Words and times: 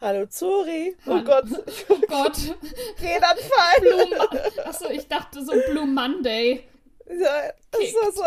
Hallo 0.00 0.26
Zori. 0.26 0.96
Oh 1.06 1.10
Hallo. 1.12 1.24
Gott. 1.24 1.44
Oh 1.88 2.00
Gott. 2.08 2.36
Redanfall. 3.00 3.80
Blue 3.80 4.64
Achso, 4.64 4.90
ich 4.90 5.06
dachte 5.06 5.44
so 5.44 5.52
Blue 5.70 5.86
Monday. 5.86 6.64
Ja, 7.08 7.52
das 7.70 7.94
war 7.94 8.12
so, 8.12 8.24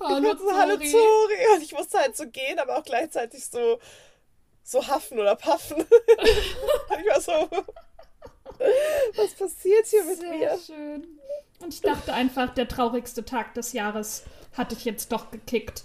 Hallo 0.00 0.36
so, 0.36 0.52
Hallo 0.52 0.76
Zori. 0.76 1.54
Und 1.54 1.62
ich 1.62 1.72
musste 1.72 1.98
halt 1.98 2.16
so 2.16 2.26
gehen, 2.26 2.58
aber 2.58 2.78
auch 2.78 2.84
gleichzeitig 2.84 3.46
so, 3.46 3.78
so 4.64 4.84
haffen 4.84 5.20
oder 5.20 5.36
paffen. 5.36 5.76
Und 6.88 7.00
ich 7.00 7.06
war 7.06 7.20
so, 7.20 7.48
was 9.16 9.34
passiert 9.34 9.86
hier 9.86 10.02
mit 10.02 10.18
Sehr 10.18 10.30
mir? 10.32 10.58
schön. 10.58 11.20
Und 11.62 11.72
ich 11.74 11.80
dachte 11.80 12.12
einfach, 12.12 12.52
der 12.54 12.68
traurigste 12.68 13.24
Tag 13.24 13.54
des 13.54 13.72
Jahres 13.72 14.24
hatte 14.56 14.74
ich 14.74 14.84
jetzt 14.84 15.12
doch 15.12 15.30
gekickt. 15.30 15.84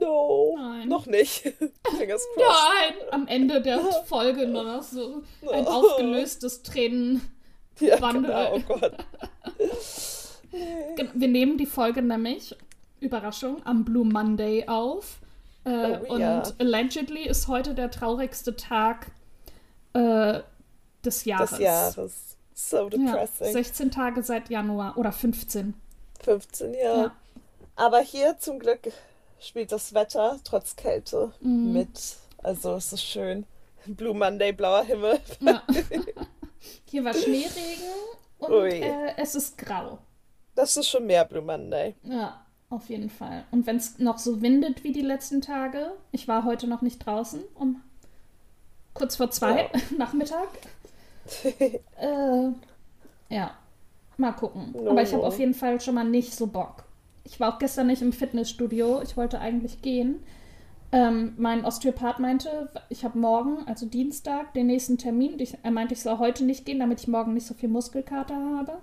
No. 0.00 0.54
Nein. 0.56 0.88
Noch 0.88 1.06
nicht. 1.06 1.42
Fingers 1.98 2.22
crossed. 2.34 2.38
Nein! 2.38 2.94
Am 3.10 3.26
Ende 3.26 3.60
der 3.60 3.80
Folge 4.06 4.46
nur 4.46 4.62
noch 4.64 4.82
so 4.82 5.22
ein 5.52 5.66
aufgelöstes 5.66 6.62
Tränen. 6.62 7.20
Ja, 7.80 7.96
genau. 8.12 8.54
Oh 8.56 8.60
Gott. 8.60 8.92
Wir 11.14 11.28
nehmen 11.28 11.58
die 11.58 11.66
Folge 11.66 12.02
nämlich, 12.02 12.56
Überraschung, 13.00 13.64
am 13.64 13.84
Blue 13.84 14.04
Monday 14.04 14.66
auf. 14.66 15.18
Äh, 15.64 15.98
Oh, 16.08 16.14
und 16.14 16.20
ja. 16.20 16.42
allegedly 16.58 17.28
ist 17.28 17.46
heute 17.48 17.74
der 17.74 17.90
traurigste 17.90 18.56
Tag 18.56 19.10
äh, 19.92 20.40
des 21.04 21.24
Jahres. 21.24 21.50
Des 21.50 21.58
Jahres. 21.58 22.37
So 22.60 22.88
Ja, 22.88 23.12
depressing. 23.12 23.52
16 23.52 23.90
Tage 23.92 24.22
seit 24.24 24.50
Januar 24.50 24.98
oder 24.98 25.12
15. 25.12 25.74
15 26.24 26.74
Jahre. 26.74 26.98
Ja. 27.02 27.12
Aber 27.76 28.00
hier 28.00 28.36
zum 28.40 28.58
Glück 28.58 28.90
spielt 29.38 29.70
das 29.70 29.94
Wetter 29.94 30.40
trotz 30.42 30.74
Kälte 30.74 31.30
Mhm. 31.40 31.72
mit. 31.72 32.16
Also 32.42 32.74
es 32.74 32.92
ist 32.92 33.04
schön. 33.04 33.46
Blue 33.86 34.12
Monday, 34.12 34.52
blauer 34.52 34.82
Himmel. 34.82 35.20
Ja. 35.38 35.62
Hier 36.86 37.04
war 37.04 37.14
Schneeregen 37.14 37.92
und 38.38 38.52
äh, 38.72 39.14
es 39.18 39.36
ist 39.36 39.56
grau. 39.56 39.98
Das 40.56 40.76
ist 40.76 40.88
schon 40.88 41.06
mehr 41.06 41.24
Blue 41.24 41.42
Monday. 41.42 41.94
Ja, 42.02 42.44
auf 42.70 42.88
jeden 42.88 43.08
Fall. 43.08 43.44
Und 43.52 43.66
wenn 43.68 43.76
es 43.76 44.00
noch 44.00 44.18
so 44.18 44.42
windet 44.42 44.82
wie 44.82 44.90
die 44.92 45.02
letzten 45.02 45.40
Tage, 45.40 45.92
ich 46.10 46.26
war 46.26 46.44
heute 46.44 46.66
noch 46.66 46.82
nicht 46.82 46.98
draußen, 47.06 47.40
um 47.54 47.80
kurz 48.94 49.14
vor 49.14 49.30
zwei 49.30 49.70
Nachmittag. 49.96 50.48
Äh, 52.00 52.50
ja, 53.34 53.50
mal 54.16 54.32
gucken. 54.32 54.74
No. 54.74 54.90
Aber 54.90 55.02
ich 55.02 55.12
habe 55.12 55.26
auf 55.26 55.38
jeden 55.38 55.54
Fall 55.54 55.80
schon 55.80 55.94
mal 55.94 56.04
nicht 56.04 56.34
so 56.34 56.46
Bock. 56.46 56.84
Ich 57.24 57.40
war 57.40 57.54
auch 57.54 57.58
gestern 57.58 57.88
nicht 57.88 58.02
im 58.02 58.12
Fitnessstudio. 58.12 59.02
Ich 59.02 59.16
wollte 59.16 59.38
eigentlich 59.40 59.82
gehen. 59.82 60.22
Ähm, 60.90 61.34
mein 61.36 61.64
Osteopath 61.66 62.18
meinte, 62.18 62.70
ich 62.88 63.04
habe 63.04 63.18
morgen, 63.18 63.66
also 63.66 63.84
Dienstag, 63.84 64.54
den 64.54 64.68
nächsten 64.68 64.96
Termin. 64.96 65.38
Ich, 65.38 65.58
er 65.62 65.70
meinte, 65.70 65.92
ich 65.92 66.02
soll 66.02 66.18
heute 66.18 66.44
nicht 66.44 66.64
gehen, 66.64 66.78
damit 66.80 67.00
ich 67.00 67.08
morgen 67.08 67.34
nicht 67.34 67.46
so 67.46 67.52
viel 67.52 67.68
Muskelkater 67.68 68.34
habe. 68.34 68.78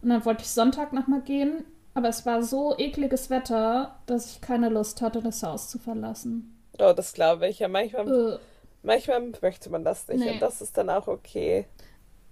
Und 0.00 0.08
dann 0.08 0.24
wollte 0.24 0.42
ich 0.42 0.48
Sonntag 0.48 0.92
nochmal 0.94 1.20
gehen. 1.20 1.64
Aber 1.94 2.08
es 2.08 2.24
war 2.24 2.42
so 2.42 2.74
ekliges 2.78 3.28
Wetter, 3.28 3.96
dass 4.06 4.32
ich 4.32 4.40
keine 4.40 4.70
Lust 4.70 5.02
hatte, 5.02 5.20
das 5.20 5.42
Haus 5.42 5.68
zu 5.68 5.78
verlassen. 5.78 6.56
Oh, 6.78 6.94
das 6.96 7.12
glaube 7.12 7.48
ich. 7.48 7.58
Ja, 7.58 7.68
manchmal, 7.68 8.08
Äh, 8.08 8.38
manchmal 8.82 9.32
möchte 9.42 9.68
man 9.68 9.84
das 9.84 10.08
nicht. 10.08 10.20
Nee. 10.20 10.30
Und 10.32 10.40
das 10.40 10.62
ist 10.62 10.78
dann 10.78 10.88
auch 10.88 11.06
okay. 11.06 11.66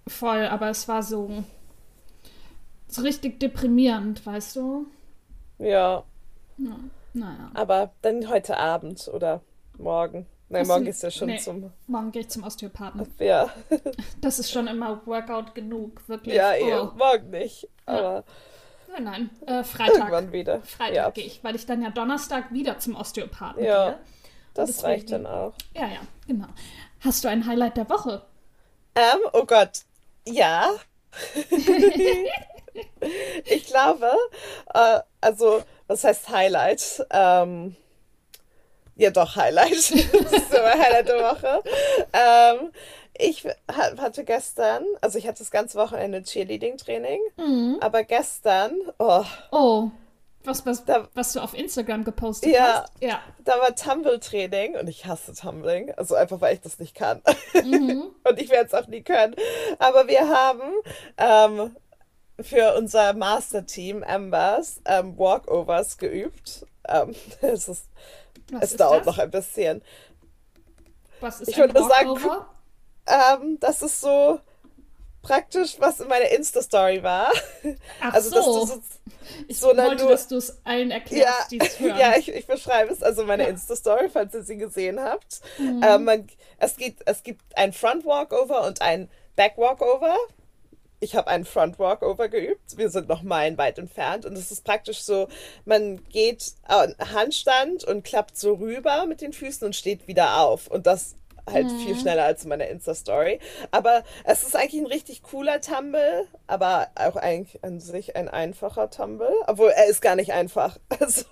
Voll, 0.07 0.45
aber 0.47 0.69
es 0.69 0.87
war 0.87 1.03
so, 1.03 1.43
so 2.87 3.01
richtig 3.01 3.39
deprimierend, 3.39 4.25
weißt 4.25 4.55
du? 4.57 4.87
Ja, 5.59 6.03
Ja, 6.57 6.75
naja. 7.13 7.51
aber 7.53 7.91
dann 8.01 8.29
heute 8.29 8.57
Abend 8.57 9.07
oder 9.13 9.41
morgen. 9.77 10.25
Nein, 10.49 10.67
morgen 10.67 10.85
ist 10.87 11.01
ja 11.01 11.09
schon 11.11 11.27
nee. 11.29 11.37
zum. 11.37 11.71
Morgen 11.87 12.11
gehe 12.11 12.23
ich 12.23 12.29
zum 12.29 12.43
Osteopathen. 12.43 13.07
Ja, 13.19 13.49
Das 14.19 14.37
ist 14.39 14.51
schon 14.51 14.67
immer 14.67 15.01
Workout 15.05 15.55
genug, 15.55 16.07
wirklich. 16.09 16.35
ja, 16.35 16.51
oh. 16.61 16.65
eh, 16.93 16.97
morgen 16.97 17.29
nicht. 17.29 17.69
Aber 17.85 18.25
Nein, 18.91 19.03
nein. 19.05 19.29
Äh, 19.47 19.63
Freitag. 19.63 19.95
irgendwann 19.97 20.31
wieder. 20.33 20.61
Freitag 20.63 20.93
ja, 20.95 21.09
gehe 21.11 21.23
ich, 21.23 21.41
weil 21.45 21.55
ich 21.55 21.65
dann 21.65 21.81
ja 21.81 21.89
Donnerstag 21.91 22.51
wieder 22.51 22.77
zum 22.79 22.95
Osteopathen 22.97 23.63
Ja. 23.63 23.91
gehe. 23.91 23.99
das 24.53 24.67
deswegen- 24.67 24.87
reicht 24.87 25.11
dann 25.13 25.25
auch. 25.25 25.53
Ja, 25.73 25.87
ja, 25.87 25.99
genau. 26.27 26.47
Hast 26.99 27.23
du 27.23 27.29
ein 27.29 27.45
Highlight 27.45 27.77
der 27.77 27.89
Woche? 27.89 28.21
Ähm, 28.95 29.19
oh 29.31 29.45
Gott. 29.45 29.83
Ja. 30.27 30.71
ich 33.45 33.65
glaube, 33.65 34.11
äh, 34.73 34.99
also, 35.19 35.63
was 35.87 36.03
heißt 36.03 36.29
Highlight? 36.29 37.05
Ähm, 37.09 37.75
ja, 38.95 39.09
doch, 39.09 39.35
Highlight. 39.35 39.71
das 39.73 39.91
ist 39.91 40.53
immer 40.53 40.71
Highlight 40.73 41.07
der 41.07 41.19
Woche. 41.19 41.63
Ähm, 42.13 42.71
ich 43.17 43.45
ha- 43.45 43.97
hatte 43.97 44.23
gestern, 44.23 44.85
also 45.01 45.17
ich 45.17 45.27
hatte 45.27 45.39
das 45.39 45.51
ganze 45.51 45.77
Wochenende 45.77 46.23
Cheerleading-Training, 46.23 47.19
Mhm. 47.37 47.77
aber 47.81 48.03
gestern, 48.03 48.73
oh, 48.99 49.23
Oh, 49.51 49.89
was, 50.43 50.65
was, 50.65 50.85
Da- 50.85 51.07
was 51.13 51.33
du 51.33 51.39
auf 51.39 51.53
Instagram 51.53 52.03
gepostet 52.03 52.51
Ja. 52.53 52.83
hast? 52.83 52.91
Ja. 53.01 53.19
da 53.43 53.59
war 53.59 53.75
Tumble-Training 53.75 54.75
und 54.75 54.87
ich 54.87 55.05
hasse 55.05 55.33
Tumbling, 55.33 55.91
also 55.97 56.15
einfach, 56.15 56.41
weil 56.41 56.53
ich 56.55 56.61
das 56.61 56.79
nicht 56.79 56.95
kann. 56.95 57.21
Mhm. 57.53 58.11
und 58.27 58.39
ich 58.41 58.49
werde 58.49 58.65
es 58.67 58.73
auch 58.73 58.87
nie 58.87 59.01
können. 59.03 59.35
Aber 59.79 60.07
wir 60.07 60.27
haben 60.27 60.61
ähm, 61.17 61.75
für 62.39 62.75
unser 62.75 63.13
Master-Team 63.13 64.03
Ambers 64.03 64.81
ähm, 64.85 65.17
Walkovers 65.17 65.97
geübt. 65.97 66.65
Ähm, 66.87 67.13
es 67.41 67.67
ist, 67.67 67.85
Was 68.51 68.63
es 68.63 68.71
ist 68.71 68.79
dauert 68.79 69.01
das? 69.01 69.05
noch 69.05 69.17
ein 69.19 69.31
bisschen. 69.31 69.81
Was 71.19 71.41
ist 71.41 71.49
Ich 71.49 71.55
ein 71.55 71.61
würde 71.69 71.79
nur 71.79 71.89
sagen, 71.89 72.09
Walkover? 72.09 72.47
Ähm, 73.07 73.57
das 73.59 73.81
ist 73.81 74.01
so 74.01 74.39
praktisch, 75.21 75.75
was 75.79 75.99
in 75.99 76.07
meiner 76.07 76.29
Insta-Story 76.29 77.03
war. 77.03 77.31
Ach 78.01 78.13
Also, 78.13 78.29
dass 78.31 78.45
so. 78.45 78.59
du 78.61 78.65
so, 78.65 78.81
ich 79.47 79.59
so 79.59 79.67
wollte, 79.67 79.95
nur- 80.03 80.11
dass 80.11 80.27
du 80.27 80.37
es 80.37 80.57
allen 80.63 80.91
erklärst, 80.91 81.23
ja, 81.25 81.47
die 81.51 81.59
es 81.59 81.79
hören. 81.79 81.97
ja, 81.99 82.15
ich, 82.17 82.29
ich 82.29 82.47
beschreibe 82.47 82.91
es. 82.91 83.01
Also 83.03 83.23
meine 83.25 83.43
Ja. 83.43 83.49
Insta-Story, 83.49 84.09
falls 84.09 84.33
ihr 84.33 84.43
sie 84.43 84.57
gesehen 84.57 84.99
habt. 84.99 85.41
Mhm. 85.57 85.81
Ähm, 85.87 86.03
man, 86.03 86.27
es, 86.57 86.75
geht, 86.77 86.97
es 87.05 87.23
gibt 87.23 87.41
ein 87.57 87.73
Front-Walkover 87.73 88.65
und 88.65 88.81
ein 88.81 89.09
Back-Walkover. 89.35 90.17
Ich 91.03 91.15
habe 91.15 91.29
einen 91.29 91.45
Front-Walkover 91.45 92.27
geübt. 92.29 92.77
Wir 92.77 92.91
sind 92.91 93.07
noch 93.09 93.23
meilenweit 93.23 93.79
entfernt. 93.79 94.23
Und 94.25 94.37
es 94.37 94.51
ist 94.51 94.63
praktisch 94.63 95.01
so, 95.01 95.27
man 95.65 96.03
geht 96.09 96.53
äh, 96.69 96.93
Handstand 97.13 97.83
und 97.83 98.03
klappt 98.03 98.37
so 98.37 98.53
rüber 98.53 99.07
mit 99.07 99.21
den 99.21 99.33
Füßen 99.33 99.65
und 99.65 99.75
steht 99.75 100.07
wieder 100.07 100.37
auf. 100.41 100.67
Und 100.67 100.85
das 100.85 101.15
halt 101.49 101.65
Mhm. 101.71 101.77
viel 101.77 101.95
schneller 101.95 102.23
als 102.25 102.43
in 102.43 102.49
meiner 102.49 102.67
Insta-Story. 102.67 103.39
Aber 103.71 104.03
es 104.23 104.43
ist 104.43 104.55
eigentlich 104.55 104.81
ein 104.81 104.87
richtig 104.87 105.23
cooler 105.23 105.61
Tumble, 105.61 106.27
aber 106.47 106.87
auch 106.95 107.15
eigentlich 107.15 107.63
an 107.63 107.79
sich 107.79 108.15
ein 108.15 108.27
einfacher 108.29 108.89
Tumble. 108.89 109.33
Obwohl, 109.47 109.69
er 109.69 109.85
ist 109.87 110.01
gar 110.01 110.15
nicht 110.15 110.33
einfach. 110.33 110.77
Also, 110.99 111.25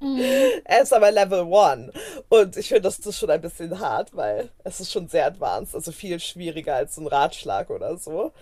Mhm. 0.00 0.20
er 0.64 0.82
ist 0.82 0.92
aber 0.92 1.10
Level 1.12 1.46
1. 1.52 1.92
Und 2.28 2.56
ich 2.56 2.68
finde, 2.68 2.82
das 2.82 2.98
ist 2.98 3.18
schon 3.18 3.30
ein 3.30 3.40
bisschen 3.40 3.78
hart, 3.80 4.14
weil 4.14 4.50
es 4.64 4.80
ist 4.80 4.92
schon 4.92 5.08
sehr 5.08 5.26
advanced. 5.26 5.74
Also 5.74 5.92
viel 5.92 6.18
schwieriger 6.20 6.74
als 6.74 6.96
so 6.96 7.00
ein 7.02 7.06
Ratschlag 7.06 7.70
oder 7.70 7.96
so. 7.96 8.32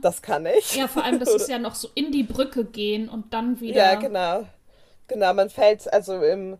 Das 0.00 0.22
kann 0.22 0.46
ich. 0.46 0.74
Mhm. 0.74 0.80
Ja, 0.80 0.88
vor 0.88 1.04
allem, 1.04 1.18
das 1.20 1.34
ist 1.34 1.48
ja 1.48 1.58
noch 1.58 1.74
so 1.74 1.88
in 1.94 2.10
die 2.12 2.22
Brücke 2.22 2.64
gehen 2.64 3.08
und 3.08 3.34
dann 3.34 3.60
wieder. 3.60 3.76
Ja, 3.76 3.94
genau. 3.96 4.44
Genau, 5.08 5.34
man 5.34 5.50
fällt 5.50 5.92
also 5.92 6.22
im, 6.22 6.56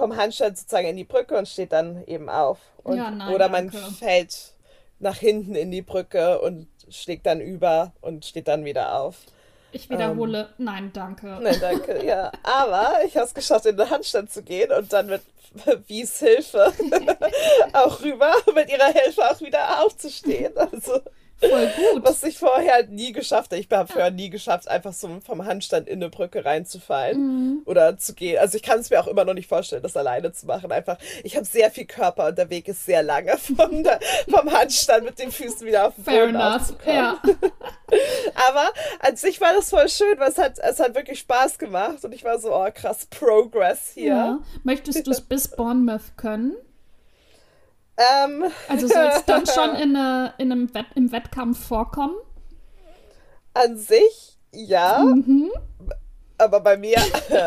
vom 0.00 0.16
Handstand 0.16 0.56
sozusagen 0.58 0.88
in 0.88 0.96
die 0.96 1.04
Brücke 1.04 1.36
und 1.36 1.46
steht 1.48 1.72
dann 1.72 2.04
eben 2.06 2.28
auf. 2.28 2.58
Und, 2.82 2.96
Ja, 2.96 3.10
nein, 3.10 3.34
oder 3.34 3.48
man 3.48 3.70
danke. 3.70 3.92
fällt 3.92 4.54
nach 4.98 5.16
hinten 5.16 5.54
in 5.54 5.70
die 5.70 5.82
Brücke 5.82 6.40
und 6.40 6.66
schlägt 6.88 7.26
dann 7.26 7.40
über 7.40 7.92
und 8.00 8.24
steht 8.24 8.48
dann 8.48 8.64
wieder 8.64 8.98
auf. 8.98 9.16
Ich 9.72 9.88
wiederhole, 9.88 10.48
nein, 10.58 10.90
danke. 10.92 11.38
Nein, 11.40 11.56
danke, 11.60 12.04
ja. 12.04 12.32
Aber 12.42 13.04
ich 13.06 13.16
habe 13.16 13.26
es 13.26 13.34
geschafft, 13.34 13.66
in 13.66 13.76
den 13.76 13.88
Handstand 13.88 14.32
zu 14.32 14.42
gehen 14.42 14.72
und 14.72 14.92
dann 14.92 15.06
mit 15.06 15.22
Wies 15.88 16.18
Hilfe 16.18 16.72
auch 17.72 18.02
rüber, 18.02 18.32
mit 18.54 18.70
ihrer 18.70 18.92
Hilfe 18.92 19.30
auch 19.30 19.40
wieder 19.40 19.84
aufzustehen. 19.84 20.52
Also, 20.56 21.00
Voll 21.40 21.70
gut. 21.94 22.04
was 22.04 22.22
ich 22.22 22.38
vorher 22.38 22.74
halt 22.74 22.90
nie 22.90 23.12
geschafft 23.12 23.50
habe. 23.52 23.60
Ich 23.60 23.68
habe 23.70 23.90
vorher 23.90 24.10
nie 24.10 24.28
geschafft, 24.30 24.68
einfach 24.68 24.92
so 24.92 25.08
vom 25.24 25.44
Handstand 25.44 25.88
in 25.88 25.94
eine 26.02 26.10
Brücke 26.10 26.44
reinzufallen 26.44 27.18
Mhm. 27.20 27.62
oder 27.66 27.96
zu 27.96 28.14
gehen. 28.14 28.38
Also 28.38 28.56
ich 28.56 28.62
kann 28.62 28.78
es 28.80 28.90
mir 28.90 29.00
auch 29.00 29.06
immer 29.06 29.24
noch 29.24 29.34
nicht 29.34 29.48
vorstellen, 29.48 29.82
das 29.82 29.96
alleine 29.96 30.32
zu 30.32 30.46
machen. 30.46 30.70
Einfach, 30.70 30.98
ich 31.24 31.36
habe 31.36 31.46
sehr 31.46 31.70
viel 31.70 31.86
Körper 31.86 32.26
und 32.28 32.38
der 32.38 32.50
Weg 32.50 32.68
ist 32.68 32.84
sehr 32.84 33.02
lange 33.02 33.36
vom, 33.56 33.82
der, 33.82 34.00
vom 34.28 34.52
Handstand 34.52 35.04
mit 35.04 35.18
den 35.18 35.32
Füßen 35.32 35.66
wieder 35.66 35.88
auf 35.88 35.94
den 35.94 36.04
Fair 36.04 36.26
Boden 36.26 36.34
enough. 36.36 36.56
aufzukommen. 36.60 36.94
Ja. 36.96 37.20
Aber 38.48 38.68
an 39.00 39.16
sich 39.16 39.40
war 39.40 39.52
das 39.52 39.70
voll 39.70 39.88
schön, 39.88 40.18
weil 40.18 40.30
es 40.30 40.38
hat, 40.38 40.58
es 40.58 40.78
hat 40.78 40.94
wirklich 40.94 41.20
Spaß 41.20 41.58
gemacht 41.58 42.04
und 42.04 42.12
ich 42.14 42.22
war 42.24 42.38
so, 42.38 42.54
oh 42.54 42.68
krass, 42.72 43.06
Progress 43.06 43.90
hier. 43.94 44.06
ja. 44.14 44.38
Möchtest 44.62 45.06
du 45.06 45.10
es 45.10 45.20
bis 45.20 45.48
Bournemouth 45.48 46.16
können? 46.16 46.54
Ähm, 48.24 48.44
Also 48.68 48.86
soll 48.88 49.08
es 49.14 49.24
dann 49.26 49.44
schon 49.46 49.74
in, 49.76 49.94
eine, 49.96 50.32
in 50.38 50.50
einem 50.52 50.72
Wett, 50.74 50.86
im 50.94 51.12
Wettkampf 51.12 51.66
vorkommen? 51.66 52.14
an 53.52 53.76
sich, 53.76 54.38
ja. 54.52 55.00
Mhm. 55.00 55.50
aber 56.38 56.60
bei 56.60 56.76
mir, 56.76 56.96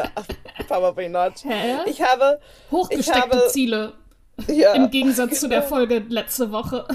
probably 0.67 1.07
not. 1.09 1.43
Hä? 1.45 1.77
Ich 1.85 2.01
habe, 2.01 2.39
Hochgesteckte 2.71 3.21
habe- 3.37 3.47
Ziele. 3.47 3.93
ja, 4.47 4.73
Im 4.73 4.91
Gegensatz 4.91 5.39
zu 5.39 5.47
der 5.47 5.63
Folge 5.63 5.99
letzte 6.09 6.51
Woche. 6.51 6.85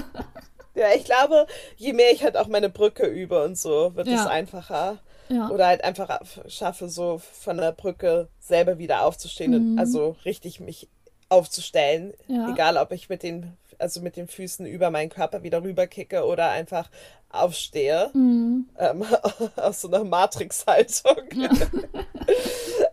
ja, 0.75 0.85
ich 0.95 1.05
glaube, 1.05 1.47
je 1.75 1.93
mehr 1.93 2.11
ich 2.11 2.23
halt 2.23 2.37
auch 2.37 2.47
meine 2.47 2.69
Brücke 2.69 3.07
übe 3.07 3.43
und 3.43 3.57
so, 3.57 3.95
wird 3.95 4.07
es 4.07 4.13
Ja. 4.13 4.27
einfacher. 4.27 4.99
Ja. 5.29 5.49
Oder 5.49 5.67
halt 5.67 5.83
einfach 5.83 6.21
schaffe, 6.47 6.87
so 6.89 7.19
von 7.19 7.57
der 7.57 7.71
Brücke 7.71 8.29
selber 8.39 8.77
wieder 8.77 9.05
aufzustehen 9.05 9.53
und 9.55 9.79
also 9.79 10.15
richtig 10.25 10.59
mich 10.59 10.87
aufzustellen. 11.29 12.13
Ja. 12.27 12.49
Egal, 12.51 12.77
ob 12.77 12.91
ich 12.91 13.09
mit 13.09 13.23
den, 13.23 13.53
also 13.77 14.01
mit 14.01 14.17
den 14.17 14.27
Füßen 14.27 14.65
über 14.65 14.89
meinen 14.89 15.09
Körper 15.09 15.43
wieder 15.43 15.63
rüberkicke 15.63 16.25
oder 16.25 16.49
einfach 16.49 16.89
aufstehe. 17.29 18.09
Mhm. 18.13 18.67
Ähm, 18.77 19.05
aus 19.55 19.81
so 19.81 19.87
einer 19.87 20.03
Matrix-Haltung. 20.03 21.15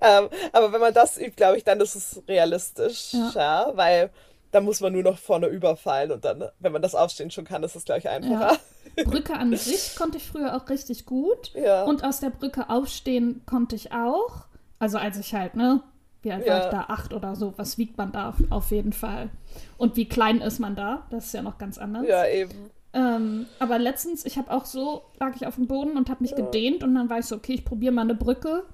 ähm, 0.00 0.28
aber 0.52 0.72
wenn 0.72 0.80
man 0.80 0.94
das 0.94 1.18
übt, 1.18 1.36
glaube 1.36 1.56
ich, 1.56 1.64
dann 1.64 1.80
ist 1.80 1.94
es 1.94 2.22
realistisch, 2.28 3.12
Ja. 3.12 3.32
ja. 3.34 3.72
weil 3.74 4.10
dann 4.52 4.64
muss 4.64 4.80
man 4.80 4.92
nur 4.92 5.02
noch 5.02 5.18
vorne 5.18 5.48
überfallen 5.48 6.12
und 6.12 6.24
dann, 6.24 6.44
wenn 6.60 6.72
man 6.72 6.80
das 6.80 6.94
Aufstehen 6.94 7.30
schon 7.30 7.44
kann, 7.44 7.62
ist 7.62 7.74
es, 7.76 7.84
glaube 7.84 7.98
ich, 7.98 8.08
einfacher. 8.08 8.56
Brücke 9.04 9.34
an 9.34 9.54
sich 9.56 9.96
konnte 9.96 10.16
ich 10.16 10.26
früher 10.26 10.56
auch 10.56 10.68
richtig 10.70 11.04
gut. 11.04 11.52
Ja. 11.54 11.84
Und 11.84 12.04
aus 12.04 12.20
der 12.20 12.30
Brücke 12.30 12.70
aufstehen 12.70 13.42
konnte 13.44 13.76
ich 13.76 13.92
auch. 13.92 14.46
Also 14.78 14.98
als 14.98 15.18
ich 15.18 15.34
halt, 15.34 15.56
ne? 15.56 15.82
Wie 16.26 16.32
alt 16.32 16.44
war 16.46 16.56
Ja. 16.58 16.64
ich 16.64 16.70
da? 16.70 16.80
Acht 16.88 17.14
oder 17.14 17.36
so. 17.36 17.54
Was 17.56 17.78
wiegt 17.78 17.96
man 17.96 18.10
da 18.10 18.34
auf 18.50 18.70
jeden 18.72 18.92
Fall? 18.92 19.30
Und 19.78 19.96
wie 19.96 20.08
klein 20.08 20.40
ist 20.40 20.58
man 20.58 20.74
da? 20.74 21.06
Das 21.10 21.26
ist 21.26 21.32
ja 21.34 21.40
noch 21.42 21.56
ganz 21.56 21.78
anders. 21.78 22.04
Ja, 22.08 22.26
eben. 22.26 22.50
Ähm, 22.92 23.46
aber 23.60 23.78
letztens, 23.78 24.24
ich 24.26 24.36
habe 24.38 24.50
auch 24.50 24.64
so, 24.64 25.02
lag 25.20 25.36
ich 25.36 25.46
auf 25.46 25.54
dem 25.54 25.68
Boden 25.68 25.96
und 25.96 26.10
habe 26.10 26.22
mich 26.24 26.34
gedehnt 26.34 26.82
und 26.82 26.94
dann 26.96 27.08
war 27.08 27.20
ich 27.20 27.26
so, 27.26 27.36
okay, 27.36 27.52
ich 27.54 27.64
probiere 27.64 27.92
mal 27.92 28.02
eine 28.02 28.14
Brücke. 28.16 28.64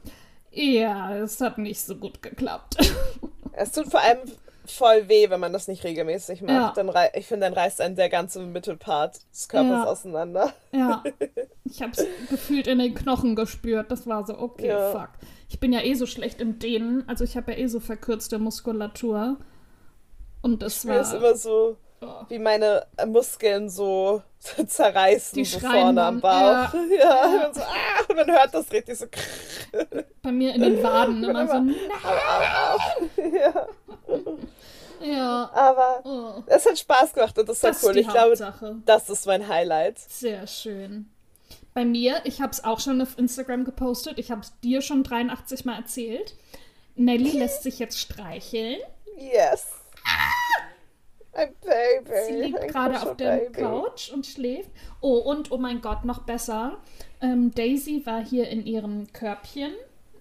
Ja, 0.51 1.15
es 1.17 1.41
hat 1.43 1.59
nicht 1.59 1.81
so 1.81 1.95
gut 1.97 2.23
geklappt. 2.23 2.77
Es 3.55 3.71
tut 3.73 3.91
vor 3.91 4.01
allem 4.01 4.21
voll 4.67 5.09
weh, 5.09 5.29
wenn 5.31 5.41
man 5.41 5.53
das 5.53 5.69
nicht 5.69 5.85
regelmäßig 5.85 6.43
macht. 6.43 6.51
Ja. 6.51 6.73
Dann 6.75 6.89
rei 6.89 7.11
ich 7.15 7.27
finde, 7.27 7.47
dann 7.47 7.55
reißt 7.55 7.81
ein 7.81 7.97
der 7.97 8.09
ganze 8.09 8.41
Mittelpart 8.41 9.21
des 9.33 9.49
Körpers 9.49 9.71
Ja. 9.71 9.85
auseinander. 9.85 10.53
Ja, 10.73 11.03
ich 11.65 11.83
habe 11.83 11.93
es 11.93 12.07
gefühlt 12.31 12.67
in 12.67 12.79
den 12.79 12.95
Knochen 12.95 13.35
gespürt. 13.37 13.91
Das 13.91 14.07
war 14.07 14.27
so, 14.27 14.39
okay, 14.39 14.69
Ja. 14.69 14.93
fuck. 14.93 15.11
Ich 15.49 15.61
bin 15.61 15.73
ja 15.73 15.81
eh 15.83 15.95
so 15.95 16.07
schlecht 16.07 16.41
im 16.41 16.59
Dehnen. 16.59 17.05
Also 17.09 17.25
ich 17.25 17.37
habe 17.37 17.53
ja 17.53 17.59
eh 17.59 17.67
so 17.67 17.81
verkürzte 17.81 18.39
Muskulatur. 18.39 19.37
Und 20.41 20.63
das 20.63 20.79
ist 20.79 20.89
war... 20.89 21.15
immer 21.15 21.35
so. 21.37 21.77
Wie 22.29 22.39
meine 22.39 22.87
Muskeln 23.07 23.69
so 23.69 24.23
zerreißen, 24.67 25.37
Die 25.37 25.45
so 25.45 25.61
vorne 25.61 26.03
am 26.03 26.21
Bauch. 26.21 26.75
ja. 26.99 27.35
Ja, 27.35 27.47
Und 27.47 27.55
so, 27.55 27.61
ah, 27.63 28.05
und 28.09 28.17
man 28.17 28.31
hört 28.31 28.55
das 28.55 28.71
richtig 28.73 28.99
so. 28.99 29.07
Bei 30.23 30.33
mir 30.33 30.55
in 30.55 30.63
den 30.63 30.83
Waden 30.83 31.25
immer 31.25 31.47
so, 31.47 31.55
nein. 31.55 31.75
Ja. 33.17 33.67
Ja, 35.05 35.51
Aber 35.53 36.01
oh, 36.05 36.43
es 36.47 36.65
hat 36.65 36.79
Spaß 36.79 37.13
gemacht 37.13 37.37
und 37.39 37.49
das 37.49 37.63
war 37.63 37.71
das 37.71 37.83
cool. 37.83 37.97
Ich 37.97 38.07
glaube, 38.07 38.31
Hauptsache. 38.31 38.77
das 38.85 39.11
ist 39.11 39.27
mein 39.27 39.49
Highlight. 39.49 39.99
Sehr 39.99 40.47
schön. 40.47 41.11
Bei 41.75 41.85
mir, 41.85 42.21
ich 42.25 42.41
habe 42.41 42.53
es 42.53 42.63
auch 42.63 42.79
schon 42.81 43.01
auf 43.01 43.19
Instagram 43.19 43.65
gepostet. 43.65 44.19
Ich 44.19 44.31
habe 44.31 44.43
es 44.43 44.53
dir 44.61 44.81
schon 44.83 45.03
83 45.03 45.65
Mal 45.65 45.77
erzählt. 45.77 46.35
Nelly 46.95 47.31
lässt 47.39 47.63
sich 47.63 47.79
jetzt 47.79 47.99
streicheln. 47.99 48.79
Yes. 49.17 49.67
Sie 52.27 52.35
liegt 52.35 52.69
gerade 52.69 53.01
auf 53.01 53.17
der. 53.17 53.51
Couch 53.51 54.11
und 54.13 54.27
schläft. 54.27 54.71
Oh, 55.01 55.19
und 55.19 55.51
oh 55.51 55.59
mein 55.59 55.81
Gott, 55.81 56.05
noch 56.05 56.23
besser. 56.23 56.79
Ähm, 57.21 57.53
Daisy 57.55 58.03
war 58.05 58.25
hier 58.25 58.49
in 58.49 58.67
ihrem 58.67 59.13
Körbchen, 59.13 59.73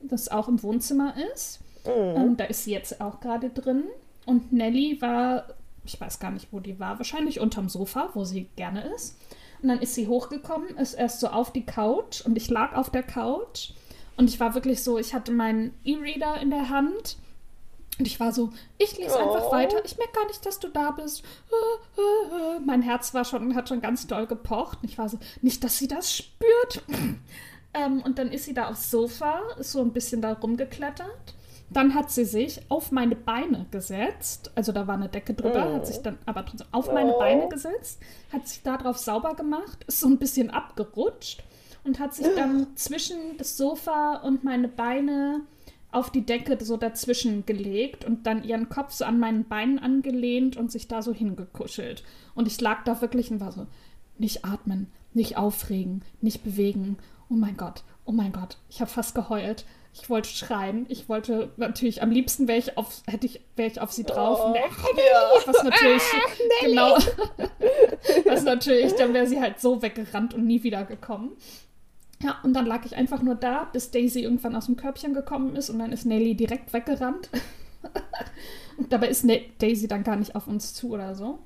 das 0.02 0.30
auch 0.30 0.48
im 0.48 0.62
Wohnzimmer 0.64 1.16
ist. 1.34 1.60
Mhm. 1.86 2.16
Ähm, 2.16 2.38
da 2.38 2.46
ist 2.46 2.64
sie 2.64 2.72
jetzt 2.72 3.02
auch 3.02 3.20
gerade 3.20 3.50
drin. 3.50 3.86
Und 4.26 4.54
Nelly 4.54 5.02
war, 5.02 5.48
ich 5.84 6.00
weiß 6.00 6.20
gar 6.20 6.32
nicht, 6.32 6.48
wo 6.52 6.60
die 6.60 6.80
war, 6.80 7.00
wahrscheinlich 7.00 7.40
unterm 7.40 7.70
Sofa, 7.70 8.10
wo 8.14 8.24
sie 8.24 8.48
gerne 8.56 8.88
ist. 8.94 9.18
Und 9.62 9.70
dann 9.70 9.80
ist 9.80 9.96
sie 9.96 10.08
hochgekommen, 10.08 10.78
ist 10.78 10.94
erst 10.94 11.20
so 11.20 11.28
auf 11.28 11.52
die 11.52 11.66
Couch 11.66 12.22
und 12.22 12.36
ich 12.36 12.50
lag 12.50 12.76
auf 12.76 12.90
der 12.90 13.04
Couch. 13.04 13.72
Und 14.18 14.30
ich 14.30 14.40
war 14.40 14.56
wirklich 14.56 14.84
so, 14.84 14.98
ich 14.98 15.14
hatte 15.14 15.32
meinen 15.32 15.74
E-Reader 15.84 16.42
in 16.42 16.50
der 16.50 16.70
Hand. 16.70 17.18
Und 18.00 18.08
ich 18.08 18.20
war 18.20 18.32
so, 18.32 18.50
ich 18.78 18.98
lese 18.98 19.20
einfach 19.20 19.48
Oh. 19.48 19.52
weiter. 19.52 19.78
Ich 19.86 19.98
merke 19.98 20.14
gar 20.14 20.26
nicht, 20.28 20.44
dass 20.46 20.60
du 20.60 20.70
da 20.70 20.92
bist. 20.92 21.24
Mein 22.66 22.82
Herz 22.82 23.14
war 23.14 23.26
schon, 23.26 23.56
hat 23.56 23.70
schon 23.70 23.82
ganz 23.82 24.08
doll 24.08 24.28
gepocht. 24.28 24.80
Und 24.82 24.90
ich 24.90 24.98
war 24.98 25.10
so, 25.10 25.20
nicht, 25.42 25.64
dass 25.64 25.78
sie 25.78 25.88
das 25.88 26.16
spürt. 26.16 26.84
ähm, 27.74 28.02
und 28.04 28.18
dann 28.18 28.32
ist 28.32 28.46
sie 28.46 28.54
da 28.54 28.70
aufs 28.70 28.90
Sofa, 28.92 29.42
ist 29.60 29.72
so 29.74 29.82
ein 29.82 29.92
bisschen 29.94 30.22
da 30.22 30.34
rumgeklettert. 30.34 31.36
Dann 31.70 31.96
hat 31.96 32.12
sie 32.12 32.26
sich 32.26 32.60
auf 32.70 32.92
meine 32.92 33.16
Beine 33.16 33.66
gesetzt. 33.72 34.52
Also 34.56 34.72
da 34.72 34.88
war 34.88 34.96
eine 34.96 35.08
Decke 35.10 35.34
drüber, 35.34 35.68
Oh. 35.70 35.74
hat 35.76 35.88
sich 35.88 36.02
dann 36.02 36.18
aber 36.26 36.46
trotzdem 36.46 36.68
auf 36.72 36.92
meine 36.92 37.16
Oh. 37.16 37.20
Beine 37.20 37.48
gesetzt, 37.50 38.00
hat 38.34 38.48
sich 38.48 38.62
darauf 38.64 38.98
sauber 38.98 39.36
gemacht, 39.36 39.84
ist 39.88 40.00
so 40.02 40.08
ein 40.08 40.18
bisschen 40.18 40.50
abgerutscht 40.50 41.44
und 41.86 42.00
hat 42.00 42.14
sich 42.14 42.28
dann 42.36 42.68
zwischen 42.76 43.38
das 43.38 43.56
Sofa 43.56 44.16
und 44.18 44.44
meine 44.44 44.68
Beine 44.68 45.42
auf 45.92 46.10
die 46.10 46.26
Decke 46.26 46.58
so 46.64 46.78
dazwischen 46.78 47.46
gelegt 47.46 48.06
und 48.06 48.26
dann 48.26 48.44
ihren 48.44 48.70
Kopf 48.70 48.94
so 48.94 49.06
an 49.06 49.20
meinen 49.20 49.48
Beinen 49.48 49.80
angelehnt 49.80 50.56
und 50.58 50.72
sich 50.72 50.88
da 50.88 51.02
so 51.02 51.14
hingekuschelt. 51.14 52.04
Und 52.34 52.48
ich 52.48 52.60
lag 52.62 52.84
da 52.84 53.02
wirklich 53.02 53.30
und 53.32 53.42
war 53.42 53.52
so, 53.52 53.68
nicht 54.18 54.46
atmen, 54.46 54.92
nicht 55.14 55.38
aufregen, 55.38 56.04
nicht 56.22 56.44
bewegen. 56.44 56.98
Oh 57.30 57.34
mein 57.34 57.58
Gott, 57.58 57.84
oh 58.06 58.12
mein 58.12 58.32
Gott, 58.32 58.58
ich 58.70 58.80
habe 58.80 58.90
fast 58.90 59.16
geheult. 59.16 59.66
Ich 59.94 60.10
wollte 60.10 60.30
schreien. 60.30 60.86
Ich 60.88 61.10
wollte 61.10 61.52
natürlich, 61.58 62.02
am 62.02 62.12
liebsten 62.12 62.48
wäre 62.48 62.60
ich 62.60 62.78
auf, 62.78 63.04
hätte 63.08 63.26
ich, 63.26 63.42
wäre 63.58 63.70
ich 63.70 63.82
auf 63.82 63.92
sie 63.92 64.06
drauf. 64.06 64.40
Oh, 64.42 64.56
ja. 64.56 64.64
was 65.46 65.64
natürlich, 65.64 66.04
genau, 66.62 66.96
was 68.26 68.44
natürlich, 68.44 68.94
dann 68.94 69.14
wäre 69.14 69.28
sie 69.28 69.42
halt 69.42 69.60
so 69.60 69.82
weggerannt 69.82 70.34
und 70.34 70.46
nie 70.46 70.64
wieder 70.64 70.86
gekommen. 70.86 71.34
Ja, 72.24 72.38
und 72.44 72.54
dann 72.54 72.66
lag 72.66 72.86
ich 72.86 72.96
einfach 72.96 73.22
nur 73.22 73.36
da, 73.36 73.66
bis 73.72 73.92
Daisy 73.92 74.22
irgendwann 74.22 74.56
aus 74.56 74.68
dem 74.68 74.76
Körbchen 74.76 75.14
gekommen 75.14 75.56
ist 75.56 75.70
und 75.70 75.80
dann 75.80 75.92
ist 75.92 76.06
Nelly 76.06 76.36
direkt 76.36 76.72
weggerannt. 76.74 77.30
und 78.78 78.92
dabei 78.92 79.08
ist 79.08 79.26
ne 79.26 79.42
Daisy 79.60 79.88
dann 79.88 80.04
gar 80.04 80.16
nicht 80.16 80.36
auf 80.36 80.48
uns 80.48 80.74
zu 80.74 80.92
oder 80.92 81.16
so. 81.16 81.40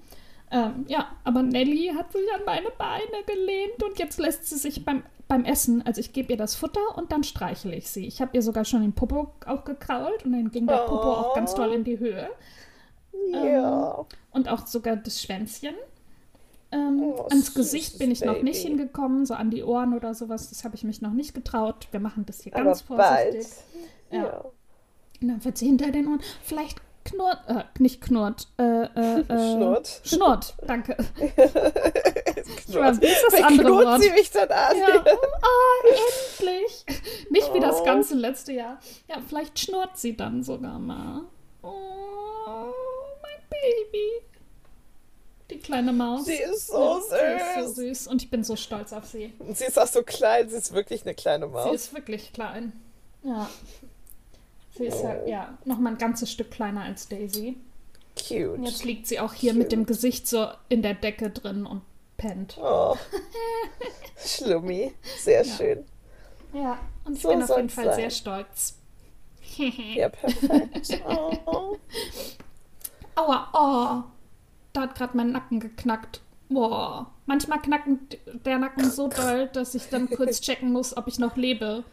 Ähm, 0.51 0.86
ja, 0.88 1.07
aber 1.24 1.42
Nelly 1.44 1.94
hat 1.95 2.12
sich 2.12 2.22
an 2.33 2.42
meine 2.45 2.69
Beine 2.77 3.24
gelehnt 3.25 3.83
und 3.83 3.98
jetzt 4.00 4.19
lässt 4.19 4.48
sie 4.48 4.57
sich 4.57 4.86
beim, 4.86 5.04
beim 5.27 5.44
Essen, 5.44 5.81
also 5.86 6.00
ich 6.00 6.13
gebe 6.13 6.33
ihr 6.33 6.38
das 6.38 6.56
Futter 6.56 6.98
und 6.98 7.12
dann 7.12 7.24
streichle 7.24 7.75
ich 7.75 7.89
sie. 7.89 8.06
Ich 8.06 8.21
habe 8.21 8.31
ihr 8.33 8.42
sogar 8.42 8.66
schon 8.66 8.81
den 8.81 8.94
Popo 8.94 9.33
auch 9.45 9.63
gekrault 9.63 10.25
und 10.25 10.33
dann 10.33 10.51
ging 10.51 10.68
der 10.68 10.86
Popo 10.86 11.14
auch 11.14 11.35
ganz 11.35 11.56
doll 11.56 11.73
in 11.73 11.83
die 11.83 11.99
Höhe. 11.99 12.30
Ja. 13.31 14.06
Und 14.31 14.49
auch 14.49 14.68
sogar 14.68 14.97
das 14.97 15.21
Schwänzchen. 15.21 15.76
Ähm, 16.75 17.01
Oh, 17.01 17.21
ans 17.29 17.53
Gesicht 17.53 17.97
bin 17.99 18.11
ich 18.11 18.21
noch 18.25 18.41
nicht 18.41 18.63
Baby. 18.63 18.75
hingekommen, 18.77 19.25
so 19.25 19.33
an 19.33 19.49
die 19.49 19.63
Ohren 19.63 19.94
oder 19.94 20.13
sowas. 20.13 20.49
Das 20.49 20.63
habe 20.65 20.75
ich 20.75 20.83
mich 20.83 21.01
noch 21.01 21.13
nicht 21.13 21.33
getraut. 21.33 21.87
Wir 21.91 21.99
machen 22.01 22.25
das 22.25 22.41
hier 22.41 22.53
Aber 22.55 22.65
ganz 22.65 22.81
vorsichtig. 22.81 23.33
bald. 23.33 23.47
Ja. 24.11 24.23
Ja. 24.23 24.45
Und 25.21 25.27
dann 25.29 25.45
wird 25.45 25.57
sie 25.57 25.67
hinter 25.67 25.91
den 25.91 26.07
Ohren. 26.07 26.21
Vielleicht 26.44 26.81
knurrt, 27.05 27.39
äh, 27.47 27.63
nicht 27.79 28.01
knurrt, 28.01 28.47
äh, 28.57 28.63
äh, 28.63 29.19
äh, 29.29 29.53
Schnurrt. 29.55 30.01
Schnurrt, 30.03 30.55
danke. 30.65 30.97
Knurrt. 32.65 33.01
wie 33.01 33.05
ist 33.05 33.23
das 33.27 33.33
Wer 33.33 33.45
andere 33.47 33.67
knurrt 33.67 33.85
Wort? 33.87 34.01
sie 34.01 34.09
mich 34.11 34.31
dann 34.31 34.49
an? 34.49 34.77
Ja. 34.77 35.05
Oh, 35.05 35.87
endlich. 35.87 36.85
Nicht 37.29 37.53
wie 37.53 37.59
das 37.59 37.79
Oh. 37.81 37.83
ganze 37.85 38.15
letzte 38.15 38.53
Jahr. 38.53 38.79
Ja, 39.07 39.17
vielleicht 39.27 39.57
schnurrt 39.59 39.97
sie 39.97 40.17
dann 40.17 40.44
sogar 40.44 40.79
mal. 40.79 41.21
Oh, 41.61 41.67
mein 43.21 43.39
Baby. 43.49 44.25
Die 45.52 45.59
kleine 45.59 45.94
Maus. 45.94 46.25
Sie 46.25 46.33
ist 46.35 46.68
so 46.68 46.99
Sie 47.02 47.16
ist 47.16 47.56
so 47.56 47.68
süß. 47.68 47.75
süß 47.75 48.07
und 48.07 48.23
ich 48.23 48.30
bin 48.31 48.44
so 48.44 48.56
stolz 48.56 48.94
auf 48.94 49.06
sie. 49.06 49.31
Und 49.40 49.57
sie 49.57 49.66
ist 49.66 49.78
auch 49.80 49.87
so 49.87 50.02
klein, 50.02 50.49
sie 50.49 50.57
ist 50.57 50.73
wirklich 50.73 51.04
eine 51.04 51.14
kleine 51.14 51.45
Sie 51.47 51.52
Maus. 51.52 51.75
ist 51.75 51.94
wirklich 51.94 52.33
klein. 52.33 52.73
Ja. 53.23 53.49
Sie 54.78 54.85
ist 54.85 55.04
halt, 55.04 55.28
ja, 55.28 55.57
noch 55.66 55.78
mal 55.80 55.92
ein 55.92 55.97
ganzes 55.97 56.31
Stück 56.31 56.52
kleiner 56.52 56.81
als 56.83 57.07
Daisy. 57.07 57.57
Und 58.31 58.64
jetzt 58.64 58.78
Cute. 58.80 58.83
liegt 58.85 59.07
sie 59.07 59.19
auch 59.19 59.33
hier 59.33 59.54
mit 59.54 59.71
dem 59.71 59.85
Gesicht 59.85 60.28
so 60.28 60.47
in 60.69 60.81
der 60.81 60.94
Decke 60.95 61.30
drin 61.30 61.66
und 61.66 61.81
pennt. 62.18 62.57
Oh. 62.61 62.95
Schlummi. 64.18 64.94
Sehr 65.19 65.45
Ja. 65.45 65.56
schön. 65.57 65.85
Ja, 66.54 66.80
und 67.04 67.18
ich 67.18 67.21
So 67.21 67.30
bin 67.30 67.44
auf 67.44 67.56
jeden 67.56 67.69
Fall 67.69 67.85
sein. 67.85 67.95
sehr 67.95 68.09
stolz. 68.09 68.78
Ja, 69.57 70.09
perfekt. 70.09 71.02
Oh. 71.07 71.78
Aua, 73.16 73.49
oh. 73.54 74.15
Da 74.75 74.81
hat 74.81 74.95
gerade 74.95 75.15
mein 75.15 75.31
Nacken 75.31 75.59
geknackt. 75.61 76.21
Boah. 76.49 77.11
Manchmal 77.25 77.61
knacken 77.61 78.09
d- 78.09 78.19
der 78.45 78.59
Nacken 78.59 78.91
so 78.91 79.07
doll, 79.15 79.47
dass 79.53 79.73
ich 79.73 79.89
dann 79.89 80.09
kurz 80.09 80.41
checken 80.41 80.71
muss, 80.73 80.95
ob 80.97 81.07
ich 81.07 81.17
noch 81.17 81.37
lebe. 81.37 81.83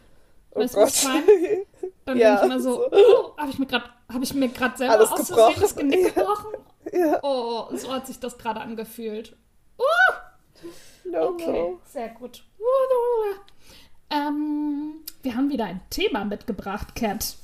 Oh 0.51 0.59
Weißt 0.59 0.75
du, 0.75 0.79
was 0.81 0.97
ich 1.01 1.07
meine? 1.07 1.25
Dann 2.05 2.17
Ja, 2.17 2.35
bin 2.35 2.37
ich 2.39 2.43
immer 2.55 2.59
so, 2.61 2.85
oh, 2.91 3.37
habe 3.37 3.49
ich 3.49 3.57
mir 3.57 3.65
gerade 3.65 3.85
habe 4.11 4.23
ich 4.23 4.33
mir 4.33 4.49
gerade 4.49 4.77
selber 4.77 4.93
Alles 4.95 5.11
aus 5.11 5.27
Versehen 5.29 5.61
das 5.61 5.75
Genick 5.75 6.13
gebrochen? 6.13 6.51
ja, 6.91 7.19
Oh, 7.23 7.69
so 7.75 7.91
hat 7.91 8.05
sich 8.05 8.19
das 8.19 8.37
gerade 8.37 8.59
angefühlt. 8.61 9.35
no, 11.05 11.27
Okay, 11.29 11.51
no. 11.51 11.79
sehr 11.85 12.09
gut. 12.09 12.43
Ähm, 14.09 14.95
wir 15.23 15.35
haben 15.35 15.49
wieder 15.49 15.65
ein 15.65 15.81
Thema 15.89 16.25
mitgebracht, 16.25 16.93
Cat. 16.95 17.35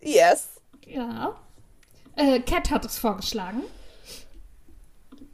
Yes. 0.00 0.60
Ja. 0.86 1.36
Äh, 2.20 2.40
Cat 2.40 2.70
hat 2.70 2.84
es 2.84 2.98
vorgeschlagen. 2.98 3.62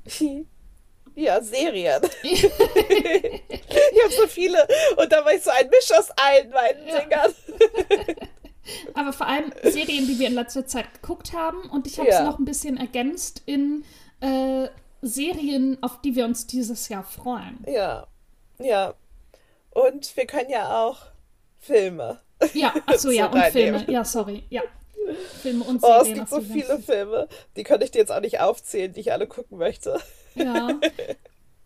Ja, 1.18 1.40
Serien. 1.40 2.02
ich 2.22 2.44
habe 2.44 4.12
so 4.20 4.26
viele 4.26 4.68
und 4.98 5.10
da 5.10 5.24
war 5.24 5.32
ich 5.32 5.42
so 5.42 5.48
ein 5.48 5.66
Misch 5.70 5.90
aus 5.98 6.10
allen 6.10 6.50
meinen 6.50 6.86
ja. 6.86 7.00
Dingern. 7.00 7.34
Aber 8.92 9.14
vor 9.14 9.26
allem 9.26 9.50
Serien, 9.62 10.06
die 10.06 10.18
wir 10.18 10.26
in 10.26 10.34
letzter 10.34 10.66
Zeit 10.66 10.92
geguckt 10.92 11.32
haben 11.32 11.70
und 11.70 11.86
ich 11.86 11.98
habe 11.98 12.10
es 12.10 12.16
ja. 12.16 12.22
noch 12.22 12.38
ein 12.38 12.44
bisschen 12.44 12.76
ergänzt 12.76 13.42
in 13.46 13.82
äh, 14.20 14.68
Serien, 15.00 15.82
auf 15.82 16.02
die 16.02 16.16
wir 16.16 16.26
uns 16.26 16.46
dieses 16.46 16.90
Jahr 16.90 17.04
freuen. 17.04 17.64
Ja, 17.66 18.06
ja. 18.58 18.92
Und 19.70 20.14
wir 20.18 20.26
können 20.26 20.50
ja 20.50 20.84
auch 20.84 20.98
Filme. 21.60 22.20
Ja, 22.52 22.74
achso, 22.84 23.08
ja, 23.08 23.28
und 23.28 23.42
Filme. 23.52 23.90
Ja, 23.90 24.04
sorry, 24.04 24.44
ja. 24.50 24.60
Filme 25.42 25.64
und 25.64 25.80
Serien. 25.80 25.98
Oh, 25.98 26.02
es 26.02 26.14
gibt 26.14 26.28
so 26.28 26.40
viele 26.40 26.78
Filme. 26.78 27.28
Die 27.56 27.62
könnte 27.62 27.84
ich 27.84 27.90
dir 27.90 27.98
jetzt 27.98 28.12
auch 28.12 28.20
nicht 28.20 28.40
aufzählen, 28.40 28.92
die 28.92 29.00
ich 29.00 29.12
alle 29.12 29.26
gucken 29.26 29.58
möchte. 29.58 30.00
Ja. 30.34 30.68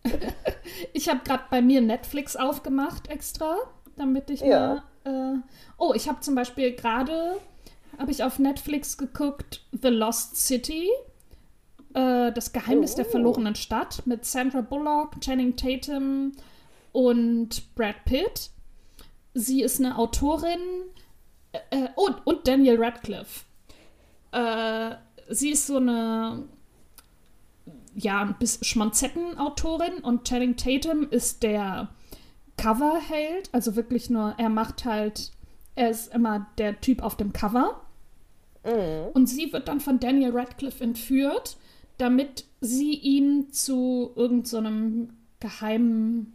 ich 0.93 1.09
habe 1.09 1.21
gerade 1.23 1.43
bei 1.49 1.61
mir 1.61 1.81
Netflix 1.81 2.35
aufgemacht 2.35 3.09
extra, 3.09 3.57
damit 3.97 4.29
ich 4.29 4.41
ja. 4.41 4.83
mal. 5.03 5.35
Äh, 5.35 5.39
oh, 5.77 5.93
ich 5.95 6.07
habe 6.07 6.19
zum 6.21 6.35
Beispiel 6.35 6.75
gerade 6.75 7.37
habe 7.97 8.11
ich 8.11 8.23
auf 8.23 8.39
Netflix 8.39 8.97
geguckt 8.97 9.61
The 9.71 9.89
Lost 9.89 10.35
City. 10.37 10.89
Äh, 11.93 12.31
das 12.31 12.51
Geheimnis 12.53 12.93
oh. 12.93 12.95
der 12.97 13.05
verlorenen 13.05 13.55
Stadt 13.55 14.05
mit 14.05 14.25
Sandra 14.25 14.61
Bullock, 14.61 15.19
Channing 15.21 15.55
Tatum 15.55 16.31
und 16.91 17.75
Brad 17.75 18.03
Pitt. 18.05 18.49
Sie 19.33 19.61
ist 19.61 19.79
eine 19.79 19.97
Autorin 19.97 20.59
äh, 21.51 21.57
äh 21.71 21.89
und, 21.95 22.25
und 22.25 22.47
Daniel 22.47 22.81
Radcliffe. 22.83 23.45
Äh, 24.31 24.95
sie 25.29 25.51
ist 25.51 25.67
so 25.67 25.77
eine 25.77 26.43
ja, 27.95 28.21
ein 28.21 28.35
bisschen 28.39 28.63
Schmonzetten-Autorin 28.63 29.99
und 30.01 30.27
Channing 30.27 30.55
Tatum 30.55 31.09
ist 31.09 31.43
der 31.43 31.89
Coverheld, 32.57 33.49
also 33.51 33.75
wirklich 33.75 34.09
nur, 34.09 34.35
er 34.37 34.49
macht 34.49 34.85
halt, 34.85 35.31
er 35.75 35.89
ist 35.89 36.13
immer 36.13 36.47
der 36.57 36.79
Typ 36.79 37.01
auf 37.01 37.17
dem 37.17 37.33
Cover. 37.33 37.81
Mhm. 38.63 39.11
Und 39.13 39.27
sie 39.27 39.51
wird 39.51 39.67
dann 39.67 39.79
von 39.79 39.99
Daniel 39.99 40.31
Radcliffe 40.31 40.83
entführt, 40.83 41.57
damit 41.97 42.45
sie 42.61 42.93
ihn 42.93 43.51
zu 43.51 44.11
irgendeinem 44.15 45.07
so 45.07 45.13
geheimen 45.39 46.33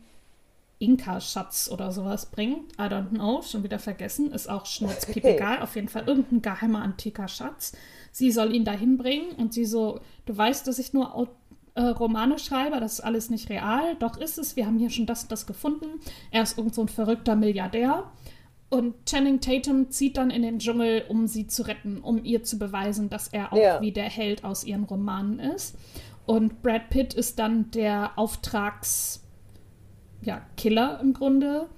Inka-Schatz 0.78 1.71
oder 1.73 1.90
sowas 1.92 2.26
bringt. 2.26 2.73
I 2.75 2.83
don't 2.83 3.09
know, 3.09 3.42
schon 3.42 3.62
wieder 3.62 3.78
vergessen, 3.78 4.30
ist 4.33 4.49
auch 4.49 4.66
schnurzpiep 4.66 5.25
egal. 5.25 5.62
Auf 5.62 5.75
jeden 5.75 5.88
Fall 5.88 6.04
irgendein 6.06 6.42
geheimer 6.42 6.83
antiker 6.83 7.28
Schatz. 7.28 7.73
Sie 8.12 8.30
soll 8.30 8.54
ihn 8.54 8.64
dahin 8.64 8.97
bringen 8.99 9.33
und 9.37 9.54
sie 9.54 9.64
so, 9.64 10.00
du 10.26 10.37
weißt, 10.37 10.66
dass 10.66 10.78
ich 10.78 10.92
nur 10.92 11.28
äh, 11.75 11.83
Romane 11.83 12.38
schreibe, 12.38 12.80
das 12.80 12.95
ist 12.95 13.00
alles 13.00 13.30
nicht 13.30 13.49
real. 13.50 13.97
Doch 13.99 14.18
ist 14.18 14.38
es, 14.38 14.56
wir 14.56 14.66
haben 14.66 14.78
hier 14.78 14.90
schon 14.90 15.06
das 15.06 15.25
und 15.25 15.33
das 15.33 15.47
gefunden. 15.47 16.00
Er 16.30 16.42
ist 16.42 16.59
irgend 16.59 16.75
so 16.75 16.83
ein 16.83 16.88
verrückter 16.88 17.37
Milliardär. 17.37 18.11
Und 18.68 19.06
Channing 19.06 19.40
Tatum 19.40 19.90
zieht 19.90 20.16
dann 20.16 20.30
in 20.30 20.42
den 20.42 20.59
Dschungel, 20.59 21.04
um 21.09 21.26
sie 21.26 21.47
zu 21.47 21.62
retten, 21.62 22.00
um 22.00 22.25
ihr 22.25 22.42
zu 22.42 22.59
beweisen, 22.59 23.09
dass 23.09 23.28
er 23.28 23.52
auch 23.52 23.59
ja. 23.59 23.80
wie 23.80 23.92
der 23.92 24.11
Held 24.11 24.45
aus 24.45 24.64
ihren 24.64 24.85
Romanen 24.85 25.38
ist. 25.38 25.76
Und 26.26 26.62
Brad 26.62 26.90
Pitt 26.90 27.14
ist 27.14 27.38
dann 27.38 27.71
der 27.71 28.18
Auftrags, 28.18 29.23
ja, 30.26 30.42
Killer 30.56 30.99
im 31.00 31.14
Grunde, 31.14 31.68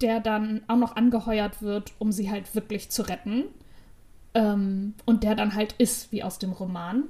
der 0.00 0.18
dann 0.18 0.62
auch 0.66 0.76
noch 0.76 0.96
angeheuert 0.96 1.62
wird, 1.62 1.92
um 1.98 2.10
sie 2.10 2.30
halt 2.30 2.54
wirklich 2.54 2.90
zu 2.90 3.02
retten. 3.02 3.44
Ähm, 4.32 4.94
und 5.04 5.22
der 5.22 5.36
dann 5.36 5.54
halt 5.54 5.74
ist 5.74 6.10
wie 6.10 6.24
aus 6.24 6.38
dem 6.38 6.52
Roman. 6.52 7.04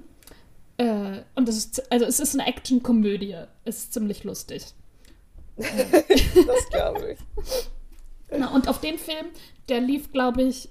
Äh, 0.76 1.22
und 1.36 1.48
es 1.48 1.56
ist, 1.56 1.92
also 1.92 2.04
es 2.04 2.20
ist 2.20 2.34
eine 2.34 2.46
Action-Komödie. 2.46 3.36
Es 3.64 3.78
ist 3.78 3.94
ziemlich 3.94 4.24
lustig. 4.24 4.66
das 5.56 6.68
glaube 6.70 7.12
ich. 7.12 7.18
Na, 8.36 8.52
und 8.52 8.68
auf 8.68 8.80
den 8.80 8.98
Film, 8.98 9.26
der 9.68 9.80
lief, 9.80 10.12
glaube 10.12 10.42
ich, 10.42 10.68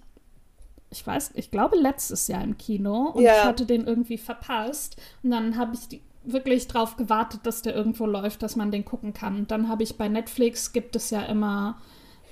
ich 0.92 1.08
weiß, 1.08 1.32
ich 1.36 1.50
glaube 1.50 1.78
letztes 1.78 2.28
Jahr 2.28 2.44
im 2.44 2.58
Kino 2.58 3.14
und 3.16 3.24
ja. 3.24 3.38
ich 3.38 3.44
hatte 3.46 3.66
den 3.66 3.88
irgendwie 3.88 4.18
verpasst. 4.18 4.98
Und 5.24 5.32
dann 5.32 5.58
habe 5.58 5.74
ich 5.74 5.88
die, 5.88 6.02
wirklich 6.24 6.68
drauf 6.68 6.96
gewartet, 6.96 7.42
dass 7.44 7.62
der 7.62 7.76
irgendwo 7.76 8.06
läuft, 8.06 8.44
dass 8.44 8.56
man 8.56 8.72
den 8.72 8.86
gucken 8.86 9.14
kann. 9.14 9.38
Und 9.38 9.52
dann 9.52 9.70
habe 9.70 9.84
ich 9.84 9.98
bei 9.98 10.08
Netflix 10.08 10.72
gibt 10.72 10.96
es 10.96 11.10
ja 11.10 11.22
immer 11.24 11.82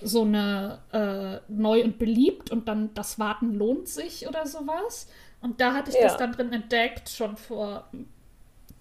so 0.01 0.24
eine 0.24 0.79
äh, 0.91 1.51
neu 1.51 1.83
und 1.83 2.00
beliebt 2.00 2.50
und 2.50 2.67
dann 2.67 2.93
das 2.93 3.19
Warten 3.19 3.53
lohnt 3.53 3.88
sich 3.88 4.27
oder 4.27 4.45
sowas. 4.48 5.07
Und 5.41 5.62
da 5.62 5.74
hatte 5.74 5.91
ich 5.91 5.98
ja. 5.98 6.03
das 6.03 6.17
dann 6.17 6.31
drin 6.31 6.53
entdeckt, 6.53 7.10
schon 7.10 7.38
vor 7.38 7.88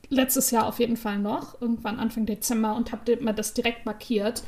letztes 0.08 0.50
Jahr 0.50 0.66
auf 0.66 0.78
jeden 0.78 0.96
Fall 0.96 1.18
noch, 1.18 1.60
irgendwann 1.60 1.98
Anfang 1.98 2.26
Dezember 2.26 2.74
und 2.74 2.92
habe 2.92 3.16
mir 3.16 3.32
das 3.32 3.54
direkt 3.54 3.86
markiert. 3.86 4.42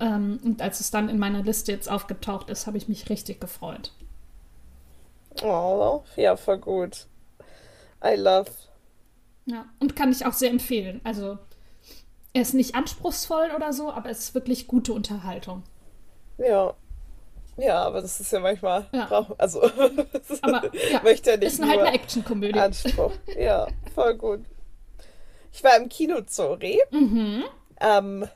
Ähm, 0.00 0.38
und 0.44 0.60
als 0.62 0.80
es 0.80 0.90
dann 0.90 1.08
in 1.08 1.18
meiner 1.18 1.42
Liste 1.42 1.72
jetzt 1.72 1.90
aufgetaucht 1.90 2.50
ist, 2.50 2.66
habe 2.66 2.76
ich 2.76 2.88
mich 2.88 3.08
richtig 3.08 3.40
gefreut. 3.40 3.92
Oh, 5.42 6.02
ja, 6.16 6.36
voll 6.36 6.58
gut. 6.58 7.06
I 8.04 8.14
love. 8.16 8.50
Ja, 9.46 9.66
und 9.80 9.94
kann 9.96 10.10
ich 10.10 10.26
auch 10.26 10.32
sehr 10.32 10.50
empfehlen. 10.50 11.00
Also, 11.04 11.38
er 12.32 12.42
ist 12.42 12.54
nicht 12.54 12.74
anspruchsvoll 12.74 13.50
oder 13.54 13.72
so, 13.72 13.90
aber 13.90 14.10
es 14.10 14.20
ist 14.20 14.34
wirklich 14.34 14.66
gute 14.66 14.92
Unterhaltung. 14.92 15.62
Ja, 16.38 16.74
ja, 17.56 17.82
aber 17.84 18.00
das 18.00 18.20
ist 18.20 18.32
ja 18.32 18.40
manchmal, 18.40 18.86
ja. 18.92 19.06
Brauch, 19.06 19.30
also 19.38 19.62
aber, 20.42 20.70
ja, 20.90 21.02
möchte 21.02 21.30
ja 21.30 21.36
nicht 21.36 21.52
ist 21.52 21.62
halt 21.62 21.80
eine 21.80 21.92
Actionkomödie. 21.92 22.58
Anspruch. 22.58 23.12
Ja, 23.38 23.68
voll 23.94 24.16
gut. 24.16 24.40
Ich 25.52 25.62
war 25.62 25.76
im 25.76 25.88
Kino 25.88 26.20
Zori. 26.22 26.80
Mhm. 26.90 27.44
Am 27.76 28.28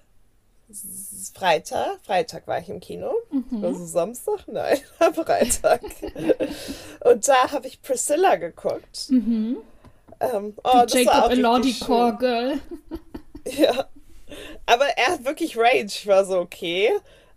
Freitag, 1.35 1.99
Freitag 2.05 2.47
war 2.47 2.61
ich 2.61 2.69
im 2.69 2.79
Kino. 2.79 3.13
Mhm. 3.31 3.65
Also 3.65 3.87
Samstag? 3.87 4.47
Nein, 4.47 4.79
am 5.01 5.15
Freitag. 5.15 5.81
Und 7.05 7.27
da 7.27 7.51
habe 7.51 7.67
ich 7.67 7.83
Priscilla 7.83 8.37
geguckt. 8.37 9.09
Mhm. 9.09 9.57
Ähm, 10.21 10.55
oh, 10.65 10.85
du 10.87 10.99
Jacob 10.99 11.31
Elordi 11.31 11.75
Core 11.79 12.17
Girl. 12.19 12.61
Ja. 13.57 13.89
Aber 14.67 14.85
er 14.85 15.13
hat 15.13 15.25
wirklich 15.25 15.57
Range. 15.57 15.87
Ich 15.87 16.07
war 16.07 16.27
so, 16.27 16.39
okay. 16.39 16.91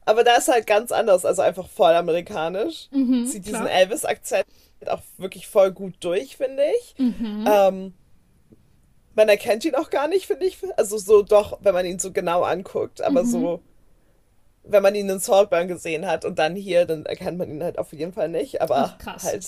Aber 0.03 0.25
da 0.25 0.35
ist 0.35 0.49
halt 0.49 0.67
ganz 0.67 0.91
anders, 0.91 1.23
also 1.23 1.41
einfach 1.41 1.69
voll 1.69 1.93
amerikanisch. 1.93 2.89
Mhm, 2.91 3.27
Zieht 3.27 3.45
diesen 3.45 3.65
Elvis-Akzent 3.65 4.45
auch 4.87 5.01
wirklich 5.17 5.47
voll 5.47 5.71
gut 5.71 5.93
durch, 6.01 6.37
finde 6.37 6.63
ich. 6.79 6.95
Mhm. 6.97 7.47
Ähm, 7.49 7.93
man 9.15 9.29
erkennt 9.29 9.63
ihn 9.65 9.75
auch 9.75 9.89
gar 9.89 10.07
nicht, 10.07 10.25
finde 10.25 10.45
ich. 10.45 10.57
Also 10.77 10.97
so 10.97 11.21
doch, 11.21 11.59
wenn 11.61 11.73
man 11.73 11.85
ihn 11.85 11.99
so 11.99 12.11
genau 12.11 12.43
anguckt, 12.43 13.01
aber 13.01 13.23
mhm. 13.23 13.27
so, 13.27 13.61
wenn 14.63 14.83
man 14.83 14.95
ihn 14.95 15.09
in 15.09 15.19
Saltburn 15.19 15.67
gesehen 15.67 16.07
hat 16.07 16.25
und 16.25 16.39
dann 16.39 16.55
hier, 16.55 16.85
dann 16.85 17.05
erkennt 17.05 17.37
man 17.37 17.49
ihn 17.49 17.63
halt 17.63 17.77
auf 17.77 17.93
jeden 17.93 18.13
Fall 18.13 18.29
nicht. 18.29 18.61
Aber 18.61 18.97
Ach, 19.05 19.23
halt. 19.23 19.45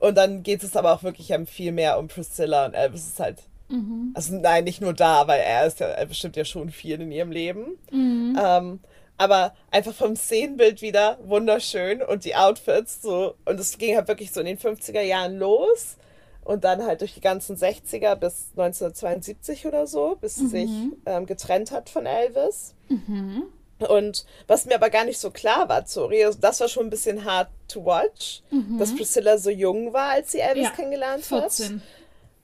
Und 0.00 0.16
dann 0.16 0.42
geht 0.42 0.62
es 0.62 0.76
aber 0.76 0.92
auch 0.92 1.02
wirklich 1.02 1.32
viel 1.46 1.72
mehr 1.72 1.98
um 1.98 2.08
Priscilla 2.08 2.66
und 2.66 2.74
Elvis 2.74 3.06
ist 3.06 3.20
halt. 3.20 3.42
Mhm. 3.68 4.12
Also 4.14 4.34
nein, 4.36 4.64
nicht 4.64 4.80
nur 4.80 4.92
da, 4.92 5.26
weil 5.26 5.40
er 5.40 5.66
ist 5.66 5.80
ja, 5.80 5.88
er 5.88 6.06
bestimmt 6.06 6.36
ja 6.36 6.44
schon 6.44 6.70
viel 6.70 7.00
in 7.00 7.12
ihrem 7.12 7.32
Leben. 7.32 7.78
Mhm. 7.90 8.38
Ähm, 8.42 8.80
aber 9.16 9.52
einfach 9.70 9.92
vom 9.92 10.14
Szenenbild 10.14 10.80
wieder 10.80 11.18
wunderschön 11.24 12.02
und 12.02 12.24
die 12.24 12.36
Outfits 12.36 13.02
so. 13.02 13.34
Und 13.44 13.58
es 13.58 13.76
ging 13.76 13.96
halt 13.96 14.08
wirklich 14.08 14.30
so 14.30 14.40
in 14.40 14.46
den 14.46 14.58
50er 14.58 15.02
Jahren 15.02 15.38
los 15.38 15.96
und 16.44 16.64
dann 16.64 16.84
halt 16.84 17.00
durch 17.00 17.14
die 17.14 17.20
ganzen 17.20 17.56
60er 17.56 18.14
bis 18.14 18.46
1972 18.56 19.66
oder 19.66 19.86
so, 19.86 20.16
bis 20.20 20.36
sie 20.36 20.44
mhm. 20.44 20.48
sich 20.48 20.70
ähm, 21.04 21.26
getrennt 21.26 21.72
hat 21.72 21.90
von 21.90 22.06
Elvis. 22.06 22.74
Mhm. 22.88 23.42
Und 23.86 24.24
was 24.46 24.64
mir 24.64 24.74
aber 24.74 24.90
gar 24.90 25.04
nicht 25.04 25.18
so 25.18 25.30
klar 25.30 25.68
war, 25.68 25.84
Zori, 25.84 26.24
also 26.24 26.38
das 26.40 26.60
war 26.60 26.68
schon 26.68 26.86
ein 26.86 26.90
bisschen 26.90 27.24
hard 27.24 27.48
to 27.68 27.84
watch, 27.84 28.42
mhm. 28.50 28.78
dass 28.78 28.94
Priscilla 28.94 29.38
so 29.38 29.50
jung 29.50 29.92
war, 29.92 30.10
als 30.10 30.32
sie 30.32 30.40
Elvis 30.40 30.64
ja, 30.64 30.70
kennengelernt 30.70 31.24
14. 31.24 31.82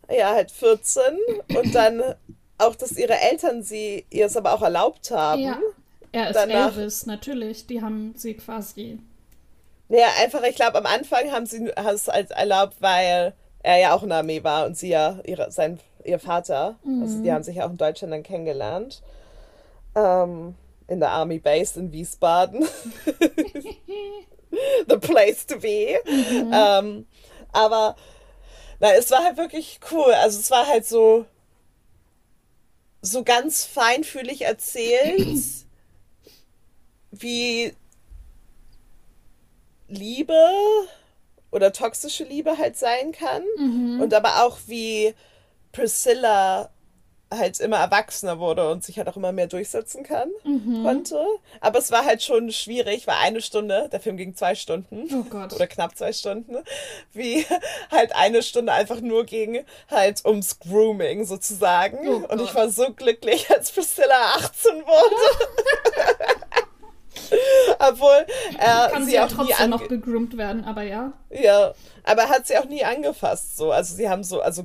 hat. 0.08 0.16
Ja, 0.16 0.34
halt 0.34 0.50
14. 0.50 1.02
Und 1.56 1.74
dann 1.74 2.02
auch, 2.58 2.74
dass 2.76 2.92
ihre 2.92 3.18
Eltern 3.18 3.62
sie 3.62 4.04
ihr 4.10 4.26
es 4.26 4.36
aber 4.36 4.52
auch 4.52 4.62
erlaubt 4.62 5.10
haben. 5.10 5.42
Ja. 5.42 5.58
Er 6.12 6.28
ist 6.28 6.36
danach, 6.36 6.76
Elvis, 6.76 7.06
natürlich. 7.06 7.66
Die 7.66 7.82
haben 7.82 8.14
sie 8.16 8.34
quasi. 8.34 9.00
Ja, 9.88 10.06
einfach, 10.20 10.42
ich 10.44 10.54
glaube, 10.54 10.78
am 10.78 10.86
Anfang 10.86 11.32
haben 11.32 11.46
sie 11.46 11.72
es 11.74 12.08
als 12.08 12.30
erlaubt, 12.30 12.76
weil 12.80 13.34
er 13.64 13.78
ja 13.78 13.94
auch 13.94 14.02
in 14.02 14.10
der 14.10 14.18
Armee 14.18 14.44
war 14.44 14.66
und 14.66 14.76
sie 14.76 14.90
ja, 14.90 15.18
ihre, 15.24 15.50
sein, 15.50 15.80
ihr 16.04 16.20
Vater, 16.20 16.76
mhm. 16.84 17.02
also 17.02 17.22
die 17.22 17.32
haben 17.32 17.42
sich 17.42 17.56
ja 17.56 17.66
auch 17.66 17.70
in 17.70 17.78
Deutschland 17.78 18.12
dann 18.12 18.22
kennengelernt. 18.22 19.02
Ähm, 19.96 20.54
in 20.88 21.00
der 21.00 21.10
Army 21.10 21.38
Base 21.38 21.78
in 21.78 21.92
Wiesbaden. 21.92 22.66
The 24.88 24.98
place 24.98 25.46
to 25.46 25.58
be. 25.58 25.98
Mhm. 26.06 26.52
Ähm, 26.54 27.06
aber 27.52 27.96
na, 28.78 28.92
es 28.94 29.10
war 29.10 29.24
halt 29.24 29.36
wirklich 29.36 29.80
cool. 29.90 30.12
Also 30.12 30.38
es 30.38 30.50
war 30.50 30.66
halt 30.66 30.86
so, 30.86 31.26
so 33.02 33.24
ganz 33.24 33.64
feinfühlig 33.64 34.42
erzählt. 34.42 35.38
wie 37.20 37.74
Liebe 39.88 40.34
oder 41.50 41.72
toxische 41.72 42.24
Liebe 42.24 42.58
halt 42.58 42.76
sein 42.76 43.12
kann. 43.12 43.42
Mhm. 43.56 44.00
Und 44.00 44.14
aber 44.14 44.44
auch 44.44 44.58
wie 44.66 45.14
Priscilla 45.72 46.70
halt 47.33 47.59
immer 47.61 47.78
erwachsener 47.78 48.38
wurde 48.38 48.69
und 48.71 48.85
sich 48.85 48.99
halt 48.99 49.09
auch 49.09 49.16
immer 49.16 49.33
mehr 49.33 49.47
durchsetzen 49.47 50.04
kann, 50.04 50.31
Mhm. 50.45 50.83
konnte. 50.85 51.25
Aber 51.61 51.78
es 51.78 51.90
war 51.90 52.04
halt 52.04 52.23
schon 52.23 52.50
schwierig, 52.52 53.07
weil 53.07 53.16
eine 53.23 53.40
Stunde, 53.40 53.88
der 53.90 54.00
Film 54.00 54.16
ging 54.16 54.35
zwei 54.37 54.54
Stunden. 54.54 55.09
Oh 55.12 55.25
Gott. 55.28 55.52
Oder 55.52 55.66
knapp 55.66 55.97
zwei 55.97 56.12
Stunden. 56.12 56.57
Wie 57.12 57.45
halt 57.90 58.14
eine 58.14 58.43
Stunde 58.43 58.73
einfach 58.73 59.00
nur 59.00 59.25
ging 59.25 59.64
halt 59.90 60.25
ums 60.25 60.59
Grooming 60.61 61.25
sozusagen. 61.25 62.09
Oh 62.09 62.26
und 62.33 62.40
ich 62.40 62.54
war 62.54 62.69
so 62.69 62.93
glücklich, 62.93 63.50
als 63.54 63.73
Priscilla 63.73 64.35
18 64.37 64.73
wurde. 64.87 65.16
Obwohl 67.78 68.26
er 68.59 68.90
Kann 68.90 69.04
sie, 69.04 69.11
sie 69.11 69.16
ja 69.16 69.26
auch 69.26 69.33
trotzdem 69.33 69.71
noch 69.71 69.88
gegroomt 69.88 70.37
werden, 70.37 70.64
aber 70.64 70.83
ja. 70.83 71.12
ja, 71.31 71.73
aber 72.02 72.23
er 72.23 72.28
hat 72.28 72.47
sie 72.47 72.57
auch 72.59 72.64
nie 72.66 72.85
angefasst, 72.85 73.57
so. 73.57 73.73
Also 73.73 73.95
sie 73.95 74.09
haben 74.09 74.25
so, 74.25 74.40
also 74.40 74.62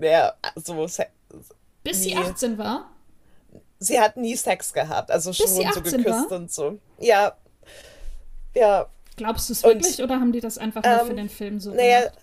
ja, 0.00 0.32
so, 0.56 0.86
Bis 1.82 2.02
sie 2.02 2.14
Nee. 2.14 2.20
18 2.20 2.58
war. 2.58 2.90
sie 3.78 4.00
hat 4.00 4.16
nie 4.16 4.36
Sex 4.36 4.72
gehabt, 4.72 5.10
also 5.10 5.32
schon 5.32 5.48
sie 5.48 5.54
so 5.54 5.64
18 5.64 5.82
geküsst 5.82 6.30
war? 6.30 6.38
und 6.38 6.52
so. 6.52 6.78
Ja, 6.98 7.36
ja, 8.54 8.88
Glaubst 9.16 9.48
du 9.48 9.52
es 9.52 9.64
Und, 9.64 9.74
wirklich 9.74 10.02
oder 10.02 10.20
haben 10.20 10.32
die 10.32 10.40
das 10.40 10.58
einfach 10.58 10.82
nur 10.82 11.00
ähm, 11.00 11.06
für 11.06 11.14
den 11.14 11.28
Film 11.28 11.60
so 11.60 11.70
naja, 11.72 12.00
gemacht? 12.00 12.18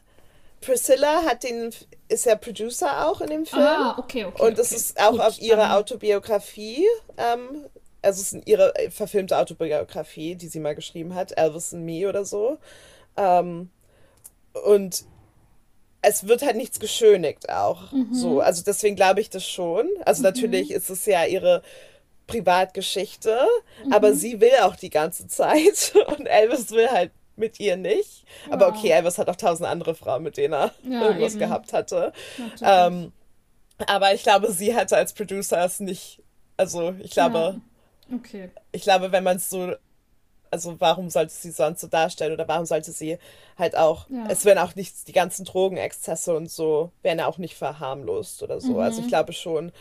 Priscilla 0.62 1.24
hat 1.24 1.44
den, 1.44 1.74
ist 2.08 2.26
ja 2.26 2.36
Producer 2.36 3.08
auch 3.08 3.22
in 3.22 3.30
dem 3.30 3.46
Film. 3.46 3.62
Ah, 3.62 3.96
okay, 3.98 4.26
okay. 4.26 4.42
Und 4.42 4.60
es 4.60 4.68
okay. 4.68 4.76
ist 4.76 5.00
auch 5.00 5.12
Gut, 5.12 5.22
auf 5.22 5.40
ihre 5.40 5.74
Autobiografie, 5.74 6.86
ähm, 7.18 7.66
also 8.02 8.22
es 8.22 8.34
ist 8.34 8.48
ihre 8.48 8.76
äh, 8.76 8.90
verfilmte 8.90 9.38
Autobiografie, 9.38 10.36
die 10.36 10.48
sie 10.48 10.60
mal 10.60 10.76
geschrieben 10.76 11.16
hat, 11.16 11.38
Elvis 11.38 11.74
and 11.74 11.86
Me 11.86 12.08
oder 12.08 12.26
so. 12.26 12.58
Ähm, 13.16 13.70
und 14.66 15.06
es 16.02 16.28
wird 16.28 16.42
halt 16.44 16.56
nichts 16.56 16.80
geschönigt 16.80 17.50
auch. 17.50 17.92
Mhm. 17.92 18.14
So, 18.14 18.40
also 18.42 18.64
deswegen 18.64 18.96
glaube 18.96 19.22
ich 19.22 19.30
das 19.30 19.46
schon. 19.48 19.88
Also 20.06 20.24
natürlich 20.24 20.72
ist 20.72 20.90
es 20.90 21.06
ja 21.06 21.26
ihre 21.26 21.62
Privatgeschichte, 22.28 23.38
Mhm. 23.86 23.94
aber 23.94 24.14
sie 24.14 24.40
will 24.40 24.52
auch 24.62 24.76
die 24.76 24.90
ganze 24.90 25.28
Zeit 25.28 25.94
und 26.18 26.26
Elvis 26.26 26.72
will 26.72 26.90
halt 26.90 27.12
mit 27.36 27.60
ihr 27.60 27.76
nicht. 27.78 28.26
Aber 28.50 28.68
Ja. 28.68 28.74
okay, 28.76 28.90
Elvis 28.90 29.18
hat 29.18 29.30
auch 29.30 29.36
tausend 29.36 29.68
andere 29.68 29.96
Frauen, 29.96 30.24
mit 30.24 30.38
denen 30.38 30.54
er 30.54 30.72
Ja, 30.84 31.02
irgendwas 31.08 31.34
eben. 31.34 31.40
gehabt 31.40 31.74
hatte. 31.74 32.14
Ähm, 32.62 33.12
aber 33.88 34.14
ich 34.14 34.24
glaube, 34.24 34.52
sie 34.52 34.76
hatte 34.76 34.98
als 34.98 35.14
Producer 35.14 35.64
es 35.64 35.80
nicht. 35.80 36.22
Also 36.58 36.94
ich 37.00 37.12
glaube, 37.12 37.62
Okay. 38.14 38.50
ich 38.72 38.82
glaube, 38.84 39.12
wenn 39.12 39.24
man 39.24 39.38
es 39.38 39.50
so, 39.50 39.74
also 40.52 40.76
warum 40.80 41.10
sollte 41.10 41.34
sie 41.34 41.52
sonst 41.52 41.82
so 41.82 41.88
darstellen 41.88 42.34
oder 42.34 42.48
warum 42.48 42.66
sollte 42.66 42.92
sie 42.92 43.18
halt 43.58 43.76
auch, 43.78 44.08
Ja. 44.10 44.26
es 44.30 44.46
werden 44.46 44.60
auch 44.60 44.76
nicht 44.76 45.08
die 45.08 45.12
ganzen 45.14 45.46
Drogenexzesse 45.46 46.36
und 46.36 46.50
so, 46.50 46.92
werden 47.04 47.20
auch 47.22 47.38
nicht 47.38 47.56
verharmlost 47.56 48.44
oder 48.44 48.60
so. 48.62 48.80
Also 48.80 49.00
ich 49.02 49.06
Mhm. 49.06 49.10
glaube 49.10 49.34
schon. 49.34 49.72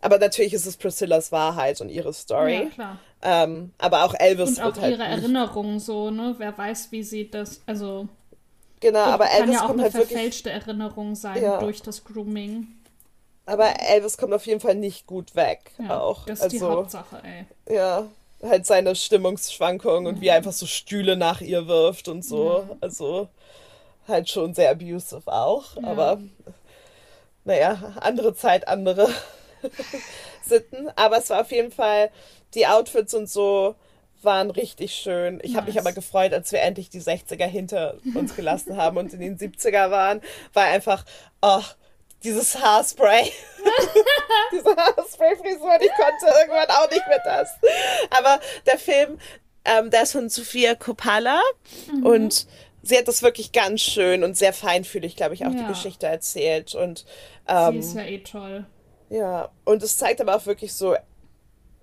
Aber 0.00 0.18
natürlich 0.18 0.52
ist 0.54 0.66
es 0.66 0.76
Priscillas 0.76 1.30
Wahrheit 1.32 1.80
und 1.80 1.88
ihre 1.88 2.12
Story. 2.12 2.64
Ja, 2.64 2.70
klar. 2.70 2.98
Ähm, 3.22 3.72
aber 3.78 4.04
auch 4.04 4.14
Elvis 4.18 4.50
Und 4.50 4.60
auch 4.60 4.64
wird 4.66 4.80
halt 4.80 4.98
ihre 4.98 5.02
nicht, 5.04 5.22
Erinnerungen 5.22 5.78
so, 5.78 6.10
ne? 6.10 6.34
Wer 6.38 6.56
weiß, 6.58 6.90
wie 6.90 7.02
sie 7.04 7.30
das, 7.30 7.60
also 7.66 8.08
genau, 8.80 8.98
aber 8.98 9.26
kann 9.26 9.38
Elvis 9.40 9.54
ja 9.54 9.62
auch 9.62 9.66
kommt 9.68 9.78
eine 9.78 9.82
halt 9.84 9.94
wirklich, 9.94 10.18
verfälschte 10.18 10.50
Erinnerung 10.50 11.14
sein 11.14 11.42
Ja. 11.42 11.58
durch 11.58 11.82
das 11.82 12.02
Grooming. 12.04 12.66
aber 13.46 13.80
Elvis 13.80 14.16
kommt 14.16 14.32
auf 14.34 14.46
jeden 14.46 14.60
Fall 14.60 14.74
nicht 14.74 15.06
gut 15.06 15.34
weg 15.36 15.70
Ja, 15.78 16.00
auch. 16.00 16.24
das 16.26 16.40
ist 16.42 16.52
die 16.52 16.56
Also 16.56 16.68
Hauptsache, 16.68 17.22
ey. 17.22 17.46
Ja, 17.68 18.06
halt 18.42 18.66
seine 18.66 18.94
Stimmungsschwankungen 18.96 20.06
und 20.06 20.20
wie 20.20 20.28
er 20.28 20.36
einfach 20.36 20.52
so 20.52 20.66
Stühle 20.66 21.16
nach 21.16 21.40
ihr 21.40 21.66
wirft 21.68 22.08
und 22.08 22.24
so. 22.24 22.66
Ja. 22.68 22.76
Also 22.80 23.28
halt 24.08 24.28
schon 24.28 24.54
sehr 24.54 24.70
abusive 24.70 25.32
auch. 25.32 25.76
Ja. 25.76 25.88
Aber 25.88 26.20
naja, 27.44 27.94
andere 28.00 28.34
Zeit, 28.34 28.68
andere 28.68 29.08
Sitten. 30.44 30.90
Aber 30.96 31.18
es 31.18 31.30
war 31.30 31.42
auf 31.42 31.52
jeden 31.52 31.72
Fall, 31.72 32.10
die 32.54 32.66
Outfits 32.66 33.14
und 33.14 33.28
so 33.28 33.74
waren 34.22 34.50
richtig 34.50 34.94
schön. 34.94 35.40
Ich 35.42 35.56
habe 35.56 35.66
mich 35.66 35.78
aber 35.80 35.92
gefreut, 35.92 36.32
als 36.32 36.52
wir 36.52 36.60
endlich 36.60 36.90
die 36.90 37.00
60er 37.00 37.44
hinter 37.44 37.96
uns 38.14 38.36
gelassen 38.36 38.76
haben 38.76 38.96
und 38.96 39.12
in 39.12 39.20
den 39.20 39.38
70er 39.38 39.90
waren, 39.90 40.20
war 40.52 40.64
einfach, 40.64 41.04
oh, 41.40 41.62
dieses 42.24 42.58
Haarspray. 42.58 43.32
Diese 44.52 44.76
Haarspray-Frisur, 44.76 45.80
ich 45.80 45.90
konnte 45.92 46.26
irgendwann 46.40 46.68
auch 46.70 46.90
nicht 46.90 47.06
mehr 47.06 47.20
das. 47.24 47.50
Aber 48.10 48.40
der 48.66 48.78
Film, 48.78 49.18
ähm, 49.64 49.90
der 49.90 50.02
ist 50.02 50.12
von 50.12 50.28
Sofia 50.28 50.74
Coppola 50.74 51.40
Mhm. 51.92 52.04
und 52.06 52.46
sie 52.82 52.98
hat 52.98 53.06
das 53.08 53.22
wirklich 53.22 53.52
ganz 53.52 53.80
schön 53.80 54.24
und 54.24 54.36
sehr 54.36 54.52
feinfühlig, 54.52 55.14
glaube 55.16 55.34
ich, 55.34 55.46
auch 55.46 55.50
die 55.52 55.58
Ja. 55.58 55.68
Geschichte 55.68 56.06
erzählt. 56.06 56.74
Und 56.74 56.98
Sie 57.00 57.04
ähm, 57.54 57.78
ist 57.80 57.94
ja 57.94 58.02
eh 58.02 58.18
toll. 58.18 58.66
ja, 59.10 59.50
und 59.64 59.82
es 59.82 59.96
zeigt 59.96 60.20
aber 60.20 60.36
auch 60.36 60.46
wirklich 60.46 60.72
so 60.74 60.96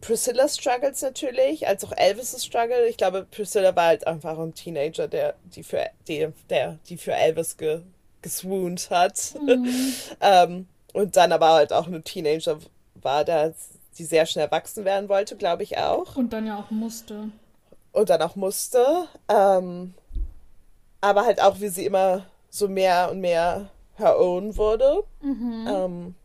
Priscilla's 0.01 0.55
Struggles 0.57 1.01
natürlich, 1.01 1.67
als 1.67 1.83
auch 1.83 1.91
Elvis' 1.91 2.45
Struggle. 2.45 2.87
Ich 2.87 2.97
glaube, 2.97 3.25
Priscilla 3.29 3.75
war 3.75 3.87
halt 3.87 4.07
einfach 4.07 4.37
ein 4.37 4.53
Teenager, 4.53 5.07
der 5.07 5.35
die 5.55 5.63
für, 5.63 5.85
die, 6.07 6.27
der, 6.49 6.79
die 6.87 6.97
für 6.97 7.13
Elvis 7.13 7.57
ge, 7.57 7.81
geswoont 8.21 8.89
hat. 8.89 9.35
ähm, 10.21 10.67
und 10.93 11.15
dann 11.15 11.31
aber 11.31 11.53
halt 11.53 11.73
auch 11.73 11.87
eine 11.87 12.01
Teenager 12.01 12.57
war, 12.95 13.23
der, 13.23 13.53
die 13.97 14.05
sehr 14.05 14.25
schnell 14.25 14.45
erwachsen 14.45 14.85
werden 14.85 15.09
wollte, 15.09 15.35
glaube 15.35 15.63
ich 15.63 15.77
auch. 15.77 16.15
Und 16.15 16.33
dann 16.33 16.47
ja 16.47 16.59
auch 16.59 16.71
musste. 16.71 17.29
Und 17.91 18.09
dann 18.09 18.21
auch 18.21 18.35
musste. 18.35 19.07
Ähm, 19.27 19.93
aber 21.01 21.25
halt 21.25 21.41
auch, 21.41 21.59
wie 21.59 21.69
sie 21.69 21.85
immer 21.85 22.25
so 22.49 22.67
mehr 22.67 23.09
und 23.11 23.21
mehr 23.21 23.69
her 23.95 24.19
own 24.19 24.57
wurde. 24.57 25.03
Ähm, 25.67 26.15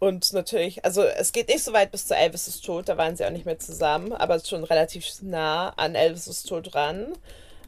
und 0.00 0.32
natürlich, 0.32 0.84
also 0.84 1.02
es 1.02 1.32
geht 1.32 1.48
nicht 1.48 1.64
so 1.64 1.72
weit 1.72 1.90
bis 1.90 2.06
zu 2.06 2.14
Elvis' 2.14 2.60
Tod, 2.60 2.88
da 2.88 2.96
waren 2.96 3.16
sie 3.16 3.24
auch 3.24 3.30
nicht 3.30 3.46
mehr 3.46 3.58
zusammen, 3.58 4.12
aber 4.12 4.38
schon 4.40 4.64
relativ 4.64 5.06
nah 5.22 5.70
an 5.70 5.94
Elvis' 5.94 6.44
Tod 6.44 6.74
ran. 6.74 7.12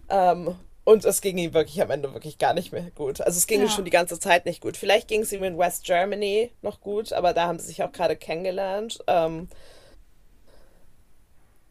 Ähm, 0.08 0.54
und 0.86 1.04
es 1.04 1.20
ging 1.20 1.36
ihm 1.36 1.52
wirklich 1.52 1.82
am 1.82 1.90
Ende 1.90 2.14
wirklich 2.14 2.38
gar 2.38 2.54
nicht 2.54 2.70
mehr 2.72 2.90
gut. 2.94 3.20
Also 3.20 3.36
es 3.36 3.48
ging 3.48 3.60
ihm 3.60 3.66
Ja. 3.66 3.70
schon 3.72 3.84
die 3.84 3.90
ganze 3.90 4.20
Zeit 4.20 4.46
nicht 4.46 4.60
gut. 4.62 4.76
Vielleicht 4.76 5.08
ging 5.08 5.22
es 5.22 5.32
ihm 5.32 5.42
in 5.42 5.58
West 5.58 5.84
Germany 5.84 6.52
noch 6.62 6.80
gut, 6.80 7.12
aber 7.12 7.34
da 7.34 7.48
haben 7.48 7.58
sie 7.58 7.66
sich 7.66 7.82
auch 7.82 7.90
gerade 7.90 8.16
kennengelernt. 8.16 9.00
Ähm, 9.08 9.48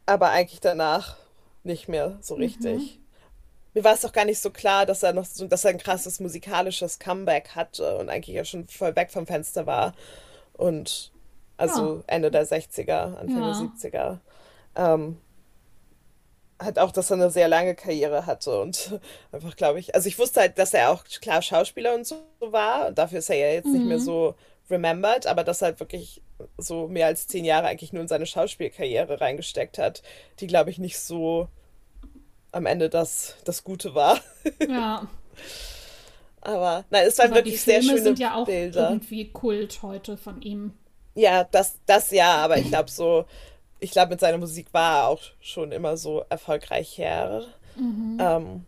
aber 0.06 0.32
eigentlich 0.32 0.60
danach 0.60 1.16
nicht 1.64 1.88
mehr 1.88 2.18
so 2.22 2.36
richtig. 2.36 3.00
Mir 3.74 3.86
war 3.86 3.94
es 3.94 4.04
auch 4.04 4.12
gar 4.12 4.26
nicht 4.26 4.40
so 4.42 4.52
klar, 4.52 4.86
dass 4.86 5.02
er 5.02 5.14
noch 5.14 5.26
so, 5.26 5.48
dass 5.48 5.64
er 5.64 5.72
ein 5.72 5.78
krasses 5.78 6.20
musikalisches 6.20 7.00
Comeback 7.00 7.56
hatte 7.56 7.98
und 7.98 8.10
eigentlich 8.10 8.36
ja 8.36 8.44
schon 8.44 8.68
voll 8.68 8.96
weg 8.98 9.12
vom 9.12 9.26
Fenster 9.26 9.66
war. 9.66 9.94
Und 10.54 11.12
also 11.56 12.04
Ende 12.08 12.32
der 12.32 12.46
60er, 12.46 13.16
Anfang 13.18 13.40
Ja. 13.40 13.46
der 13.46 13.56
70er. 13.56 14.20
Ähm, 14.76 15.18
hat 16.60 16.80
auch, 16.80 16.92
dass 16.92 17.12
er 17.12 17.16
eine 17.18 17.30
sehr 17.30 17.48
lange 17.48 17.76
Karriere 17.76 18.26
hatte 18.26 18.60
und 18.62 19.00
einfach, 19.32 19.56
glaube 19.56 19.80
ich, 19.80 19.94
also 19.96 20.08
ich 20.08 20.18
wusste 20.18 20.42
halt, 20.42 20.58
dass 20.58 20.74
er 20.74 20.92
auch 20.92 21.04
klar 21.22 21.42
Schauspieler 21.42 21.94
und 21.96 22.06
so 22.06 22.16
war 22.40 22.88
und 22.88 22.98
dafür 22.98 23.20
ist 23.20 23.30
er 23.30 23.38
ja 23.38 23.54
jetzt 23.54 23.68
nicht 23.68 23.86
mehr 23.86 24.00
so 24.00 24.36
remembered, 24.70 25.28
aber 25.28 25.44
dass 25.44 25.62
er 25.62 25.68
halt 25.68 25.80
wirklich 25.80 26.22
so 26.58 26.88
mehr 26.88 27.08
als 27.08 27.28
zehn 27.28 27.46
Jahre 27.46 27.68
eigentlich 27.68 27.94
nur 27.94 28.02
in 28.02 28.08
seine 28.08 28.26
Schauspielkarriere 28.26 29.22
reingesteckt 29.22 29.78
hat, 29.78 30.02
die, 30.40 30.48
glaube 30.48 30.70
ich, 30.70 30.80
nicht 30.80 31.00
so 31.00 31.48
am 32.52 32.66
Ende 32.66 32.90
das, 32.90 33.36
das 33.44 33.64
Gute 33.64 33.96
war. 33.96 34.20
Ja. 34.68 35.08
Aber 36.42 36.86
nein, 36.92 37.08
es 37.08 37.18
waren 37.18 37.32
Aber 37.32 37.38
wirklich 37.38 37.60
sehr 37.60 37.82
schöne 37.82 38.02
sind 38.02 38.20
ja 38.20 38.36
auch 38.36 38.46
Bilder. 38.46 38.90
irgendwie 38.90 39.32
Kult 39.32 39.82
heute 39.82 40.16
von 40.16 40.44
ihm. 40.44 40.74
Ja, 41.16 41.44
das, 41.44 41.80
das 41.88 42.12
ja, 42.12 42.36
aber 42.36 42.58
ich 42.58 42.68
glaube 42.68 42.92
so, 42.92 43.26
ich 43.80 43.92
glaube 43.92 44.12
mit 44.12 44.20
seiner 44.20 44.38
Musik 44.38 44.68
war 44.74 45.00
er 45.00 45.08
auch 45.08 45.22
schon 45.42 45.72
immer 45.72 45.98
so 45.98 46.24
erfolgreich 46.30 46.98
her. 46.98 47.44
Mhm. 47.76 48.18
Ähm, 48.20 48.66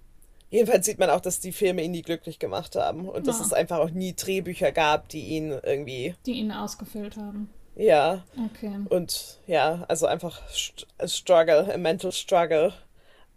jedenfalls 0.49 0.85
sieht 0.85 0.99
man 0.99 1.09
auch, 1.09 1.21
dass 1.21 1.39
die 1.39 1.51
Filme 1.53 1.81
ihn 1.83 1.91
nie 1.91 2.01
glücklich 2.01 2.39
gemacht 2.39 2.75
haben 2.75 3.07
und 3.07 3.27
dass 3.27 3.39
Ja. 3.39 3.45
es 3.45 3.53
einfach 3.53 3.79
auch 3.79 3.89
nie 3.89 4.13
Drehbücher 4.13 4.71
gab, 4.71 5.09
die 5.09 5.21
ihn 5.27 5.51
irgendwie, 5.63 6.15
die 6.25 6.33
ihn 6.33 6.51
ausgefüllt 6.51 7.15
haben. 7.17 7.49
ja, 7.75 8.23
Okay. 8.51 8.71
und 8.89 9.39
ja, 9.47 9.85
also 9.87 10.05
einfach 10.07 10.41
st 10.49 10.85
a 10.97 11.07
struggle, 11.07 11.73
a 11.73 11.77
mental 11.77 12.11
struggle. 12.11 12.73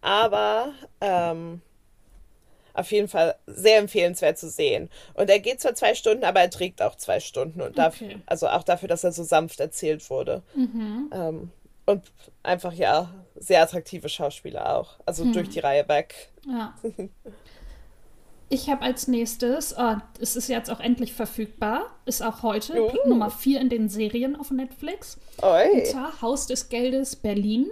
Aber 0.03 0.73
ähm, 1.03 1.61
auf 2.73 2.91
jeden 2.93 3.09
Fall 3.09 3.35
sehr 3.47 3.79
empfehlenswert 3.79 4.39
zu 4.39 4.49
sehen. 4.49 4.89
Und 5.15 5.29
er 5.29 5.41
geht 5.41 5.61
zwar 5.61 5.75
zwei 5.75 5.95
Stunden, 5.95 6.25
aber 6.25 6.41
er 6.41 6.49
trägt 6.51 6.81
auch 6.81 6.97
zwei 6.97 7.21
Stunden. 7.21 7.61
Und 7.61 7.77
dafür, 7.77 8.07
Okay. 8.09 8.19
also 8.27 8.49
auch 8.49 8.63
dafür, 8.63 8.89
dass 8.89 9.05
er 9.05 9.13
so 9.13 9.23
sanft 9.25 9.61
erzählt 9.61 10.09
wurde. 10.09 10.43
Mhm. 10.55 11.11
Ähm, 11.13 11.51
und 11.91 12.13
einfach 12.43 12.73
ja, 12.73 13.11
sehr 13.37 13.63
attraktive 13.63 14.09
Schauspieler 14.09 14.77
auch. 14.77 14.99
Also 15.07 15.25
Hm. 15.25 15.33
durch 15.33 15.49
die 15.49 15.61
Reihe 15.61 15.89
weg. 15.89 16.31
Ja. 16.47 16.75
Ich 18.53 18.69
habe 18.69 18.83
als 18.83 19.07
nächstes, 19.07 19.77
oh, 19.79 19.95
es 20.19 20.35
ist 20.35 20.49
jetzt 20.49 20.73
auch 20.73 20.81
endlich 20.81 21.13
verfügbar, 21.13 21.87
ist 22.05 22.21
auch 22.21 22.43
heute 22.43 22.83
Uh. 22.83 22.91
Nummer 23.07 23.31
4 23.31 23.61
in 23.61 23.69
den 23.69 23.89
Serien 23.89 24.35
auf 24.35 24.51
Netflix. 24.51 25.19
Und 25.37 25.49
Oi. 25.49 25.85
zwar 25.85 26.21
Haus 26.21 26.49
des 26.49 26.69
Geldes 26.69 27.15
Berlin. 27.15 27.69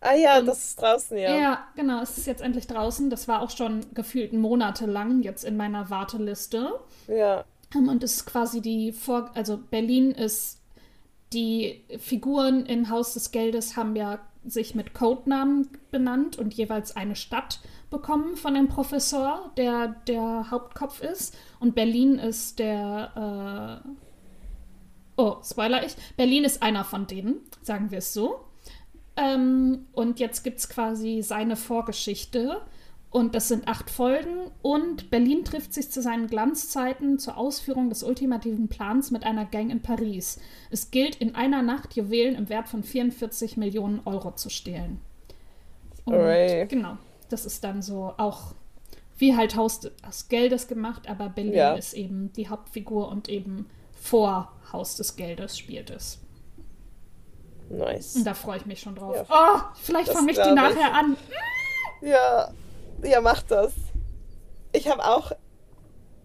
Ah 0.00 0.14
ja, 0.14 0.38
und, 0.38 0.46
das 0.46 0.68
ist 0.68 0.80
draußen, 0.80 1.18
ja. 1.18 1.36
Ja, 1.36 1.66
genau, 1.76 2.00
es 2.00 2.16
ist 2.16 2.26
jetzt 2.26 2.40
endlich 2.40 2.66
draußen. 2.66 3.10
Das 3.10 3.28
war 3.28 3.42
auch 3.42 3.50
schon 3.50 3.84
gefühlt 3.92 4.32
monatelang 4.32 5.22
jetzt 5.22 5.44
in 5.44 5.58
meiner 5.58 5.90
Warteliste. 5.90 6.80
Ja. 7.08 7.44
Ähm, 7.74 7.88
und 7.90 8.02
es 8.02 8.14
ist 8.14 8.24
quasi 8.26 8.62
die 8.62 8.92
Vor... 8.92 9.30
Also 9.34 9.58
Berlin 9.58 10.12
ist... 10.12 10.62
Die 11.32 11.84
Figuren 11.98 12.66
in 12.66 12.88
Haus 12.90 13.14
des 13.14 13.30
Geldes 13.32 13.76
haben 13.76 13.96
ja 13.96 14.20
sich 14.44 14.74
mit 14.74 14.94
Codenamen 14.94 15.68
benannt 15.90 16.38
und 16.38 16.54
jeweils 16.54 16.94
eine 16.94 17.16
Stadt 17.16 17.60
bekommen 17.90 18.36
von 18.36 18.54
dem 18.54 18.68
Professor, 18.68 19.50
der 19.56 19.88
der 20.06 20.50
Hauptkopf 20.50 21.02
ist. 21.02 21.36
Und 21.58 21.74
Berlin 21.74 22.18
ist 22.18 22.58
der. 22.58 23.82
Äh 23.84 23.88
oh, 25.16 25.36
spoiler 25.42 25.84
ich. 25.84 25.96
Berlin 26.16 26.44
ist 26.44 26.62
einer 26.62 26.84
von 26.84 27.06
denen, 27.06 27.40
sagen 27.62 27.90
wir 27.90 27.98
es 27.98 28.12
so. 28.12 28.40
Ähm, 29.16 29.86
und 29.92 30.20
jetzt 30.20 30.44
gibt 30.44 30.58
es 30.58 30.68
quasi 30.68 31.22
seine 31.22 31.56
Vorgeschichte. 31.56 32.60
Und 33.10 33.34
das 33.34 33.48
sind 33.48 33.66
acht 33.68 33.88
Folgen. 33.88 34.50
Und 34.62 35.10
Berlin 35.10 35.44
trifft 35.44 35.72
sich 35.72 35.90
zu 35.90 36.02
seinen 36.02 36.26
Glanzzeiten 36.26 37.18
zur 37.18 37.38
Ausführung 37.38 37.88
des 37.88 38.02
ultimativen 38.02 38.68
Plans 38.68 39.10
mit 39.10 39.24
einer 39.24 39.46
Gang 39.46 39.70
in 39.70 39.80
Paris. 39.80 40.38
Es 40.70 40.90
gilt, 40.90 41.16
in 41.16 41.34
einer 41.34 41.62
Nacht 41.62 41.94
Juwelen 41.94 42.34
im 42.34 42.48
Wert 42.48 42.68
von 42.68 42.82
44 42.82 43.56
Millionen 43.56 44.00
Euro 44.04 44.32
zu 44.32 44.50
stehlen. 44.50 45.00
Und 46.04 46.14
Hooray. 46.14 46.66
genau, 46.66 46.98
das 47.30 47.46
ist 47.46 47.64
dann 47.64 47.82
so 47.82 48.12
auch 48.16 48.54
wie 49.18 49.34
halt 49.34 49.56
Haus 49.56 49.80
des 49.80 50.28
Geldes 50.28 50.68
gemacht, 50.68 51.08
aber 51.08 51.30
Berlin 51.30 51.54
ja. 51.54 51.74
ist 51.74 51.94
eben 51.94 52.32
die 52.34 52.48
Hauptfigur 52.48 53.08
und 53.08 53.30
eben 53.30 53.66
vor 53.94 54.52
Haus 54.72 54.96
des 54.96 55.16
Geldes 55.16 55.56
spielt 55.56 55.88
es. 55.88 56.18
Nice. 57.70 58.16
Und 58.16 58.24
da 58.24 58.34
freue 58.34 58.58
ich 58.58 58.66
mich 58.66 58.80
schon 58.80 58.94
drauf. 58.94 59.16
Ja. 59.16 59.24
Oh, 59.28 59.74
vielleicht 59.80 60.12
fange 60.12 60.30
ich 60.30 60.38
die 60.38 60.52
nachher 60.52 60.90
ich. 60.90 60.94
an. 60.94 61.16
Ja, 62.02 62.52
ja, 63.02 63.20
macht 63.20 63.50
das. 63.50 63.72
Ich 64.72 64.88
habe 64.88 65.04
auch, 65.04 65.32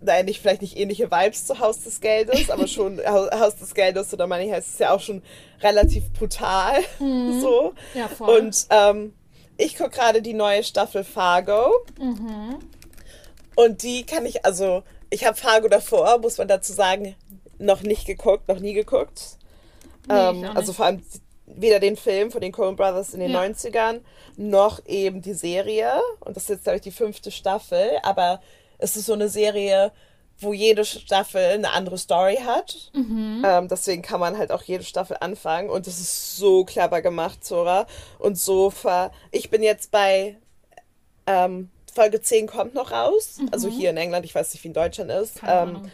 nein, 0.02 0.26
nicht, 0.26 0.42
vielleicht 0.42 0.62
nicht 0.62 0.78
ähnliche 0.78 1.12
Vibes 1.12 1.46
zu 1.46 1.60
Haus 1.60 1.84
des 1.84 2.02
Geldes, 2.02 2.50
aber 2.50 2.68
schon 2.68 3.00
Haus 3.06 3.56
des 3.56 3.74
Geldes 3.74 4.14
oder 4.14 4.28
Money 4.28 4.50
heißt 4.50 4.74
es 4.74 4.80
ja 4.80 4.92
auch 4.92 5.00
schon 5.00 5.22
relativ 5.62 6.12
brutal. 6.14 6.80
Mhm. 7.00 7.42
So. 7.42 7.74
Ja, 7.94 8.08
voll. 8.08 8.40
Und 8.40 8.68
ähm, 8.70 9.14
ich 9.58 9.78
gucke 9.78 9.92
gerade 9.92 10.22
die 10.22 10.34
neue 10.34 10.64
Staffel 10.64 11.04
Fargo. 11.04 11.72
Mhm. 12.00 12.60
Und 13.56 13.84
die 13.84 14.06
kann 14.06 14.26
ich, 14.26 14.46
also, 14.46 14.84
ich 15.10 15.26
habe 15.26 15.36
Fargo 15.36 15.68
davor, 15.68 16.20
muss 16.20 16.38
man 16.38 16.48
dazu 16.48 16.74
sagen, 16.74 17.16
noch 17.58 17.82
nicht 17.82 18.06
geguckt, 18.06 18.48
noch 18.48 18.60
nie 18.60 18.74
geguckt. 18.74 19.38
Nee, 20.08 20.14
ähm, 20.16 20.46
also 20.56 20.74
vor 20.74 20.86
allem 20.86 21.04
weder 21.56 21.80
den 21.80 21.98
Film 21.98 22.32
von 22.32 22.42
den 22.42 22.52
Coen 22.52 22.76
Brothers 22.76 23.14
in 23.14 23.20
den 23.20 23.32
ja. 23.32 23.42
90ern, 23.42 24.02
noch 24.38 24.86
eben 24.86 25.22
die 25.22 25.34
Serie. 25.34 26.02
Und 26.20 26.36
das 26.36 26.44
ist 26.44 26.50
jetzt, 26.50 26.64
glaube 26.64 26.78
ich, 26.78 26.84
die 26.84 26.92
fünfte 26.92 27.32
Staffel. 27.32 27.98
Aber 28.04 28.42
es 28.78 28.96
ist 28.96 29.06
so 29.06 29.14
eine 29.14 29.30
Serie, 29.30 29.92
wo 30.40 30.54
jede 30.54 30.86
Staffel 30.86 31.44
eine 31.44 31.72
andere 31.72 31.98
Story 31.98 32.40
hat. 32.44 32.92
Mhm. 32.94 33.44
Ähm, 33.46 33.68
deswegen 33.68 34.02
kann 34.02 34.20
man 34.20 34.38
halt 34.38 34.52
auch 34.52 34.64
jede 34.64 34.84
Staffel 34.84 35.18
anfangen. 35.20 35.70
Und 35.70 35.88
das 35.88 36.00
ist 36.00 36.38
so 36.38 36.66
clever 36.66 37.02
gemacht, 37.02 37.46
Zora. 37.46 37.86
Und 38.18 38.38
so 38.38 38.70
ver. 38.70 39.12
Ich 39.32 39.50
bin 39.50 39.62
jetzt 39.62 39.92
bei 39.92 40.38
ähm, 41.28 41.70
Folge 41.94 42.22
10 42.22 42.48
kommt 42.48 42.74
noch 42.74 42.92
raus. 42.92 43.38
Mhm. 43.40 43.50
Also 43.52 43.70
hier 43.70 43.92
in 43.92 43.98
England, 43.98 44.26
ich 44.26 44.34
weiß 44.34 44.54
nicht, 44.54 44.64
wie 44.64 44.70
in 44.70 44.74
Deutschland 44.74 45.12
ist. 45.12 45.42
Ähm, 45.46 45.92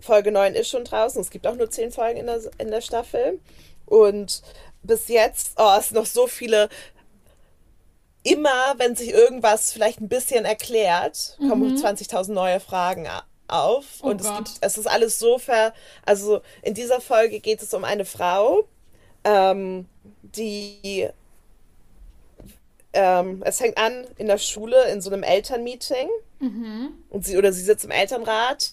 Folge 0.00 0.32
9 0.32 0.54
ist 0.54 0.68
schon 0.68 0.84
draußen. 0.84 1.20
Es 1.20 1.30
gibt 1.30 1.46
auch 1.46 1.54
nur 1.54 1.70
10 1.70 1.92
Folgen 1.92 2.18
in 2.18 2.26
der, 2.26 2.40
in 2.58 2.70
der 2.70 2.80
Staffel. 2.80 3.38
Und 3.86 4.42
bis 4.82 5.08
jetzt, 5.08 5.52
oh, 5.56 5.76
es 5.78 5.88
sind 5.88 5.96
noch 5.96 6.06
so 6.06 6.26
viele. 6.26 6.68
Immer, 8.24 8.74
wenn 8.76 8.94
sich 8.94 9.10
irgendwas 9.10 9.72
vielleicht 9.72 10.00
ein 10.00 10.08
bisschen 10.08 10.44
erklärt, 10.44 11.36
kommen 11.38 11.74
mhm. 11.74 11.76
20.000 11.76 12.32
neue 12.32 12.60
Fragen 12.60 13.08
auf. 13.48 13.84
Oh 14.02 14.08
und 14.08 14.20
es, 14.20 14.36
gibt, 14.36 14.50
es 14.60 14.78
ist 14.78 14.86
alles 14.86 15.18
so 15.18 15.38
ver. 15.38 15.74
Also 16.04 16.40
in 16.62 16.74
dieser 16.74 17.00
Folge 17.00 17.40
geht 17.40 17.62
es 17.62 17.74
um 17.74 17.84
eine 17.84 18.04
Frau, 18.04 18.68
ähm, 19.24 19.86
die. 20.22 21.08
Ähm, 22.94 23.42
es 23.44 23.58
fängt 23.58 23.78
an 23.78 24.06
in 24.18 24.26
der 24.28 24.38
Schule 24.38 24.84
in 24.90 25.00
so 25.00 25.10
einem 25.10 25.22
Elternmeeting. 25.22 26.08
Mhm. 26.38 26.90
Und 27.08 27.24
sie 27.24 27.36
oder 27.36 27.52
sie 27.52 27.62
sitzt 27.62 27.84
im 27.84 27.90
Elternrat 27.90 28.72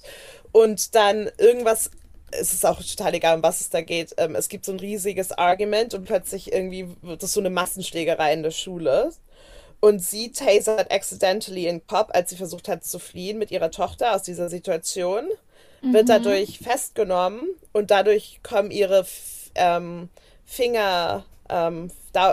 und 0.52 0.95
dann 0.95 1.30
irgendwas 1.38 1.91
es 2.32 2.54
ist 2.54 2.65
auch 2.65 2.82
total 2.82 3.13
egal, 3.13 3.38
um 3.38 3.44
was 3.44 3.62
es 3.62 3.70
da 3.70 3.82
geht. 3.82 4.13
Ähm, 4.18 4.36
es 4.36 4.50
gibt 4.50 4.65
so 4.65 4.72
ein 4.72 4.80
riesiges 4.80 5.32
Argument 5.32 5.94
und 5.94 6.06
plötzlich 6.06 6.52
irgendwie 6.52 6.88
wird 7.02 7.24
es 7.24 7.34
so 7.34 7.39
eine 7.39 7.50
Massenschlägerei 7.50 8.34
in 8.34 8.44
der 8.44 8.52
Schule. 8.52 9.12
Und 9.82 10.04
sie 10.04 10.32
tasert 10.32 10.92
accidentally 10.92 11.68
in 11.68 11.82
Pop, 11.82 12.10
als 12.13 12.30
sie 12.30 12.36
versucht 12.36 12.68
hat 12.68 12.84
zu 12.84 13.00
fliehen 13.00 13.38
mit 13.38 13.50
ihrer 13.52 13.72
Tochter 13.72 14.13
aus 14.13 14.24
dieser 14.24 14.50
Situation. 14.50 15.28
Mhm. 15.82 15.94
Wird 15.94 16.10
dadurch 16.10 16.60
festgenommen 16.60 17.42
und 17.72 17.89
dadurch 17.92 18.42
kommen 18.44 18.72
ihre 18.72 19.06
ähm, 19.56 20.10
Finger, 20.46 21.26
ähm, 21.48 21.92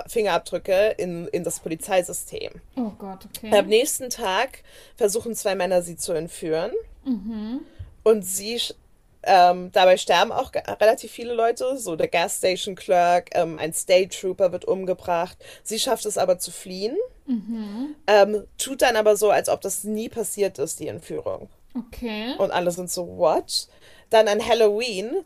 Fingerabdrücke 0.08 0.94
in, 0.98 1.28
in 1.28 1.44
das 1.44 1.60
Polizeisystem. 1.60 2.52
Oh 2.76 2.90
Gott, 2.98 3.20
okay. 3.26 3.56
Am 3.56 3.66
nächsten 3.66 4.10
Tag 4.10 4.62
versuchen 4.96 5.34
zwei 5.36 5.54
Männer 5.54 5.82
sie 5.82 5.96
zu 5.96 6.12
entführen. 6.12 6.72
Mhm. 7.04 7.60
Und 8.02 8.22
sie 8.22 8.60
ähm, 9.26 9.70
dabei 9.72 9.96
sterben 9.96 10.32
auch 10.32 10.52
relativ 10.80 11.10
viele 11.10 11.34
Leute, 11.34 11.76
so 11.76 11.96
der 11.96 12.08
Gas 12.08 12.38
Station 12.38 12.74
Clerk, 12.74 13.30
ähm, 13.32 13.58
ein 13.58 13.72
State 13.72 14.18
Trooper 14.18 14.52
wird 14.52 14.64
umgebracht. 14.64 15.36
Sie 15.62 15.78
schafft 15.78 16.06
es 16.06 16.16
aber 16.16 16.38
zu 16.38 16.50
fliehen, 16.50 16.96
mhm. 17.26 17.94
ähm, 18.06 18.44
tut 18.56 18.82
dann 18.82 18.96
aber 18.96 19.16
so, 19.16 19.30
als 19.30 19.48
ob 19.48 19.60
das 19.60 19.84
nie 19.84 20.08
passiert 20.08 20.58
ist, 20.58 20.80
die 20.80 20.88
Entführung. 20.88 21.48
Okay. 21.74 22.34
Und 22.38 22.52
alle 22.52 22.70
sind 22.70 22.90
so, 22.90 23.18
what? 23.18 23.68
Dann 24.10 24.28
an 24.28 24.46
Halloween 24.46 25.24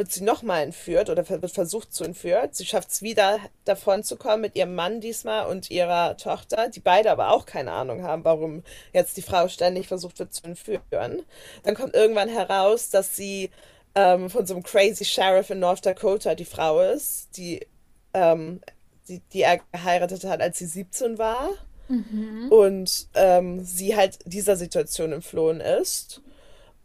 wird 0.00 0.10
sie 0.10 0.24
nochmal 0.24 0.62
entführt 0.62 1.10
oder 1.10 1.28
wird 1.28 1.52
versucht 1.52 1.92
zu 1.92 2.04
entführen. 2.04 2.48
Sie 2.52 2.64
schafft 2.64 2.90
es 2.90 3.02
wieder 3.02 3.38
davon 3.66 4.02
zu 4.02 4.16
kommen 4.16 4.40
mit 4.40 4.56
ihrem 4.56 4.74
Mann 4.74 5.02
diesmal 5.02 5.46
und 5.46 5.70
ihrer 5.70 6.16
Tochter, 6.16 6.70
die 6.70 6.80
beide 6.80 7.10
aber 7.10 7.32
auch 7.32 7.44
keine 7.44 7.72
Ahnung 7.72 8.02
haben, 8.02 8.24
warum 8.24 8.62
jetzt 8.94 9.18
die 9.18 9.22
Frau 9.22 9.46
ständig 9.48 9.88
versucht 9.88 10.18
wird 10.18 10.32
zu 10.32 10.44
entführen. 10.44 11.22
Dann 11.64 11.74
kommt 11.74 11.94
irgendwann 11.94 12.30
heraus, 12.30 12.88
dass 12.88 13.14
sie 13.14 13.50
ähm, 13.94 14.30
von 14.30 14.46
so 14.46 14.54
einem 14.54 14.62
crazy 14.62 15.04
Sheriff 15.04 15.50
in 15.50 15.58
North 15.58 15.84
Dakota 15.84 16.34
die 16.34 16.46
Frau 16.46 16.80
ist, 16.80 17.36
die, 17.36 17.66
ähm, 18.14 18.62
die, 19.06 19.20
die 19.34 19.42
er 19.42 19.60
geheiratet 19.72 20.24
hat, 20.24 20.40
als 20.40 20.60
sie 20.60 20.66
17 20.66 21.18
war. 21.18 21.50
Mhm. 21.88 22.48
Und 22.48 23.08
ähm, 23.12 23.62
sie 23.62 23.96
halt 23.96 24.18
dieser 24.24 24.56
Situation 24.56 25.12
entflohen 25.12 25.60
ist. 25.60 26.22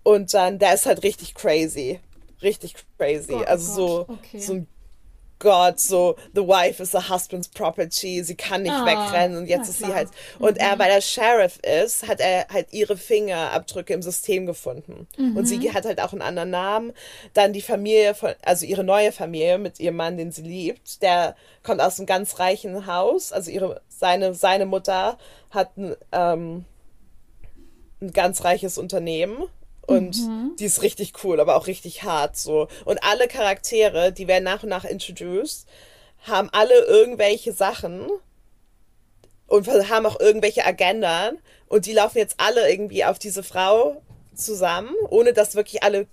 Und 0.04 0.34
dann, 0.34 0.60
der 0.60 0.73
ist 0.73 0.86
halt 0.86 1.04
richtig 1.04 1.34
crazy 1.34 2.01
richtig 2.41 2.76
crazy. 2.98 3.34
Gott, 3.34 3.48
also 3.48 3.74
so, 3.74 4.06
okay. 4.10 4.39
so 4.39 4.54
ein 4.54 4.67
Gott, 5.39 5.80
so, 5.80 6.15
the 6.34 6.41
wife 6.41 6.82
is 6.82 6.91
the 6.91 7.02
husband's 7.10 7.48
property, 7.48 8.24
sie 8.24 8.36
kann 8.36 8.63
nicht 8.63 8.71
ah, 8.71 8.86
wegrennen 8.86 9.38
und 9.38 9.48
jetzt 9.48 9.67
ist 9.67 9.80
klar. 9.80 9.89
sie 9.89 9.95
halt. 9.95 10.10
Und 10.39 10.54
mhm. 10.54 10.62
er, 10.62 10.80
weil 10.80 10.89
er 10.89 11.02
Sheriff 11.02 11.60
ist, 11.60 12.08
hat 12.08 12.21
er 12.21 12.48
halt 12.48 12.71
ihre 12.71 12.95
Fingerabdrücke 12.95 13.93
im 13.93 14.02
System 14.02 14.45
gefunden. 14.45 15.08
Mhm. 15.17 15.36
Und 15.36 15.45
sie 15.45 15.58
mhm. 15.58 15.74
hat 15.74 15.86
halt 15.86 16.00
auch 16.00 16.13
einen 16.13 16.21
anderen 16.21 16.52
Namen. 16.52 16.93
Dann 17.34 17.52
die 17.52 17.62
Familie 17.62 18.15
von, 18.15 18.32
also 18.43 18.65
ihre 18.65 18.86
neue 18.86 19.12
Familie 19.12 19.58
mit 19.58 19.80
ihrem 19.80 19.98
Mann, 19.98 20.17
den 20.17 20.32
sie 20.32 20.43
liebt, 20.43 21.02
der 21.02 21.36
kommt 21.63 21.82
aus 21.82 22.00
einem 22.00 22.08
ganz 22.08 22.39
reichen 22.39 22.88
Haus. 22.88 23.34
Also 23.34 23.52
ihre, 23.52 23.82
seine, 23.89 24.34
seine 24.34 24.65
Mutter 24.65 25.17
hat 25.50 25.76
ein, 25.78 25.95
ähm, 26.13 26.65
ein 28.02 28.12
ganz 28.12 28.45
reiches 28.45 28.78
Unternehmen 28.78 29.43
und 29.88 30.17
mhm. 30.19 30.56
die 30.58 30.65
ist 30.65 30.82
richtig 30.82 31.13
cool, 31.24 31.39
aber 31.39 31.56
auch 31.56 31.67
richtig 31.67 32.04
hart 32.04 32.38
so. 32.38 32.67
Und 32.86 33.04
alle 33.04 33.28
Charaktere, 33.28 34.12
die 34.12 34.28
werden 34.28 34.43
nach 34.43 34.63
und 34.63 34.69
nach 34.69 34.86
introduced, 34.86 35.67
haben 36.24 36.50
alle 36.52 36.86
irgendwelche 36.86 37.54
Sachen 37.54 38.10
und 39.48 39.67
haben 39.67 40.06
auch 40.06 40.19
irgendwelche 40.19 40.65
Agendan 40.65 41.38
und 41.67 41.86
die 41.86 41.93
laufen 41.93 42.17
jetzt 42.17 42.36
alle 42.39 42.69
irgendwie 42.69 43.06
auf 43.06 43.19
diese 43.19 43.43
Frau 43.43 44.02
zusammen, 44.34 44.93
ohne 45.10 45.34
dass 45.34 45.56
wirklich 45.56 45.84
alle 45.84 46.08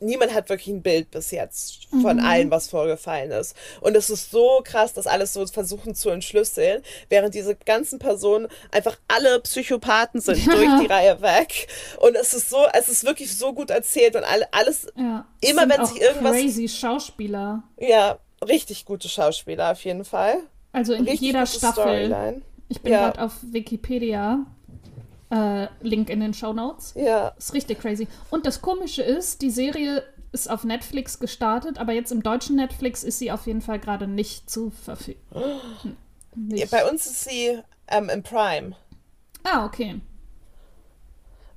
niemand 0.00 0.34
hat 0.34 0.48
wirklich 0.48 0.68
ein 0.68 0.82
Bild 0.82 1.10
bis 1.10 1.30
jetzt 1.30 1.88
von 1.90 2.16
mhm. 2.16 2.24
allem, 2.24 2.50
was 2.50 2.68
vorgefallen 2.68 3.30
ist. 3.30 3.54
Und 3.80 3.96
es 3.96 4.10
ist 4.10 4.30
so 4.30 4.62
krass, 4.64 4.92
das 4.92 5.06
alles 5.06 5.32
so 5.32 5.46
versuchen 5.46 5.94
zu 5.94 6.10
entschlüsseln, 6.10 6.82
während 7.08 7.34
diese 7.34 7.54
ganzen 7.54 7.98
Personen 7.98 8.48
einfach 8.70 8.98
alle 9.08 9.40
Psychopathen 9.40 10.20
sind 10.20 10.46
durch 10.52 10.80
die 10.80 10.86
Reihe 10.86 11.20
weg. 11.22 11.68
Und 12.00 12.16
es 12.16 12.34
ist 12.34 12.50
so, 12.50 12.64
es 12.72 12.88
ist 12.88 13.04
wirklich 13.04 13.36
so 13.36 13.52
gut 13.52 13.70
erzählt 13.70 14.16
und 14.16 14.24
alles, 14.50 14.86
ja, 14.96 15.26
immer 15.40 15.68
wenn 15.68 15.84
sich 15.86 16.00
irgendwas. 16.00 16.32
Crazy 16.32 16.68
Schauspieler. 16.68 17.62
Ja, 17.78 18.18
richtig 18.46 18.84
gute 18.84 19.08
Schauspieler 19.08 19.72
auf 19.72 19.84
jeden 19.84 20.04
Fall. 20.04 20.38
Also 20.72 20.94
in 20.94 21.04
richtig 21.04 21.20
jeder 21.20 21.46
Staffel. 21.46 21.82
Storyline. 21.82 22.42
Ich 22.68 22.80
bin 22.80 22.92
ja. 22.92 23.10
gerade 23.10 23.22
auf 23.24 23.32
Wikipedia 23.42 24.46
äh, 25.30 25.68
Link 25.80 26.10
in 26.10 26.20
den 26.20 26.34
Show 26.34 26.52
Notes. 26.52 26.94
Ja. 26.96 27.28
Ist 27.38 27.54
richtig 27.54 27.80
crazy. 27.80 28.08
Und 28.30 28.46
das 28.46 28.60
Komische 28.60 29.02
ist, 29.02 29.42
die 29.42 29.50
Serie 29.50 30.02
ist 30.32 30.50
auf 30.50 30.64
Netflix 30.64 31.18
gestartet, 31.18 31.78
aber 31.78 31.92
jetzt 31.92 32.12
im 32.12 32.22
deutschen 32.22 32.56
Netflix 32.56 33.02
ist 33.02 33.18
sie 33.18 33.32
auf 33.32 33.46
jeden 33.46 33.62
Fall 33.62 33.78
gerade 33.78 34.06
nicht 34.06 34.48
zu 34.48 34.70
verfügen. 34.70 35.18
nicht. 36.34 36.70
Bei 36.70 36.88
uns 36.88 37.06
ist 37.06 37.24
sie 37.24 37.58
ähm, 37.88 38.08
im 38.08 38.22
Prime. 38.22 38.76
Ah, 39.42 39.64
okay. 39.64 40.00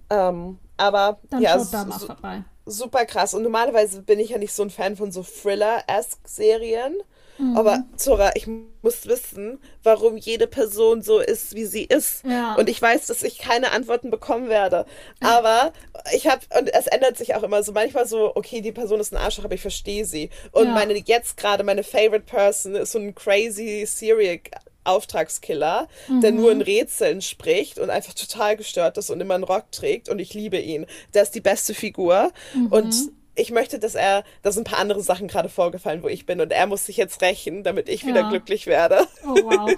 Ähm, 0.09 0.59
aber 0.77 1.19
Dann 1.29 1.41
ja, 1.41 1.57
schaut 1.57 1.73
da 1.73 1.85
mal 1.85 1.99
vorbei. 1.99 2.43
super 2.65 3.05
krass. 3.05 3.33
Und 3.33 3.43
normalerweise 3.43 4.01
bin 4.01 4.19
ich 4.19 4.29
ja 4.29 4.37
nicht 4.37 4.53
so 4.53 4.63
ein 4.63 4.69
Fan 4.69 4.95
von 4.95 5.11
so 5.11 5.23
Thriller-esque-Serien. 5.23 6.95
Mhm. 7.37 7.57
Aber 7.57 7.83
Zora, 7.95 8.31
ich 8.35 8.47
muss 8.47 9.07
wissen, 9.07 9.59
warum 9.81 10.17
jede 10.17 10.45
Person 10.47 11.01
so 11.01 11.19
ist, 11.19 11.55
wie 11.55 11.65
sie 11.65 11.83
ist. 11.83 12.23
Ja. 12.25 12.55
Und 12.55 12.69
ich 12.69 12.81
weiß, 12.81 13.07
dass 13.07 13.23
ich 13.23 13.37
keine 13.39 13.71
Antworten 13.71 14.11
bekommen 14.11 14.49
werde. 14.49 14.85
Aber 15.21 15.73
ich 16.13 16.27
habe, 16.27 16.41
und 16.59 16.73
es 16.73 16.87
ändert 16.87 17.17
sich 17.17 17.33
auch 17.35 17.43
immer 17.43 17.63
so, 17.63 17.71
manchmal 17.71 18.05
so, 18.07 18.35
okay, 18.35 18.61
die 18.61 18.71
Person 18.71 18.99
ist 18.99 19.13
ein 19.13 19.17
Arschloch, 19.17 19.45
aber 19.45 19.55
ich 19.55 19.61
verstehe 19.61 20.05
sie. 20.05 20.29
Und 20.51 20.65
Ja. 20.67 20.73
meine, 20.73 20.93
jetzt 20.93 21.37
gerade 21.37 21.63
meine 21.63 21.83
Favorite 21.83 22.25
Person 22.25 22.75
ist 22.75 22.91
so 22.91 22.99
ein 22.99 23.15
crazy 23.15 23.85
Serial 23.87 24.39
Auftragskiller, 24.85 25.87
der 26.21 26.31
Mhm. 26.31 26.37
nur 26.37 26.51
in 26.51 26.61
Rätseln 26.61 27.21
spricht 27.21 27.79
und 27.79 27.89
einfach 27.89 28.13
total 28.13 28.57
gestört 28.57 28.97
ist 28.97 29.09
und 29.09 29.21
immer 29.21 29.33
einen 29.35 29.43
Rock 29.45 29.71
trägt 29.71 30.09
und 30.09 30.19
ich 30.19 30.33
liebe 30.33 30.57
ihn. 30.59 30.85
Der 31.13 31.23
ist 31.23 31.33
die 31.35 31.41
beste 31.41 31.73
Figur 31.73 32.31
Mhm. 32.53 32.67
und 32.67 32.95
ich 33.35 33.51
möchte, 33.51 33.79
dass 33.79 33.95
er, 33.95 34.23
da 34.43 34.51
sind 34.51 34.67
ein 34.67 34.71
paar 34.71 34.79
andere 34.79 35.01
Sachen 35.01 35.27
gerade 35.27 35.49
vorgefallen, 35.49 36.03
wo 36.03 36.07
ich 36.07 36.25
bin 36.25 36.39
und 36.41 36.51
er 36.51 36.67
muss 36.67 36.85
sich 36.85 36.97
jetzt 36.97 37.21
rächen, 37.21 37.63
damit 37.63 37.89
ich 37.89 38.05
wieder 38.05 38.21
Ja. 38.21 38.29
glücklich 38.29 38.67
werde. 38.67 39.07
Oh, 39.25 39.35
wow. 39.43 39.71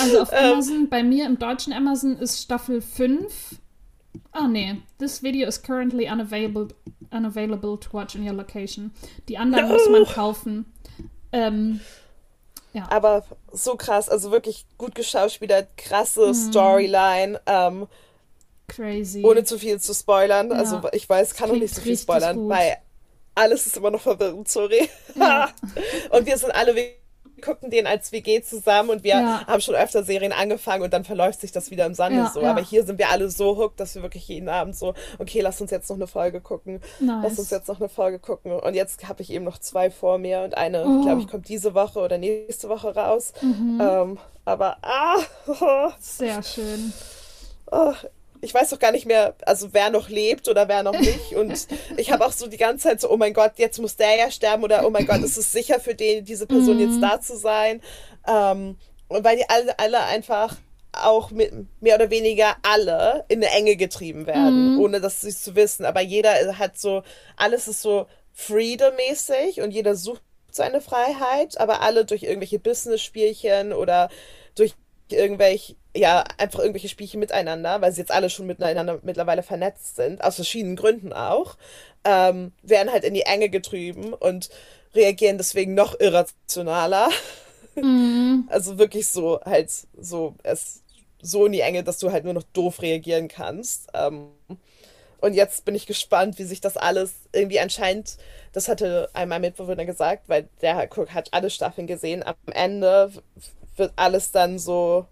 Also 0.00 0.20
auf 0.22 0.30
Ähm. 0.32 0.52
Amazon, 0.52 0.88
bei 0.88 1.02
mir 1.02 1.26
im 1.26 1.38
deutschen 1.38 1.72
Amazon 1.72 2.16
ist 2.18 2.40
Staffel 2.42 2.80
5. 2.80 3.56
Ah, 4.32 4.48
nee. 4.48 4.76
This 4.98 5.22
video 5.22 5.46
is 5.48 5.62
currently 5.62 6.08
unavailable, 6.10 6.68
unavailable 7.12 7.78
to 7.78 7.92
watch 7.92 8.14
in 8.14 8.26
your 8.26 8.34
location. 8.34 8.92
Die 9.28 9.38
anderen 9.38 9.68
No. 9.68 9.74
muss 9.74 9.88
man 9.88 10.04
kaufen. 10.04 10.64
Ähm, 11.32 11.80
Aber 12.90 13.24
so 13.52 13.74
krass, 13.76 14.08
also 14.08 14.30
wirklich 14.30 14.64
gut 14.76 14.94
geschauspielert, 14.94 15.68
krasse 15.76 16.28
Mhm. 16.28 16.34
Storyline, 16.34 17.40
ähm, 17.46 17.86
crazy. 18.68 19.22
ohne 19.24 19.44
zu 19.44 19.58
viel 19.58 19.80
zu 19.80 19.94
spoilern. 19.94 20.50
Ja. 20.50 20.56
Also 20.56 20.80
ich 20.92 21.08
weiß, 21.08 21.34
kann 21.34 21.48
noch 21.48 21.56
nicht 21.56 21.74
so 21.74 21.80
viel 21.80 21.96
spoilern, 21.98 22.36
gut. 22.36 22.48
weil 22.50 22.76
alles 23.38 23.66
ist 23.66 23.76
immer 23.76 23.90
noch 23.90 24.00
verwirrend, 24.02 24.48
sorry. 24.48 24.88
Ja. 25.14 25.48
und 26.10 26.26
wir 26.26 26.36
sind 26.36 26.50
alle, 26.54 26.74
wir 26.74 26.84
gucken 27.40 27.70
den 27.70 27.86
als 27.86 28.10
WG 28.10 28.42
zusammen 28.42 28.90
und 28.90 29.04
wir 29.04 29.12
Ja. 29.12 29.46
haben 29.46 29.60
schon 29.60 29.76
öfter 29.76 30.02
Serien 30.02 30.32
angefangen 30.32 30.82
und 30.82 30.92
dann 30.92 31.04
verläuft 31.04 31.40
sich 31.40 31.52
das 31.52 31.70
wieder 31.70 31.86
im 31.86 31.94
Sande 31.94 32.18
Ja, 32.18 32.30
so. 32.34 32.42
ja. 32.42 32.50
Aber 32.50 32.60
hier 32.60 32.84
sind 32.84 32.98
wir 32.98 33.10
alle 33.10 33.30
so 33.30 33.56
hooked, 33.56 33.78
dass 33.78 33.94
wir 33.94 34.02
wirklich 34.02 34.26
jeden 34.26 34.48
Abend 34.48 34.74
so, 34.76 34.94
okay, 35.20 35.40
lass 35.40 35.60
uns 35.60 35.70
jetzt 35.70 35.88
noch 35.88 35.96
eine 35.96 36.08
Folge 36.08 36.40
gucken. 36.40 36.80
Nice. 36.98 37.20
Lass 37.22 37.38
uns 37.38 37.50
jetzt 37.50 37.68
noch 37.68 37.78
eine 37.78 37.88
Folge 37.88 38.18
gucken. 38.18 38.50
Und 38.58 38.74
jetzt 38.74 39.08
habe 39.08 39.22
ich 39.22 39.30
eben 39.32 39.44
noch 39.44 39.58
zwei 39.58 39.88
vor 39.92 40.18
mir 40.18 40.40
und 40.40 40.56
eine, 40.56 40.84
Oh. 40.84 41.02
glaube 41.04 41.20
ich, 41.20 41.28
kommt 41.28 41.48
diese 41.48 41.74
Woche 41.74 42.00
oder 42.00 42.18
nächste 42.18 42.68
Woche 42.68 42.92
raus. 42.96 43.32
Mhm. 43.40 43.80
Ähm, 43.80 44.18
aber 44.44 44.78
ah, 44.82 45.16
Sehr 46.00 46.42
schön. 46.42 46.92
oh, 47.70 47.92
ich 48.40 48.54
weiß 48.54 48.70
doch 48.70 48.78
gar 48.78 48.92
nicht 48.92 49.06
mehr, 49.06 49.34
also 49.46 49.68
wer 49.72 49.90
noch 49.90 50.08
lebt 50.08 50.48
oder 50.48 50.68
wer 50.68 50.82
noch 50.82 50.98
nicht. 50.98 51.32
Und 51.36 51.66
ich 51.96 52.10
habe 52.12 52.24
auch 52.24 52.32
so 52.32 52.46
die 52.46 52.56
ganze 52.56 52.88
Zeit 52.88 53.00
so, 53.00 53.10
oh 53.10 53.16
mein 53.16 53.34
Gott, 53.34 53.52
jetzt 53.56 53.78
muss 53.80 53.96
der 53.96 54.16
ja 54.16 54.30
sterben 54.30 54.62
oder 54.64 54.86
oh 54.86 54.90
mein 54.90 55.06
Gott, 55.06 55.22
ist 55.22 55.36
es 55.36 55.52
sicher 55.52 55.80
für 55.80 55.94
den, 55.94 56.24
diese 56.24 56.46
Person 56.46 56.76
Mhm. 56.76 56.82
jetzt 56.82 57.02
da 57.02 57.20
zu 57.20 57.36
sein? 57.36 57.82
Ähm, 58.26 58.76
und 59.08 59.24
weil 59.24 59.36
die 59.36 59.48
alle, 59.48 59.78
alle 59.78 60.00
einfach 60.04 60.56
auch 60.92 61.30
mit 61.30 61.52
mehr 61.80 61.94
oder 61.96 62.10
weniger 62.10 62.56
alle 62.62 63.24
in 63.28 63.42
eine 63.42 63.52
Enge 63.52 63.76
getrieben 63.76 64.26
werden, 64.26 64.72
Mhm. 64.72 64.78
ohne 64.78 65.00
das 65.00 65.20
sich 65.20 65.36
zu 65.36 65.54
wissen. 65.54 65.84
Aber 65.84 66.00
jeder 66.00 66.58
hat 66.58 66.78
so, 66.78 67.02
alles 67.36 67.68
ist 67.68 67.82
so 67.82 68.06
freedom-mäßig 68.32 69.60
und 69.62 69.70
jeder 69.72 69.94
sucht 69.96 70.22
seine 70.50 70.80
Freiheit, 70.80 71.58
aber 71.60 71.82
alle 71.82 72.04
durch 72.04 72.22
irgendwelche 72.22 72.58
Business-Spielchen 72.58 73.72
oder 73.72 74.08
durch 74.54 74.74
irgendwelche, 75.10 75.76
ja, 75.96 76.24
einfach 76.36 76.60
irgendwelche 76.60 76.88
Spielchen 76.88 77.20
miteinander, 77.20 77.80
weil 77.80 77.92
sie 77.92 78.00
jetzt 78.00 78.12
alle 78.12 78.30
schon 78.30 78.46
miteinander 78.46 79.00
mittlerweile 79.02 79.42
vernetzt 79.42 79.96
sind, 79.96 80.22
aus 80.22 80.36
verschiedenen 80.36 80.76
Gründen 80.76 81.12
auch, 81.12 81.56
ähm, 82.04 82.52
werden 82.62 82.92
halt 82.92 83.04
in 83.04 83.14
die 83.14 83.22
Enge 83.22 83.48
getrieben 83.48 84.12
und 84.12 84.50
reagieren 84.94 85.38
deswegen 85.38 85.74
noch 85.74 85.98
irrationaler. 85.98 87.08
Mhm. 87.76 88.48
Also 88.50 88.78
wirklich 88.78 89.08
so, 89.08 89.40
halt 89.44 89.70
so, 90.00 90.34
es 90.42 90.82
so 91.20 91.46
in 91.46 91.52
die 91.52 91.60
Enge, 91.60 91.84
dass 91.84 91.98
du 91.98 92.12
halt 92.12 92.24
nur 92.24 92.32
noch 92.32 92.44
doof 92.52 92.80
reagieren 92.82 93.28
kannst. 93.28 93.88
Ähm, 93.94 94.28
und 95.20 95.34
jetzt 95.34 95.64
bin 95.64 95.74
ich 95.74 95.86
gespannt, 95.86 96.38
wie 96.38 96.44
sich 96.44 96.60
das 96.60 96.76
alles 96.76 97.14
irgendwie 97.32 97.60
anscheinend, 97.60 98.16
das 98.52 98.68
hatte 98.68 99.10
einmal 99.12 99.40
Mitbewohner 99.40 99.84
gesagt, 99.84 100.28
weil 100.28 100.48
der 100.62 100.86
guck, 100.86 101.12
hat 101.12 101.28
alle 101.32 101.50
Staffeln 101.50 101.86
gesehen. 101.86 102.22
Am 102.22 102.36
Ende 102.52 103.12
wird 103.76 103.92
alles 103.96 104.30
dann 104.30 104.58
so 104.58 105.06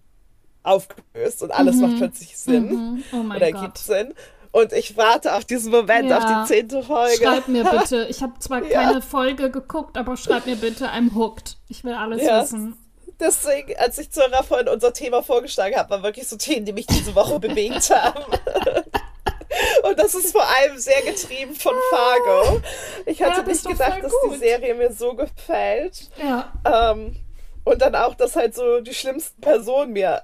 aufgelöst 0.66 1.42
und 1.42 1.50
alles 1.50 1.76
macht 1.76 1.96
plötzlich 1.98 2.36
Sinn 2.36 2.66
Mhm. 2.68 3.04
Oh 3.12 3.16
mein 3.16 3.36
oder 3.38 3.52
Gott. 3.52 3.62
gibt 3.62 3.78
Sinn. 3.78 4.14
Und 4.52 4.72
ich 4.72 4.96
warte 4.96 5.34
auf 5.34 5.44
diesen 5.44 5.70
Moment, 5.70 6.08
Ja. 6.08 6.18
auf 6.18 6.24
die 6.24 6.54
zehnte 6.54 6.82
Folge. 6.82 7.16
Schreib 7.22 7.48
mir 7.48 7.64
bitte. 7.70 8.06
Ich 8.08 8.22
habe 8.22 8.32
zwar 8.38 8.62
Ja. 8.64 8.82
keine 8.84 9.02
Folge 9.02 9.50
geguckt, 9.50 9.96
aber 9.98 10.16
schreib 10.16 10.46
mir 10.46 10.56
bitte, 10.56 10.86
I'm 10.86 11.14
hooked. 11.14 11.58
Ich 11.68 11.84
will 11.84 11.92
alles 11.94 12.22
Ja. 12.22 12.42
wissen. 12.42 12.76
Deswegen, 13.20 13.74
als 13.78 13.96
ich 13.98 14.10
Zora 14.10 14.42
vorhin 14.42 14.68
unser 14.68 14.92
Thema 14.92 15.22
vorgeschlagen 15.22 15.74
habe, 15.76 15.90
waren 15.90 16.02
wirklich 16.02 16.28
so 16.28 16.36
Themen, 16.36 16.66
die 16.66 16.72
mich 16.74 16.86
diese 16.86 17.14
Woche 17.14 17.38
bewegt 17.40 17.88
haben. 17.90 18.22
Und 19.88 19.98
das 19.98 20.14
ist 20.14 20.32
vor 20.32 20.44
allem 20.44 20.76
sehr 20.78 21.00
getrieben 21.02 21.54
von 21.54 21.72
Fargo. 21.90 22.60
Ich 23.06 23.22
hatte 23.22 23.42
nicht 23.44 23.66
gedacht, 23.66 24.02
dass 24.02 24.12
gut. 24.22 24.34
die 24.34 24.38
Serie 24.38 24.74
mir 24.74 24.92
so 24.92 25.14
gefällt. 25.14 26.10
Ja. 26.22 26.52
Ähm, 26.92 27.16
und 27.64 27.80
dann 27.82 27.94
auch, 27.94 28.14
dass 28.14 28.36
halt 28.36 28.54
so 28.54 28.80
die 28.80 28.94
schlimmsten 28.94 29.40
Personen 29.40 29.92
mir 29.92 30.22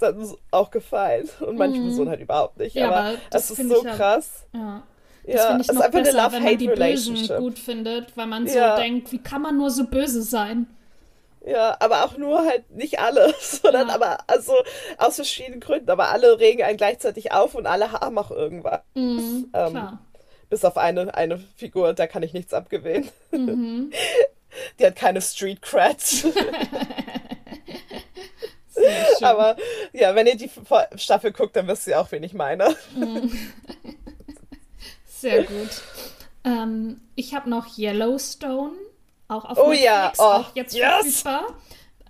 dann 0.00 0.34
auch 0.50 0.70
gefallen. 0.70 1.28
Und 1.40 1.56
manche 1.58 1.80
Personen 1.80 2.10
halt 2.10 2.20
überhaupt 2.20 2.58
nicht. 2.58 2.74
Mhm. 2.74 2.80
Ja, 2.82 2.88
aber 2.88 2.96
aber 3.00 3.18
das 3.30 3.50
es 3.50 3.58
ist 3.58 3.68
so 3.68 3.84
ja- 3.84 3.94
krass. 3.94 4.46
Ja. 4.54 4.82
Das 5.24 5.34
Ja, 5.36 5.46
finde 5.48 5.62
ich 5.62 5.68
noch 5.68 5.76
einfach 5.82 5.98
eine 5.98 6.02
besser, 6.04 6.32
wenn 6.32 6.42
man 6.42 6.58
die 6.58 6.66
Bösen 6.68 7.28
gut 7.38 7.58
findet, 7.58 8.16
weil 8.16 8.26
man 8.26 8.48
so 8.48 8.58
Ja. 8.58 8.74
denkt, 8.76 9.12
wie 9.12 9.18
kann 9.22 9.40
man 9.42 9.56
nur 9.56 9.70
so 9.70 9.84
böse 9.84 10.22
sein? 10.22 10.66
Ja, 11.46 11.76
aber 11.80 12.04
auch 12.04 12.16
nur 12.16 12.44
halt 12.44 12.70
nicht 12.70 12.98
alle, 12.98 13.32
sondern 13.40 13.88
Ja. 13.88 13.94
aber 13.94 14.18
also 14.26 14.52
aus 14.98 15.16
verschiedenen 15.16 15.60
Gründen. 15.60 15.90
Aber 15.90 16.08
alle 16.10 16.38
regen 16.40 16.62
einen 16.64 16.76
gleichzeitig 16.76 17.30
auf 17.32 17.54
und 17.54 17.66
alle 17.66 17.92
haben 17.92 18.18
auch 18.18 18.30
irgendwas. 18.32 18.80
Mhm, 18.94 19.50
Ähm, 19.52 19.70
klar. 19.70 19.98
Bis 20.50 20.64
auf 20.64 20.76
eine, 20.76 21.14
eine 21.14 21.38
Figur, 21.56 21.94
da 21.94 22.06
kann 22.06 22.22
ich 22.24 22.32
nichts 22.32 22.52
abgewinnen. 22.52 23.08
Mhm. 23.30 23.90
Die 24.80 24.86
hat 24.86 24.96
keine 24.96 25.22
Street 25.22 25.62
Cred. 25.62 25.96
Aber 29.22 29.56
ja, 29.92 30.14
wenn 30.14 30.26
ihr 30.26 30.36
die 30.36 30.50
Staffel 30.96 31.32
guckt, 31.32 31.56
dann 31.56 31.66
wisst 31.68 31.86
ihr 31.86 32.00
auch, 32.00 32.10
wen 32.12 32.22
ich 32.22 32.34
meine. 32.34 32.74
Sehr 35.06 35.44
gut. 35.44 35.82
Ähm, 36.44 37.00
ich 37.14 37.34
habe 37.34 37.48
noch 37.48 37.78
Yellowstone, 37.78 38.72
auch 39.28 39.44
auf 39.44 39.58
Oh 39.58 39.68
Netflix, 39.68 39.84
ja, 39.84 40.12
oh, 40.18 40.22
auch 40.22 40.56
jetzt 40.56 40.74
yes. 40.74 41.22
verfügbar. 41.22 41.54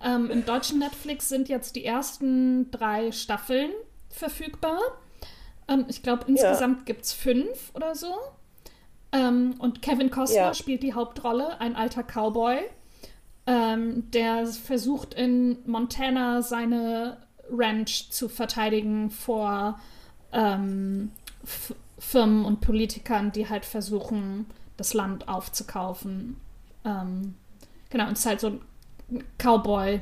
Ähm, 0.03 0.31
Im 0.31 0.45
deutschen 0.45 0.79
Netflix 0.79 1.29
sind 1.29 1.47
jetzt 1.49 1.75
die 1.75 1.85
ersten 1.85 2.71
drei 2.71 3.11
Staffeln 3.11 3.71
verfügbar. 4.09 4.79
Ähm, 5.67 5.85
ich 5.87 6.03
glaube, 6.03 6.25
insgesamt 6.27 6.85
gibt 6.85 7.05
es 7.05 7.13
fünf 7.13 7.71
oder 7.73 7.95
so. 7.95 8.13
Ähm, 9.11 9.55
und 9.59 9.81
Kevin 9.81 10.09
Costner 10.09 10.37
Ja. 10.37 10.53
spielt 10.53 10.83
die 10.83 10.93
Hauptrolle, 10.93 11.61
ein 11.61 11.75
alter 11.75 12.03
Cowboy, 12.03 12.57
ähm, 13.45 14.09
der 14.11 14.45
versucht 14.47 15.13
in 15.13 15.57
Montana 15.65 16.41
seine 16.41 17.17
Ranch 17.51 18.09
zu 18.09 18.29
verteidigen 18.29 19.09
vor 19.11 19.79
ähm, 20.31 21.11
Firmen 21.99 22.45
und 22.45 22.61
Politikern, 22.61 23.31
die 23.31 23.49
halt 23.49 23.65
versuchen, 23.65 24.45
das 24.77 24.93
Land 24.93 25.27
aufzukaufen. 25.27 26.39
Ähm, 26.85 27.35
genau, 27.89 28.05
und 28.07 28.13
es 28.13 28.19
ist 28.19 28.25
halt 28.25 28.39
so 28.39 28.47
ein 28.47 29.23
Cowboy, 29.37 30.01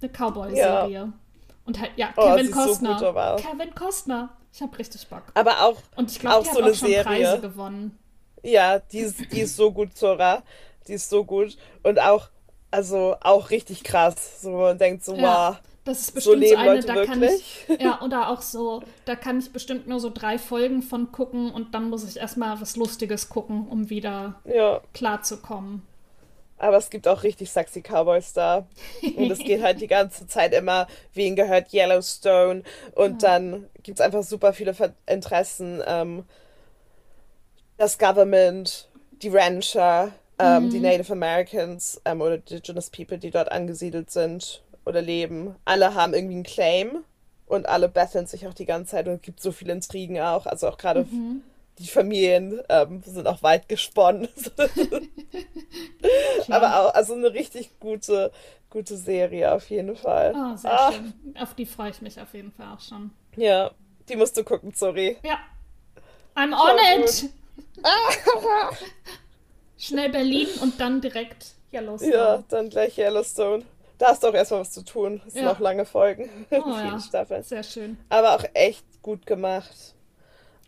eine 0.00 0.10
Cowboy-Serie. 0.10 1.12
Und 1.64 1.80
halt, 1.80 1.90
ja, 1.96 2.08
Oh, 2.16 2.22
Kevin 2.34 2.46
so 2.46 2.52
Costner. 2.52 3.02
aber- 3.02 3.36
Kevin 3.36 3.74
Costner. 3.74 4.30
Ich 4.52 4.62
habe 4.62 4.78
richtig 4.78 5.06
Bock. 5.08 5.22
Aber 5.34 5.62
auch, 5.62 5.76
Und 5.96 6.10
ich 6.10 6.18
glaube, 6.18 6.36
Auch 6.36 6.42
die 6.42 6.48
so 6.48 6.54
hat 6.56 6.62
eine 6.62 6.70
auch 6.72 6.76
schon 6.76 6.88
Serie. 6.88 7.04
Preise 7.04 7.40
gewonnen. 7.40 7.98
ja, 8.42 8.78
die 8.78 8.98
ist, 9.00 9.20
die 9.32 9.40
ist 9.40 9.56
so 9.56 9.70
gut, 9.72 9.96
Zora. 9.96 10.42
Die 10.86 10.94
ist 10.94 11.10
so 11.10 11.24
gut. 11.24 11.58
Und 11.82 12.00
auch, 12.00 12.28
also 12.70 13.16
auch 13.20 13.50
richtig 13.50 13.84
krass. 13.84 14.42
So, 14.42 14.52
man 14.52 14.78
denkt 14.78 15.04
so, 15.04 15.16
Ja. 15.16 15.52
wow. 15.52 15.56
Das 15.84 16.00
ist 16.00 16.14
So 16.14 16.34
bestimmt 16.34 16.46
so, 16.48 16.54
leben 16.54 16.60
eine, 16.60 16.74
Leute 16.74 16.86
da 16.86 16.96
kann 16.98 17.22
ich, 17.22 17.42
wirklich? 17.66 17.80
ja, 17.80 18.02
oder 18.02 18.28
auch 18.28 18.42
so, 18.42 18.82
da 19.06 19.16
kann 19.16 19.38
ich 19.38 19.52
bestimmt 19.52 19.86
nur 19.88 20.00
so 20.00 20.10
drei 20.10 20.38
Folgen 20.38 20.82
von 20.82 21.12
gucken 21.12 21.50
und 21.50 21.74
dann 21.74 21.88
muss 21.88 22.04
ich 22.06 22.18
erstmal 22.18 22.60
was 22.60 22.76
Lustiges 22.76 23.30
gucken, 23.30 23.66
um 23.68 23.88
wieder 23.88 24.34
Ja. 24.44 24.82
klarzukommen. 24.92 25.82
Aber 26.60 26.76
es 26.76 26.90
gibt 26.90 27.06
auch 27.06 27.22
richtig 27.22 27.50
sexy 27.52 27.82
Cowboys 27.82 28.32
da. 28.32 28.66
Und 29.14 29.30
es 29.30 29.44
geht 29.44 29.62
halt 29.62 29.80
die 29.80 29.86
ganze 29.86 30.26
Zeit 30.26 30.52
immer, 30.52 30.88
wen 31.14 31.36
gehört 31.36 31.72
Yellowstone. 31.72 32.64
Und 32.94 33.22
dann 33.22 33.68
gibt 33.84 34.00
es 34.00 34.04
einfach 34.04 34.24
super 34.24 34.52
viele 34.52 34.74
Interessen. 35.06 35.80
Ähm, 35.86 36.24
das 37.76 37.98
Government, 37.98 38.88
die 39.22 39.28
Rancher, 39.28 40.12
ähm, 40.38 40.70
die 40.70 40.80
Native 40.80 41.12
Americans 41.12 42.00
ähm, 42.04 42.20
oder 42.20 42.34
Indigenous 42.36 42.90
People, 42.90 43.18
die 43.18 43.30
dort 43.30 43.50
angesiedelt 43.52 44.10
sind. 44.10 44.62
oder 44.84 45.02
leben. 45.02 45.54
Alle 45.66 45.94
haben 45.94 46.14
irgendwie 46.14 46.34
einen 46.36 46.44
Claim 46.44 47.04
und 47.46 47.68
alle 47.68 47.88
betteln 47.90 48.26
sich 48.26 48.46
auch 48.46 48.54
die 48.54 48.64
ganze 48.64 48.92
Zeit 48.92 49.06
und 49.06 49.14
es 49.16 49.22
gibt 49.22 49.40
so 49.40 49.52
viele 49.52 49.72
Intrigen 49.74 50.18
auch. 50.20 50.46
Also 50.46 50.66
auch 50.68 50.78
gerade 50.78 51.04
Mhm. 51.04 51.42
die 51.78 51.86
Familien 51.88 52.60
ähm, 52.70 53.02
sind 53.04 53.26
auch 53.26 53.42
weit 53.42 53.68
gesponnen. 53.68 54.28
Aber 56.48 56.80
auch, 56.80 56.94
also 56.94 57.14
eine 57.14 57.32
richtig 57.34 57.78
gute, 57.80 58.32
gute 58.70 58.96
Serie 58.96 59.52
auf 59.52 59.68
jeden 59.70 59.94
Fall. 59.96 60.32
Oh, 60.34 60.56
sehr 60.56 60.72
Ah, 60.72 60.92
schön. 60.92 61.12
Auf 61.38 61.54
die 61.54 61.66
freue 61.66 61.90
ich 61.90 62.00
mich 62.00 62.18
auf 62.20 62.32
jeden 62.32 62.52
Fall 62.52 62.74
auch 62.74 62.80
schon. 62.80 63.10
Ja, 63.36 63.70
die 64.08 64.16
musst 64.16 64.36
du 64.36 64.44
gucken, 64.44 64.72
sorry. 64.74 65.18
Ja. 65.22 65.38
I'm 66.34 66.52
on 66.54 67.02
gut. 67.02 67.08
it! 67.24 67.30
Schnell 69.78 70.10
Berlin 70.10 70.48
und 70.60 70.80
dann 70.80 71.00
direkt 71.00 71.46
Yellowstone. 71.72 72.12
Ja, 72.12 72.44
dann 72.48 72.68
gleich 72.68 72.98
Yellowstone. 72.98 73.64
Da 73.98 74.08
hast 74.08 74.22
du 74.22 74.28
auch 74.28 74.34
erstmal 74.34 74.60
was 74.60 74.70
zu 74.72 74.82
tun. 74.84 75.20
Es 75.26 75.32
sind 75.34 75.42
Ja. 75.44 75.52
noch 75.52 75.60
lange 75.60 75.84
Folgen. 75.84 76.28
Oh, 76.50 76.62
Viele 76.62 76.88
ja. 76.88 77.00
Staffeln. 77.00 77.42
Sehr 77.42 77.62
schön. 77.62 77.96
Aber 78.08 78.34
auch 78.36 78.44
echt 78.54 78.84
gut 79.02 79.24
gemacht. 79.26 79.94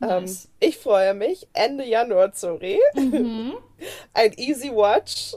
Ähm, 0.02 0.08
Nice. 0.24 0.48
ich 0.60 0.78
freue 0.78 1.12
mich. 1.14 1.46
Ende 1.52 1.84
Januar, 1.84 2.30
sorry. 2.34 2.80
Mhm. 2.94 3.54
Ein 4.14 4.32
Easy 4.38 4.70
Watch. 4.70 5.34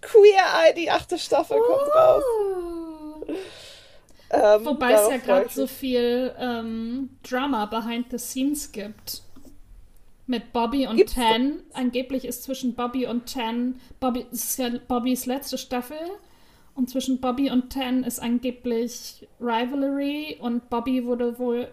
Queer 0.00 0.42
Eye, 0.66 0.74
die 0.74 0.90
achte 0.90 1.18
Staffel 1.18 1.58
kommt 1.58 1.94
raus. 1.94 2.22
Ähm, 4.30 4.64
Wobei 4.64 4.92
es 4.92 5.08
ja 5.10 5.16
gerade 5.18 5.48
so 5.50 5.66
viel 5.66 6.34
ähm, 6.38 7.10
Drama 7.28 7.66
behind 7.66 8.06
the 8.10 8.18
scenes 8.18 8.72
gibt. 8.72 9.22
Mit 10.26 10.52
Bobby 10.52 10.86
und 10.86 10.96
Gibt's 10.96 11.14
Tan. 11.14 11.60
Angeblich 11.74 12.24
ist 12.24 12.44
zwischen 12.44 12.74
Bobby 12.74 13.06
und 13.06 13.32
Tan. 13.32 13.80
Bobby 14.00 14.26
ist 14.30 14.58
ja 14.58 14.70
Bobbys 14.88 15.26
letzte 15.26 15.58
Staffel. 15.58 15.98
Und 16.74 16.88
zwischen 16.90 17.20
Bobby 17.20 17.50
und 17.50 17.72
Tan 17.72 18.04
ist 18.04 18.20
angeblich 18.20 19.28
Rivalry. 19.40 20.38
Und 20.40 20.70
Bobby 20.70 21.04
wurde 21.04 21.38
wohl 21.38 21.68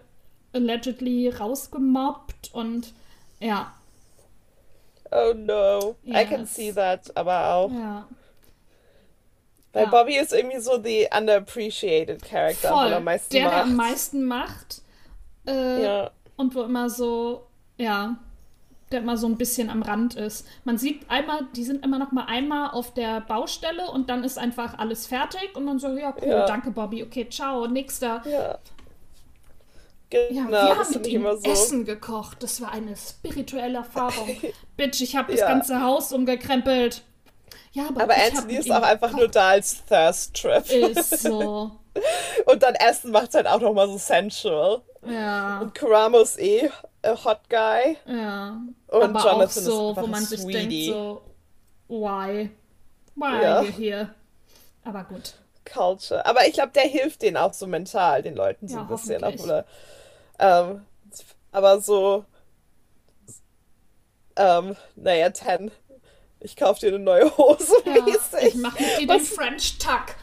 allegedly 0.52 1.28
rausgemobbt. 1.30 2.50
Und 2.52 2.92
ja, 3.40 3.72
Oh 5.14 5.34
no. 5.34 5.96
I 6.06 6.24
can 6.24 6.40
Yes. 6.40 6.54
see 6.54 6.72
that, 6.72 7.14
aber 7.16 7.52
auch. 7.54 7.70
ja. 7.70 8.06
Weil 9.74 9.84
Ja. 9.84 9.90
Bobby 9.90 10.16
ist 10.18 10.32
irgendwie 10.32 10.58
so 10.60 10.82
the 10.82 11.06
underappreciated 11.16 12.22
character, 12.22 12.68
er 12.68 12.74
Voll. 12.74 12.92
am 12.94 13.04
meisten 13.04 13.32
der, 13.34 13.42
der 13.42 13.50
macht. 13.52 13.62
am 13.62 13.76
meisten 13.76 14.24
macht. 14.24 14.82
Äh, 15.46 15.82
Ja. 15.82 16.10
und 16.36 16.54
wo 16.54 16.62
immer 16.62 16.88
so, 16.90 17.46
ja, 17.78 18.16
der 18.92 19.00
immer 19.00 19.16
so 19.16 19.26
ein 19.26 19.36
bisschen 19.36 19.70
am 19.70 19.82
Rand 19.82 20.14
ist. 20.14 20.46
Man 20.64 20.78
sieht 20.78 21.08
einmal, 21.10 21.40
die 21.56 21.64
sind 21.64 21.84
immer 21.84 21.98
noch 21.98 22.12
mal 22.12 22.26
einmal 22.26 22.70
auf 22.70 22.92
der 22.94 23.20
Baustelle 23.22 23.90
und 23.90 24.08
dann 24.10 24.22
ist 24.24 24.38
einfach 24.38 24.78
alles 24.78 25.06
fertig 25.06 25.56
und 25.56 25.66
dann 25.66 25.78
so, 25.78 25.88
ja, 25.96 26.14
cool, 26.20 26.28
Ja. 26.28 26.46
danke 26.46 26.70
Bobby, 26.70 27.02
okay, 27.02 27.26
ciao, 27.30 27.66
nächster. 27.66 28.22
Ja. 28.26 28.58
Ja, 30.12 30.44
Genau, 30.44 30.50
wir 30.50 30.74
das 30.74 30.88
haben 30.88 30.92
mit 30.96 31.06
ihm 31.06 31.22
so. 31.42 31.50
Essen 31.50 31.84
gekocht. 31.86 32.42
Das 32.42 32.60
war 32.60 32.70
eine 32.70 32.94
spirituelle 32.96 33.78
Erfahrung. 33.78 34.28
Bitch, 34.76 35.00
ich 35.00 35.16
habe 35.16 35.32
das 35.32 35.40
Ja. 35.40 35.48
ganze 35.48 35.80
Haus 35.82 36.12
umgekrempelt. 36.12 37.02
Ja, 37.72 37.84
aber, 37.88 38.02
Aber 38.02 38.14
Anthony 38.14 38.56
ist 38.56 38.70
auch 38.70 38.82
einfach 38.82 39.12
nur 39.12 39.20
gekocht. 39.20 39.36
da 39.36 39.48
als 39.50 39.82
Thirst 39.86 40.36
Trap. 40.36 40.70
Ist 40.70 41.10
so. 41.22 41.70
Und 42.44 42.62
dann 42.62 42.74
Essen 42.74 43.10
macht 43.10 43.32
halt 43.34 43.46
auch 43.46 43.60
nochmal 43.60 43.88
so 43.88 43.96
sensual. 43.96 44.82
Ja, 45.08 45.60
Und 45.60 45.74
Karamo 45.74 46.18
ist 46.20 46.38
eh 46.38 46.70
hot 47.04 47.40
guy. 47.48 47.96
ja. 48.06 48.60
Und 48.88 49.02
aber 49.02 49.20
Jonathan 49.20 49.42
auch 49.42 49.48
so, 49.50 49.96
wo 49.96 50.06
man 50.06 50.24
sich 50.24 50.44
denkt, 50.46 50.72
so, 50.86 51.22
why? 51.88 52.50
Why 53.14 53.42
Ja. 53.42 53.56
are 53.58 53.64
you 53.66 53.72
here? 53.72 54.14
Aber 54.84 55.04
gut. 55.04 55.34
Culture. 55.64 56.24
Aber 56.26 56.46
ich 56.46 56.54
glaube, 56.54 56.72
der 56.72 56.82
hilft 56.82 57.22
denen 57.22 57.36
auch 57.36 57.52
so 57.52 57.66
mental, 57.66 58.22
den 58.22 58.34
Leuten 58.34 58.68
so 58.68 58.76
Ja, 58.76 58.82
ein 58.82 58.88
bisschen. 58.88 59.22
Obwohl 59.24 59.64
ähm, 60.38 60.82
aber 61.52 61.80
so, 61.80 62.24
ähm, 64.36 64.76
naja, 64.96 65.30
Ten, 65.30 65.70
ich 66.40 66.56
kauf 66.56 66.78
dir 66.78 66.88
eine 66.88 66.98
neue 66.98 67.36
Hose 67.36 67.74
Ja, 67.84 68.02
mäßig. 68.02 68.48
ich 68.48 68.54
mache 68.56 68.82
mit 68.82 68.98
dir 69.00 69.06
den 69.06 69.20
French 69.20 69.78
Tuck. 69.78 70.16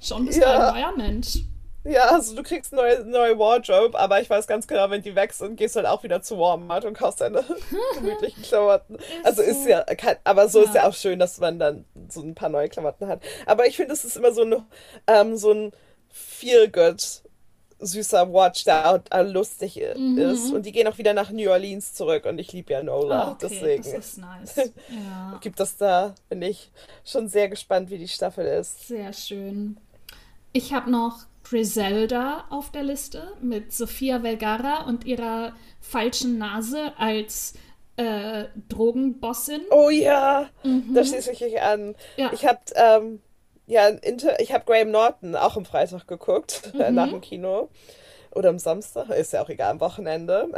Schon 0.00 0.26
bist 0.26 0.38
Ja. 0.38 0.68
ein 0.68 0.74
neuer 0.74 0.96
Mensch. 0.96 1.38
Ja, 1.84 2.10
also 2.10 2.34
du 2.36 2.42
kriegst 2.42 2.72
eine 2.72 2.82
neue, 2.82 3.04
neue 3.04 3.38
Wardrobe, 3.38 3.98
aber 3.98 4.20
ich 4.20 4.28
weiß 4.28 4.46
ganz 4.46 4.66
genau, 4.66 4.90
wenn 4.90 5.00
die 5.00 5.14
weg 5.14 5.32
sind, 5.32 5.56
gehst 5.56 5.74
du 5.74 5.78
halt 5.80 5.88
auch 5.88 6.02
wieder 6.02 6.20
zu 6.20 6.38
Walmart 6.38 6.84
und 6.84 6.94
kaufst 6.94 7.20
deine 7.20 7.44
gemütlichen 7.94 8.42
Klamotten. 8.42 8.98
also 9.24 9.42
ist 9.42 9.66
ja, 9.66 9.82
kein, 9.84 10.16
aber 10.24 10.48
so 10.48 10.60
ist 10.60 10.74
Ja. 10.74 10.82
ja 10.82 10.88
auch 10.88 10.94
schön, 10.94 11.18
dass 11.18 11.38
man 11.38 11.58
dann 11.58 11.84
so 12.08 12.20
ein 12.20 12.34
paar 12.34 12.48
neue 12.50 12.68
Klamotten 12.68 13.06
hat. 13.08 13.22
Aber 13.46 13.66
ich 13.66 13.76
finde, 13.76 13.94
es 13.94 14.04
ist 14.04 14.16
immer 14.16 14.32
so 14.32 14.42
ein, 14.42 14.56
ähm, 15.06 15.36
so 15.36 15.52
ein 15.52 15.72
Feel-Good 16.10 17.22
süßer 17.80 18.32
Watch, 18.32 18.64
der 18.64 18.90
auch, 18.90 18.98
äh, 19.10 19.22
lustig 19.22 19.76
i- 19.80 19.82
ist. 20.16 20.52
Und 20.52 20.66
die 20.66 20.72
gehen 20.72 20.88
auch 20.88 20.98
wieder 20.98 21.14
nach 21.14 21.30
New 21.30 21.48
Orleans 21.48 21.94
zurück 21.94 22.24
und 22.26 22.38
ich 22.40 22.52
liebe 22.52 22.72
ja 22.72 22.82
Nola, 22.82 23.22
Ah, 23.22 23.30
okay, 23.32 23.46
deswegen 23.48 23.82
das 23.84 23.92
ist 23.94 24.18
nice. 24.18 24.56
Ja, 24.88 25.38
gibt 25.40 25.60
das 25.60 25.76
da, 25.76 26.14
bin 26.28 26.42
ich 26.42 26.70
schon 27.04 27.28
sehr 27.28 27.48
gespannt, 27.48 27.88
wie 27.90 27.98
die 27.98 28.08
Staffel 28.08 28.46
ist. 28.46 28.88
sehr 28.88 29.12
schön. 29.12 29.76
Ich 30.52 30.72
habe 30.72 30.90
noch 30.90 31.27
Griselda 31.48 32.44
auf 32.50 32.70
der 32.70 32.82
Liste 32.82 33.32
mit 33.40 33.72
Sofia 33.72 34.20
Vergara 34.20 34.84
und 34.86 35.04
ihrer 35.04 35.52
falschen 35.80 36.38
Nase 36.38 36.92
als 36.98 37.54
äh, 37.96 38.44
Drogenbossin. 38.68 39.62
Oh 39.70 39.90
ja, 39.90 40.48
da 40.94 41.04
schließe 41.04 41.32
ich 41.32 41.40
mich 41.40 41.60
an. 41.60 41.88
Mhm. 41.88 41.94
Ja. 42.16 42.30
Ich 42.32 42.46
habe 42.46 42.60
ähm, 42.74 43.20
ja, 43.66 43.90
ich 44.38 44.52
habe 44.52 44.64
Graham 44.64 44.90
Norton 44.90 45.36
auch 45.36 45.56
am 45.56 45.64
Freitag 45.64 46.06
geguckt, 46.06 46.72
äh, 46.78 46.88
Mhm. 46.90 46.94
nach 46.94 47.08
dem 47.08 47.20
Kino. 47.20 47.68
Oder 48.34 48.50
am 48.50 48.58
Samstag, 48.58 49.08
ist 49.10 49.32
ja 49.32 49.42
auch 49.42 49.48
egal, 49.48 49.70
am 49.70 49.80
Wochenende. 49.80 50.48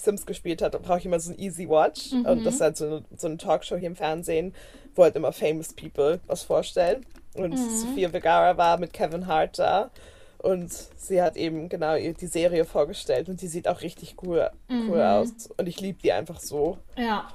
Sims 0.00 0.26
gespielt 0.26 0.62
hat, 0.62 0.80
brauche 0.82 0.98
ich 0.98 1.06
immer 1.06 1.20
so 1.20 1.32
ein 1.32 1.38
Easy 1.38 1.68
Watch. 1.68 2.12
Mhm. 2.12 2.24
Und 2.24 2.44
das 2.44 2.54
ist 2.54 2.60
halt 2.60 2.76
so 2.76 2.86
eine, 2.86 3.04
so 3.16 3.26
eine 3.26 3.36
Talkshow 3.36 3.76
hier 3.76 3.88
im 3.88 3.96
Fernsehen, 3.96 4.54
wo 4.94 5.02
halt 5.02 5.16
immer 5.16 5.32
famous 5.32 5.72
people 5.74 6.20
was 6.26 6.42
vorstellen. 6.42 7.04
Und 7.34 7.50
Mhm. 7.50 7.70
Sophia 7.76 8.08
Vergara 8.10 8.56
war 8.56 8.78
mit 8.78 8.92
Kevin 8.92 9.26
Hart 9.26 9.58
da. 9.58 9.90
Und 10.38 10.70
sie 10.96 11.20
hat 11.20 11.36
eben 11.36 11.68
genau 11.68 11.96
die 11.96 12.26
Serie 12.26 12.64
vorgestellt 12.64 13.28
und 13.28 13.42
die 13.42 13.48
sieht 13.48 13.66
auch 13.66 13.80
richtig 13.82 14.14
cool, 14.22 14.48
Mhm. 14.68 14.90
cool 14.90 15.02
aus. 15.02 15.30
Und 15.56 15.66
ich 15.68 15.80
liebe 15.80 15.98
die 16.00 16.12
einfach 16.12 16.38
so. 16.38 16.78
Ja, 16.96 17.26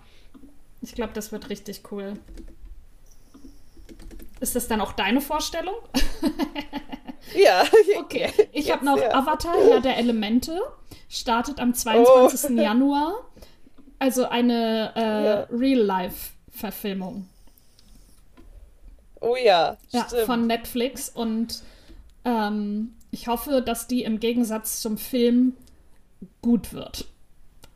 ich 0.82 0.96
glaube, 0.96 1.12
das 1.14 1.32
wird 1.34 1.50
richtig 1.50 1.84
cool. 1.92 2.14
Ist 4.44 4.58
das 4.58 4.68
dann 4.68 4.82
auch 4.82 4.92
deine 4.92 5.22
Vorstellung? 5.22 5.76
Ja, 7.36 7.64
Okay, 8.00 8.30
ich 8.52 8.70
habe 8.70 8.84
noch 8.86 8.98
ja. 9.00 9.16
Avatar, 9.16 9.56
Herr 9.70 9.80
der 9.80 9.98
Elemente, 9.98 10.60
startet 11.10 11.60
am 11.60 11.74
22. 11.74 12.50
Oh. 12.52 12.54
Januar. 12.62 13.14
Also 13.98 14.28
eine 14.28 14.92
äh, 14.96 15.26
Ja. 15.26 15.48
Real-Life-Verfilmung 15.50 17.28
Oh 19.22 19.38
ja, 19.38 19.78
ja, 19.92 20.06
stimmt. 20.06 20.26
von 20.26 20.48
Netflix. 20.48 21.08
Und 21.10 21.64
ähm, 22.26 22.94
ich 23.10 23.30
hoffe, 23.30 23.62
dass 23.62 23.88
die 23.88 24.04
im 24.04 24.20
Gegensatz 24.20 24.82
zum 24.82 24.98
Film 24.98 25.56
gut 26.42 26.74
wird. 26.74 27.06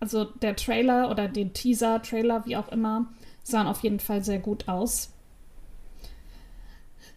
Also 0.01 0.25
der 0.25 0.57
Trailer 0.57 1.09
oder 1.09 1.29
den 1.29 1.53
Teaser, 1.53 2.01
Trailer, 2.01 2.45
wie 2.45 2.57
auch 2.57 2.67
immer, 2.67 3.07
sahen 3.43 3.67
auf 3.67 3.81
jeden 3.81 4.01
Fall 4.01 4.21
sehr 4.23 4.39
gut 4.39 4.67
aus. 4.67 5.13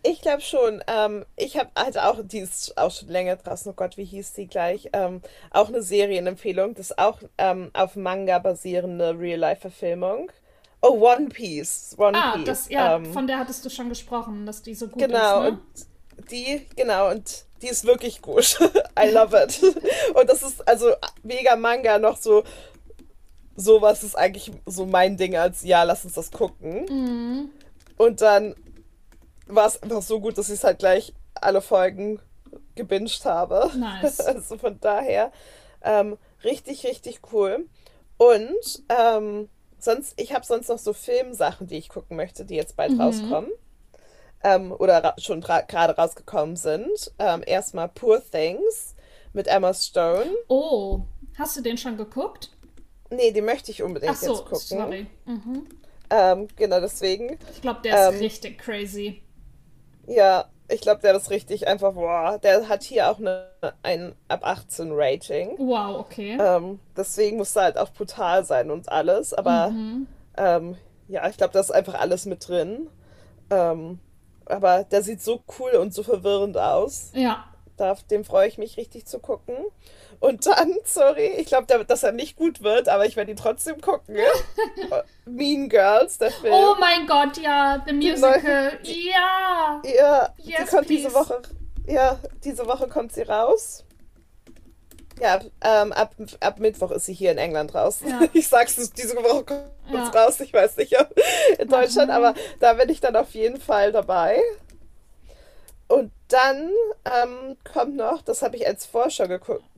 Ich 0.02 0.22
glaube 0.22 0.40
schon. 0.40 0.82
Ähm, 0.86 1.26
ich 1.36 1.58
habe 1.58 1.70
halt 1.76 1.98
auch, 1.98 2.18
die 2.22 2.38
ist 2.38 2.76
auch 2.78 2.90
schon 2.90 3.08
länger 3.08 3.36
draußen, 3.36 3.70
oh 3.70 3.74
Gott, 3.74 3.96
wie 3.96 4.04
hieß 4.04 4.32
die 4.32 4.46
gleich? 4.46 4.88
Ähm, 4.92 5.20
auch 5.50 5.68
eine 5.68 5.82
Serienempfehlung. 5.82 6.74
Das 6.74 6.90
ist 6.90 6.98
auch 6.98 7.18
ähm, 7.38 7.70
auf 7.74 7.96
Manga 7.96 8.38
basierende 8.38 9.18
Real-Life-Verfilmung. 9.18 10.30
Oh, 10.82 10.98
One 11.06 11.28
Piece. 11.28 11.94
One 11.98 12.16
Ah, 12.16 12.36
Piece. 12.36 12.44
das, 12.46 12.68
ja, 12.70 12.96
ähm, 12.96 13.12
von 13.12 13.26
der 13.26 13.38
hattest 13.38 13.62
du 13.66 13.68
schon 13.70 13.90
gesprochen, 13.90 14.46
dass 14.46 14.62
die 14.62 14.74
so 14.74 14.88
gut 14.88 15.02
Genau, 15.02 15.42
ist. 15.42 15.50
Ne? 15.52 15.58
und 16.18 16.30
die, 16.30 16.66
genau, 16.76 17.10
und 17.10 17.44
die 17.60 17.68
ist 17.68 17.84
wirklich 17.84 18.22
gut. 18.22 18.58
I 18.98 19.10
love 19.10 19.36
it. 19.36 19.62
Und 20.14 20.28
das 20.30 20.42
ist 20.42 20.66
also 20.66 20.92
mega 21.22 21.56
Manga 21.56 21.98
noch 21.98 22.16
so, 22.16 22.42
sowas 23.56 24.02
ist 24.02 24.16
eigentlich 24.16 24.50
so 24.66 24.86
mein 24.86 25.16
Ding 25.18 25.36
als, 25.36 25.62
ja, 25.62 25.82
lass 25.82 26.04
uns 26.04 26.14
das 26.14 26.30
gucken. 26.30 26.86
Mhm. 26.88 27.50
Und 27.98 28.22
dann 28.22 28.54
war 29.54 29.66
es 29.66 29.82
einfach 29.82 30.02
so 30.02 30.20
gut, 30.20 30.38
dass 30.38 30.48
ich 30.48 30.54
es 30.56 30.64
halt 30.64 30.78
gleich 30.78 31.14
alle 31.34 31.60
Folgen 31.62 32.20
gebinged 32.74 33.24
habe. 33.24 33.70
Nice. 33.72 34.20
Also 34.26 34.58
von 34.58 34.80
daher 34.80 35.32
ähm, 35.82 36.18
richtig, 36.44 36.86
richtig 36.86 37.20
cool. 37.32 37.66
Und 38.18 38.82
ähm, 38.88 39.48
sonst, 39.78 40.14
ich 40.20 40.34
habe 40.34 40.44
sonst 40.46 40.68
noch 40.68 40.78
so 40.78 40.92
Filmsachen, 40.92 41.66
die 41.68 41.78
ich 41.78 41.88
gucken 41.88 42.16
möchte, 42.16 42.44
die 42.44 42.56
jetzt 42.56 42.76
bald 42.76 42.92
Mhm. 42.92 42.98
rauskommen. 42.98 43.50
Ähm, 44.42 44.72
oder 44.72 45.04
ra 45.04 45.14
schon 45.18 45.42
ra- 45.42 45.62
gerade 45.62 45.96
rausgekommen 45.96 46.56
sind. 46.56 47.12
Ähm, 47.18 47.42
erstmal 47.46 47.88
Poor 47.88 48.22
Things 48.30 48.94
mit 49.32 49.48
Emma 49.48 49.74
Stone. 49.74 50.30
Oh, 50.48 51.06
hast 51.38 51.56
du 51.56 51.62
den 51.62 51.78
schon 51.78 51.96
geguckt? 51.96 52.50
Nee, 53.10 53.32
die 53.32 53.40
möchte 53.42 53.70
ich 53.70 53.82
unbedingt 53.82 54.20
so, 54.20 54.34
jetzt 54.34 54.44
gucken. 54.44 54.78
sorry. 54.78 55.06
Mhm. 55.26 55.66
Ähm, 56.10 56.48
genau 56.56 56.80
deswegen. 56.80 57.38
Ich 57.54 57.60
glaube, 57.60 57.80
der 57.82 57.94
ist 57.94 58.08
Ähm, 58.08 58.20
richtig 58.20 58.58
crazy. 58.58 59.22
Ja, 60.14 60.46
Ich 60.72 60.80
glaube, 60.82 61.00
der 61.00 61.16
ist 61.16 61.30
richtig 61.30 61.66
einfach, 61.66 61.94
boah, 61.94 62.38
der 62.40 62.68
hat 62.68 62.84
hier 62.84 63.10
auch 63.10 63.18
eine, 63.18 63.48
ein 63.82 64.14
ab 64.28 64.40
18 64.44 64.90
Rating. 64.92 65.56
Wow, 65.58 65.98
okay. 65.98 66.38
Ähm, 66.40 66.78
deswegen 66.96 67.38
muss 67.38 67.56
er 67.56 67.62
halt 67.64 67.76
auch 67.78 67.90
brutal 67.92 68.44
sein 68.44 68.70
und 68.70 68.88
alles. 68.88 69.34
Aber 69.34 69.70
Mhm. 69.70 70.06
ähm, 70.36 70.76
ja, 71.08 71.28
ich 71.28 71.36
glaube, 71.36 71.52
da 71.52 71.58
ist 71.60 71.72
einfach 71.72 71.94
alles 71.94 72.24
mit 72.24 72.46
drin. 72.46 72.88
Ähm, 73.50 73.98
aber 74.46 74.84
der 74.84 75.02
sieht 75.02 75.20
so 75.22 75.42
cool 75.58 75.72
und 75.72 75.92
so 75.92 76.04
verwirrend 76.04 76.56
aus. 76.56 77.10
Ja. 77.14 77.44
Da, 77.76 77.96
dem 78.10 78.24
freue 78.24 78.46
ich 78.46 78.56
mich 78.58 78.76
richtig 78.76 79.06
zu 79.06 79.18
gucken. 79.18 79.56
Und 80.20 80.44
dann, 80.46 80.76
sorry, 80.84 81.26
ich 81.38 81.46
glaube, 81.46 81.84
dass 81.86 82.02
er 82.02 82.12
nicht 82.12 82.36
gut 82.36 82.62
wird, 82.62 82.88
aber 82.90 83.06
ich 83.06 83.16
werde 83.16 83.30
ihn 83.30 83.36
trotzdem 83.38 83.80
gucken. 83.80 84.16
mean 85.24 85.68
Girls, 85.68 86.18
der 86.18 86.30
Film. 86.30 86.52
Oh 86.52 86.74
mein 86.78 87.06
Gott, 87.06 87.38
ja, 87.38 87.82
The 87.86 87.92
Musical. 87.94 88.78
Ja. 88.82 89.80
Ja, 89.84 90.34
die 90.38 90.50
Yes, 90.50 90.70
kommt 90.70 90.88
diese. 90.90 91.12
Woche. 91.14 91.40
Ja, 91.86 92.18
diese 92.44 92.66
Woche 92.66 92.86
kommt 92.88 93.12
sie 93.12 93.22
raus. 93.22 93.84
Ja, 95.20 95.40
ähm, 95.62 95.92
ab, 95.92 96.14
ab 96.40 96.58
Mittwoch 96.60 96.90
ist 96.92 97.06
sie 97.06 97.12
hier 97.14 97.32
in 97.32 97.38
England 97.38 97.74
raus. 97.74 98.00
Ja. 98.06 98.20
Ich 98.32 98.48
sag's, 98.48 98.78
es- 98.78 98.92
diese 98.92 99.16
Woche 99.16 99.44
kommt 99.44 99.64
Ja. 99.92 100.08
raus. 100.10 100.38
Ich 100.40 100.52
weiß 100.52 100.76
nicht, 100.76 100.98
ob 101.00 101.08
in 101.58 101.68
Deutschland, 101.68 102.08
Mhm. 102.08 102.14
aber 102.16 102.34
da 102.58 102.74
bin 102.74 102.88
ich 102.90 103.00
dann 103.00 103.16
auf 103.16 103.30
jeden 103.32 103.60
Fall 103.60 103.92
dabei. 103.92 104.40
Und 105.90 106.12
dann 106.28 106.70
ähm, 107.04 107.56
kommt 107.70 107.96
noch, 107.96 108.22
das 108.22 108.42
habe 108.42 108.56
ich 108.56 108.66
als 108.66 108.86
Vorschau 108.86 109.26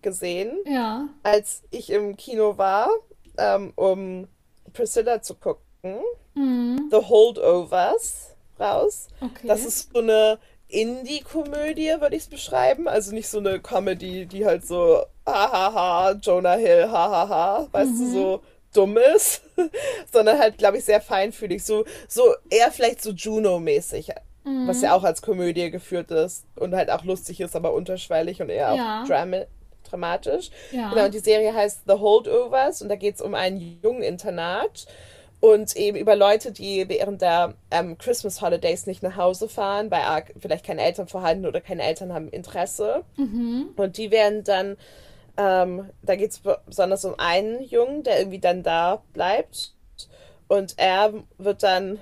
gesehen, 0.03 0.59
Ja. 0.67 1.09
als 1.23 1.63
ich 1.71 1.89
im 1.91 2.17
Kino 2.17 2.59
war, 2.59 2.91
ähm, 3.39 3.73
um 3.77 4.29
Priscilla 4.75 5.23
zu 5.23 5.35
gucken. 5.37 6.01
Mhm. 6.35 6.89
The 6.91 6.99
Holdovers 6.99 8.35
raus. 8.61 9.09
Okay. 9.21 9.47
Das 9.49 9.65
ist 9.65 9.91
so 9.93 10.01
eine 10.01 10.39
Indie-Komödie, 10.69 11.97
würde 12.01 12.17
ich 12.17 12.23
es 12.25 12.29
beschreiben. 12.29 12.89
Also 12.89 13.13
nicht 13.15 13.29
so 13.29 13.39
eine 13.39 13.61
Comedy, 13.61 14.27
die 14.27 14.45
halt 14.45 14.67
so, 14.67 15.03
hahaha, 15.27 16.13
Jonah 16.13 16.55
Hill, 16.55 16.91
hahaha, 16.91 17.69
weißt 17.73 17.93
du, 17.99 18.11
so 18.13 18.43
dumm 18.75 18.97
ist, 19.17 19.43
sondern 20.13 20.39
halt, 20.39 20.59
glaube 20.59 20.79
ich, 20.79 20.85
sehr 20.85 21.01
feinfühlig. 21.01 21.65
So, 21.65 21.85
so 22.09 22.35
eher 22.51 22.71
vielleicht 22.71 23.03
so 23.03 23.11
Juno-mäßig, 23.11 24.11
was 24.45 24.83
ja 24.83 24.95
auch 24.95 25.05
als 25.05 25.23
Komödie 25.23 25.71
geführt 25.71 26.11
ist 26.11 26.47
und 26.57 26.75
halt 26.75 26.91
auch 26.91 27.05
lustig 27.05 27.41
ist, 27.41 27.55
aber 27.55 27.73
unterschwellig 27.75 28.41
und 28.43 28.49
eher 28.49 28.75
Ja. 28.75 29.03
auch 29.03 29.09
drama 29.09 29.39
dramatisch. 29.89 30.51
Ja. 30.71 30.91
Genau, 30.91 31.05
und 31.05 31.15
die 31.15 31.19
Serie 31.19 31.53
heißt 31.55 31.83
The 31.87 31.95
Holdovers 31.95 32.83
und 32.83 32.89
da 32.89 32.97
geht 32.97 33.17
es 33.17 33.21
um 33.21 33.35
ein 33.35 33.79
Jungeninternat 33.83 34.87
und 35.41 35.77
eben 35.77 35.97
über 35.99 36.15
Leute, 36.17 36.53
die 36.53 36.89
während 36.89 37.21
der 37.21 37.55
ähm, 37.71 37.99
Christmas 37.99 38.41
Holidays 38.41 38.87
nicht 38.87 39.03
nach 39.03 39.17
Hause 39.17 39.49
fahren, 39.49 39.91
weil 39.91 40.03
vielleicht 40.39 40.65
keine 40.65 40.83
Eltern 40.83 41.09
vorhanden 41.09 41.47
oder 41.47 41.61
keine 41.61 41.83
Eltern 41.83 42.13
haben 42.15 42.29
Interesse. 42.29 43.03
Und 43.77 43.97
die 43.99 44.11
werden 44.13 44.45
dann, 44.45 44.77
ähm, 45.37 45.91
da 46.03 46.15
geht 46.15 46.31
es 46.31 46.43
besonders 46.65 47.05
um 47.05 47.15
einen 47.19 47.63
Jungen, 47.65 48.03
der 48.05 48.21
irgendwie 48.21 48.39
dann 48.39 48.63
da 48.63 49.03
bleibt. 49.13 49.75
Und 50.49 50.75
er 50.79 51.13
wird 51.39 51.63
dann, 51.65 51.99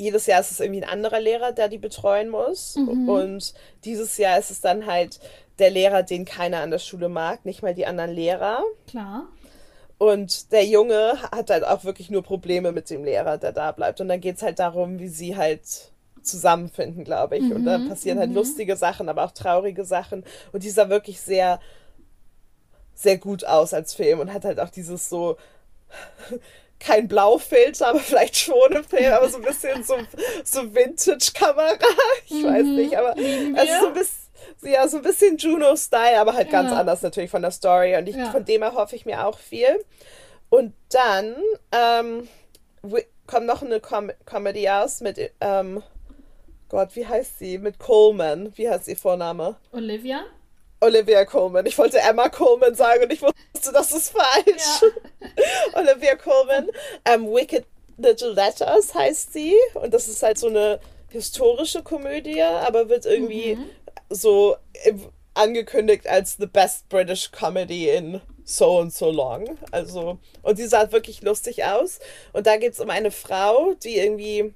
jedes 0.00 0.26
Jahr 0.26 0.40
ist 0.40 0.50
es 0.50 0.60
irgendwie 0.60 0.82
ein 0.82 0.88
anderer 0.88 1.20
Lehrer, 1.20 1.52
der 1.52 1.68
die 1.68 1.78
betreuen 1.78 2.30
muss. 2.30 2.76
Und 2.76 3.54
dieses 3.84 4.16
Jahr 4.16 4.38
ist 4.38 4.50
es 4.50 4.60
dann 4.60 4.86
halt 4.86 5.20
der 5.58 5.70
Lehrer, 5.70 6.02
den 6.02 6.24
keiner 6.24 6.60
an 6.60 6.70
der 6.70 6.78
Schule 6.78 7.08
mag, 7.08 7.44
nicht 7.44 7.62
mal 7.62 7.74
die 7.74 7.86
anderen 7.86 8.10
Lehrer. 8.10 8.64
Klar. 8.88 9.28
Und 9.98 10.52
der 10.52 10.64
Junge 10.64 11.20
hat 11.30 11.50
halt 11.50 11.64
auch 11.64 11.84
wirklich 11.84 12.10
nur 12.10 12.22
Probleme 12.22 12.72
mit 12.72 12.88
dem 12.88 13.04
Lehrer, 13.04 13.36
der 13.36 13.52
da 13.52 13.70
bleibt. 13.72 14.00
Und 14.00 14.08
dann 14.08 14.20
geht 14.20 14.36
es 14.36 14.42
halt 14.42 14.58
darum, 14.58 14.98
wie 14.98 15.08
sie 15.08 15.36
halt 15.36 15.92
zusammenfinden, 16.22 17.04
glaube 17.04 17.36
ich. 17.36 17.52
Und 17.52 17.66
da 17.66 17.78
passieren 17.78 18.18
halt 18.18 18.32
lustige 18.32 18.76
Sachen, 18.76 19.10
aber 19.10 19.24
auch 19.24 19.32
traurige 19.32 19.84
Sachen. 19.84 20.24
Und 20.52 20.62
die 20.62 20.70
sah 20.70 20.88
wirklich 20.88 21.20
sehr, 21.20 21.60
sehr 22.94 23.18
gut 23.18 23.44
aus 23.44 23.74
als 23.74 23.92
Film 23.92 24.20
und 24.20 24.32
hat 24.32 24.46
halt 24.46 24.58
auch 24.60 24.70
dieses 24.70 25.10
so 25.10 25.36
kein 26.80 27.06
Blaufilter, 27.08 27.88
aber 27.88 28.00
vielleicht 28.00 28.36
schon 28.36 28.72
im 28.72 28.84
Film, 28.84 29.12
aber 29.12 29.28
so 29.28 29.36
ein 29.36 29.42
bisschen 29.44 29.84
so, 29.84 29.96
so 30.44 30.74
Vintage-Kamera. 30.74 31.78
Ich 32.26 32.42
weiß 32.44 32.64
nicht, 32.64 32.96
aber 32.96 33.10
also 33.10 33.72
so 33.80 33.86
ein 33.88 33.92
bisschen, 33.94 34.72
ja, 34.72 34.88
so 34.88 34.96
ein 34.96 35.02
bisschen 35.02 35.36
Juno-Style, 35.36 36.18
aber 36.20 36.34
halt 36.34 36.50
ganz 36.50 36.70
Ja. 36.70 36.78
anders 36.78 37.02
natürlich 37.02 37.30
von 37.30 37.42
der 37.42 37.50
Story. 37.50 37.96
Und 37.96 38.08
ich, 38.08 38.16
Ja. 38.16 38.30
von 38.30 38.44
dem 38.44 38.62
erhoffe 38.62 38.96
ich 38.96 39.04
mir 39.06 39.26
auch 39.26 39.38
viel. 39.38 39.84
Und 40.48 40.74
dann 40.90 41.36
ähm, 41.72 42.28
kommt 43.26 43.46
noch 43.46 43.62
eine 43.62 43.80
Com 43.80 44.10
Comedy 44.26 44.68
aus 44.68 45.00
mit, 45.00 45.18
ähm, 45.40 45.82
Gott, 46.68 46.94
wie 46.96 47.06
heißt 47.06 47.38
sie? 47.38 47.58
Mit 47.58 47.78
Coleman. 47.78 48.52
Wie 48.56 48.68
heißt 48.68 48.88
ihr 48.88 48.96
Vorname? 48.96 49.56
Olivia? 49.72 50.22
Olivia 50.80 51.24
Coleman. 51.24 51.66
Ich 51.66 51.76
wollte 51.78 51.98
Emma 51.98 52.28
Coleman 52.28 52.74
sagen 52.74 53.04
und 53.04 53.12
ich 53.12 53.20
wusste, 53.22 53.72
das 53.72 53.92
ist 53.92 54.12
falsch. 54.12 54.92
Olivia 55.74 56.16
Coleman. 56.16 56.70
Ähm, 57.04 57.26
Wicked 57.26 57.66
Little 57.98 58.32
Letters 58.32 58.94
heißt 58.94 59.32
sie. 59.32 59.54
Und 59.74 59.92
das 59.92 60.08
ist 60.08 60.22
halt 60.22 60.38
so 60.38 60.48
eine 60.48 60.80
historische 61.10 61.82
Komödie, 61.82 62.42
aber 62.42 62.88
wird 62.88 63.04
irgendwie 63.04 63.58
so 64.08 64.56
im- 64.84 65.08
angekündigt 65.34 66.06
als 66.08 66.36
the 66.38 66.46
best 66.46 66.88
British 66.88 67.30
comedy 67.30 67.88
in 67.90 68.20
so 68.44 68.80
and 68.80 68.92
so 68.92 69.10
long. 69.10 69.58
Also, 69.70 70.18
und 70.42 70.58
die 70.58 70.66
sah 70.66 70.90
wirklich 70.92 71.22
lustig 71.22 71.64
aus. 71.64 71.98
Und 72.32 72.46
da 72.46 72.56
geht 72.56 72.72
es 72.72 72.80
um 72.80 72.90
eine 72.90 73.10
Frau, 73.10 73.74
die 73.74 73.96
irgendwie 73.98 74.54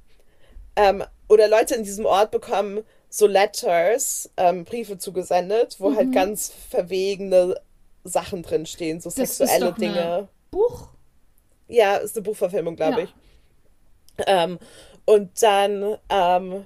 ähm, 0.77 1.05
oder 1.29 1.49
Leute 1.49 1.75
in 1.75 1.85
diesem 1.85 2.07
Ort 2.07 2.31
bekommen 2.31 2.85
so 3.17 3.29
Letters, 3.29 4.29
ähm, 4.37 4.65
Briefe 4.65 4.99
zugesendet, 4.99 5.77
wo 5.79 5.95
halt 5.95 6.11
ganz 6.11 6.53
verwegene 6.71 7.55
Sachen 8.03 8.43
drinstehen, 8.43 9.01
so 9.01 9.09
Das 9.09 9.19
ist 9.19 9.39
sexuelle 9.39 9.73
Dinge. 9.73 10.29
Buch? 10.51 10.89
Ja, 11.69 11.97
ist 11.97 12.17
eine 12.17 12.25
Buchverfilmung, 12.25 12.75
glaube 12.75 13.03
Ja. 13.03 13.05
ich. 13.05 13.15
Ähm, 14.27 14.59
und 15.05 15.31
dann, 15.43 15.97
ähm, 16.09 16.65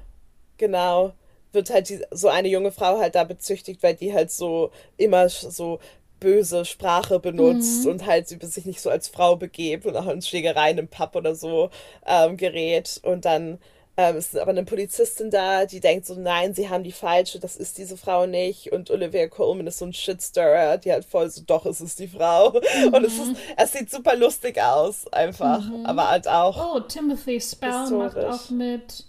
genau, 0.57 1.13
wird 1.53 1.69
halt 1.71 1.91
die, 1.91 2.03
so 2.11 2.29
eine 2.29 2.49
junge 2.49 2.73
Frau 2.73 2.99
halt 2.99 3.15
da 3.15 3.25
bezüchtigt, 3.25 3.83
weil 3.83 3.95
die 3.95 4.15
halt 4.15 4.31
so 4.31 4.71
immer 4.97 5.29
so 5.29 5.81
böse 6.21 6.65
Sprache 6.65 7.21
benutzt 7.21 7.85
Mhm. 7.85 7.91
und 7.91 8.07
halt 8.07 8.27
sie 8.29 8.39
sich 8.43 8.65
nicht 8.65 8.81
so 8.81 8.89
als 8.91 9.09
Frau 9.09 9.37
begebt 9.37 9.85
und 9.87 9.97
auch 9.97 10.09
in 10.09 10.23
Schlägereien 10.23 10.79
im 10.79 10.89
Pub 10.89 11.15
oder 11.15 11.35
so 11.35 11.69
ähm, 12.07 12.37
gerät. 12.39 13.01
Und 13.05 13.25
dann 13.27 13.59
ähm, 13.99 14.17
ist 14.17 14.39
aber 14.39 14.53
eine 14.53 14.65
Polizistin 14.65 15.29
da, 15.29 15.67
die 15.67 15.81
denkt 15.81 16.07
so, 16.07 16.15
nein, 16.15 16.55
sie 16.55 16.69
haben 16.69 16.85
die 16.85 16.93
falsche, 16.93 17.41
das 17.41 17.57
ist 17.57 17.79
diese 17.79 17.97
Frau 17.97 18.27
nicht. 18.27 18.71
Und 18.71 18.93
Olivia 18.93 19.27
Colman 19.27 19.67
ist 19.67 19.79
so 19.79 19.87
ein 19.87 19.93
Shitstirrer, 19.93 20.79
die 20.79 20.93
halt 20.93 21.05
voll 21.05 21.29
so, 21.29 21.43
doch, 21.45 21.67
es 21.67 21.81
ist 21.81 21.99
die 21.99 22.07
Frau. 22.07 22.51
Und 22.93 23.05
es 23.05 23.19
ist, 23.19 23.33
es 23.57 23.73
sieht 23.73 23.91
super 23.91 24.15
lustig 24.15 24.63
aus, 24.63 25.13
einfach. 25.13 25.65
Aber 25.83 26.09
halt 26.11 26.29
auch. 26.29 26.77
Oh, 26.77 26.81
Timothy 26.81 27.41
Spell 27.41 27.71
macht 27.91 28.15
Historisch. 28.15 28.25
auch 28.35 28.51
mit. 28.51 29.05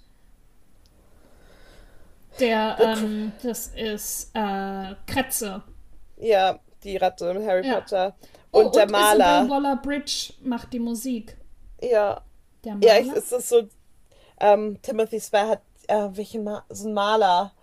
Der, 2.39 2.77
ähm, 2.79 3.31
das 3.43 3.67
ist 3.75 4.31
äh, 4.33 4.95
Kretze. 5.05 5.61
Ja, 6.17 6.57
die 6.83 6.97
Ratte 6.97 7.31
mit 7.35 7.45
Harry 7.47 7.67
Ja. 7.67 7.75
Potter. 7.81 8.15
Oh, 8.51 8.61
Und 8.61 8.75
der 8.75 8.85
Isabel 8.85 9.01
Maler. 9.19 9.49
Waller 9.51 9.75
Bridge 9.75 10.33
macht 10.41 10.73
die 10.73 10.79
Musik. 10.79 11.37
Ja. 11.79 12.21
Der 12.63 12.73
Maler. 12.75 12.87
Ja, 12.87 12.99
ich, 13.01 13.11
ist 13.11 13.31
das 13.31 13.49
so. 13.49 13.67
Ähm, 14.39 14.81
Timothy 14.81 15.19
Spall 15.19 15.47
hat, 15.47 15.61
äh, 15.87 16.09
welchen 16.11 16.43
Ma 16.43 16.63
so 16.69 16.87
ein 16.87 16.93
Maler. 16.93 17.53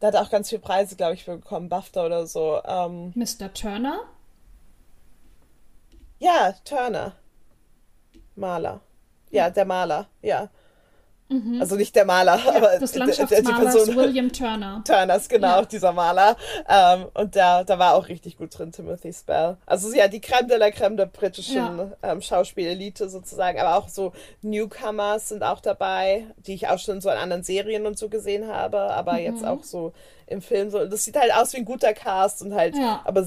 Der 0.00 0.08
hat 0.08 0.16
auch 0.16 0.30
ganz 0.30 0.48
viele 0.48 0.60
Preise, 0.60 0.96
glaube 0.96 1.14
ich, 1.14 1.24
für 1.24 1.36
bekommen. 1.36 1.68
BAFTA 1.68 2.06
oder 2.06 2.26
so. 2.26 2.60
Ähm, 2.64 3.12
Mr. 3.14 3.52
Turner? 3.52 4.00
ja, 6.18 6.52
Turner. 6.64 7.16
Maler. 8.36 8.80
Ja, 9.30 9.50
der 9.50 9.64
Maler. 9.64 10.08
Ja. 10.22 10.50
Also 11.60 11.76
nicht 11.76 11.94
der 11.96 12.04
Maler, 12.04 12.38
aber 12.46 12.78
Des 12.78 12.92
die- 12.92 12.98
die 12.98 13.04
Landschaftsmalers 13.04 13.74
Person. 13.74 13.96
William 13.96 14.32
Turner. 14.32 14.82
Turners, 14.86 15.28
genau, 15.28 15.60
Ja. 15.60 15.64
dieser 15.64 15.92
Maler. 15.92 16.36
Ähm, 16.68 17.06
und 17.14 17.34
da, 17.36 17.64
da 17.64 17.78
war 17.78 17.94
auch 17.94 18.08
richtig 18.08 18.36
gut 18.36 18.56
drin, 18.58 18.72
Timothy 18.72 19.12
Spell. 19.12 19.56
Also 19.66 19.92
ja, 19.94 20.08
die 20.08 20.20
Creme 20.20 20.48
de 20.48 20.58
la 20.58 20.70
Creme 20.70 20.96
der 20.96 21.06
britischen 21.06 21.56
Ja. 21.56 21.92
ähm, 22.02 22.20
Schauspielelite 22.22 23.08
sozusagen, 23.08 23.58
aber 23.60 23.76
auch 23.76 23.88
so 23.88 24.12
Newcomers 24.42 25.28
sind 25.30 25.42
auch 25.42 25.60
dabei, 25.60 26.26
die 26.46 26.54
ich 26.54 26.68
auch 26.68 26.78
schon 26.78 27.00
so 27.00 27.10
in 27.10 27.16
anderen 27.16 27.42
Serien 27.42 27.86
und 27.86 27.98
so 27.98 28.08
gesehen 28.08 28.48
habe, 28.48 28.78
aber 28.78 29.14
Mhm. 29.14 29.18
jetzt 29.18 29.44
auch 29.44 29.64
so 29.64 29.92
im 30.26 30.40
Film 30.40 30.70
so. 30.70 30.84
Das 30.86 31.04
sieht 31.04 31.16
halt 31.16 31.34
aus 31.34 31.52
wie 31.52 31.58
ein 31.58 31.64
guter 31.64 31.92
Cast 31.92 32.42
und 32.42 32.54
halt, 32.54 32.76
Ja. 32.76 33.02
aber 33.04 33.26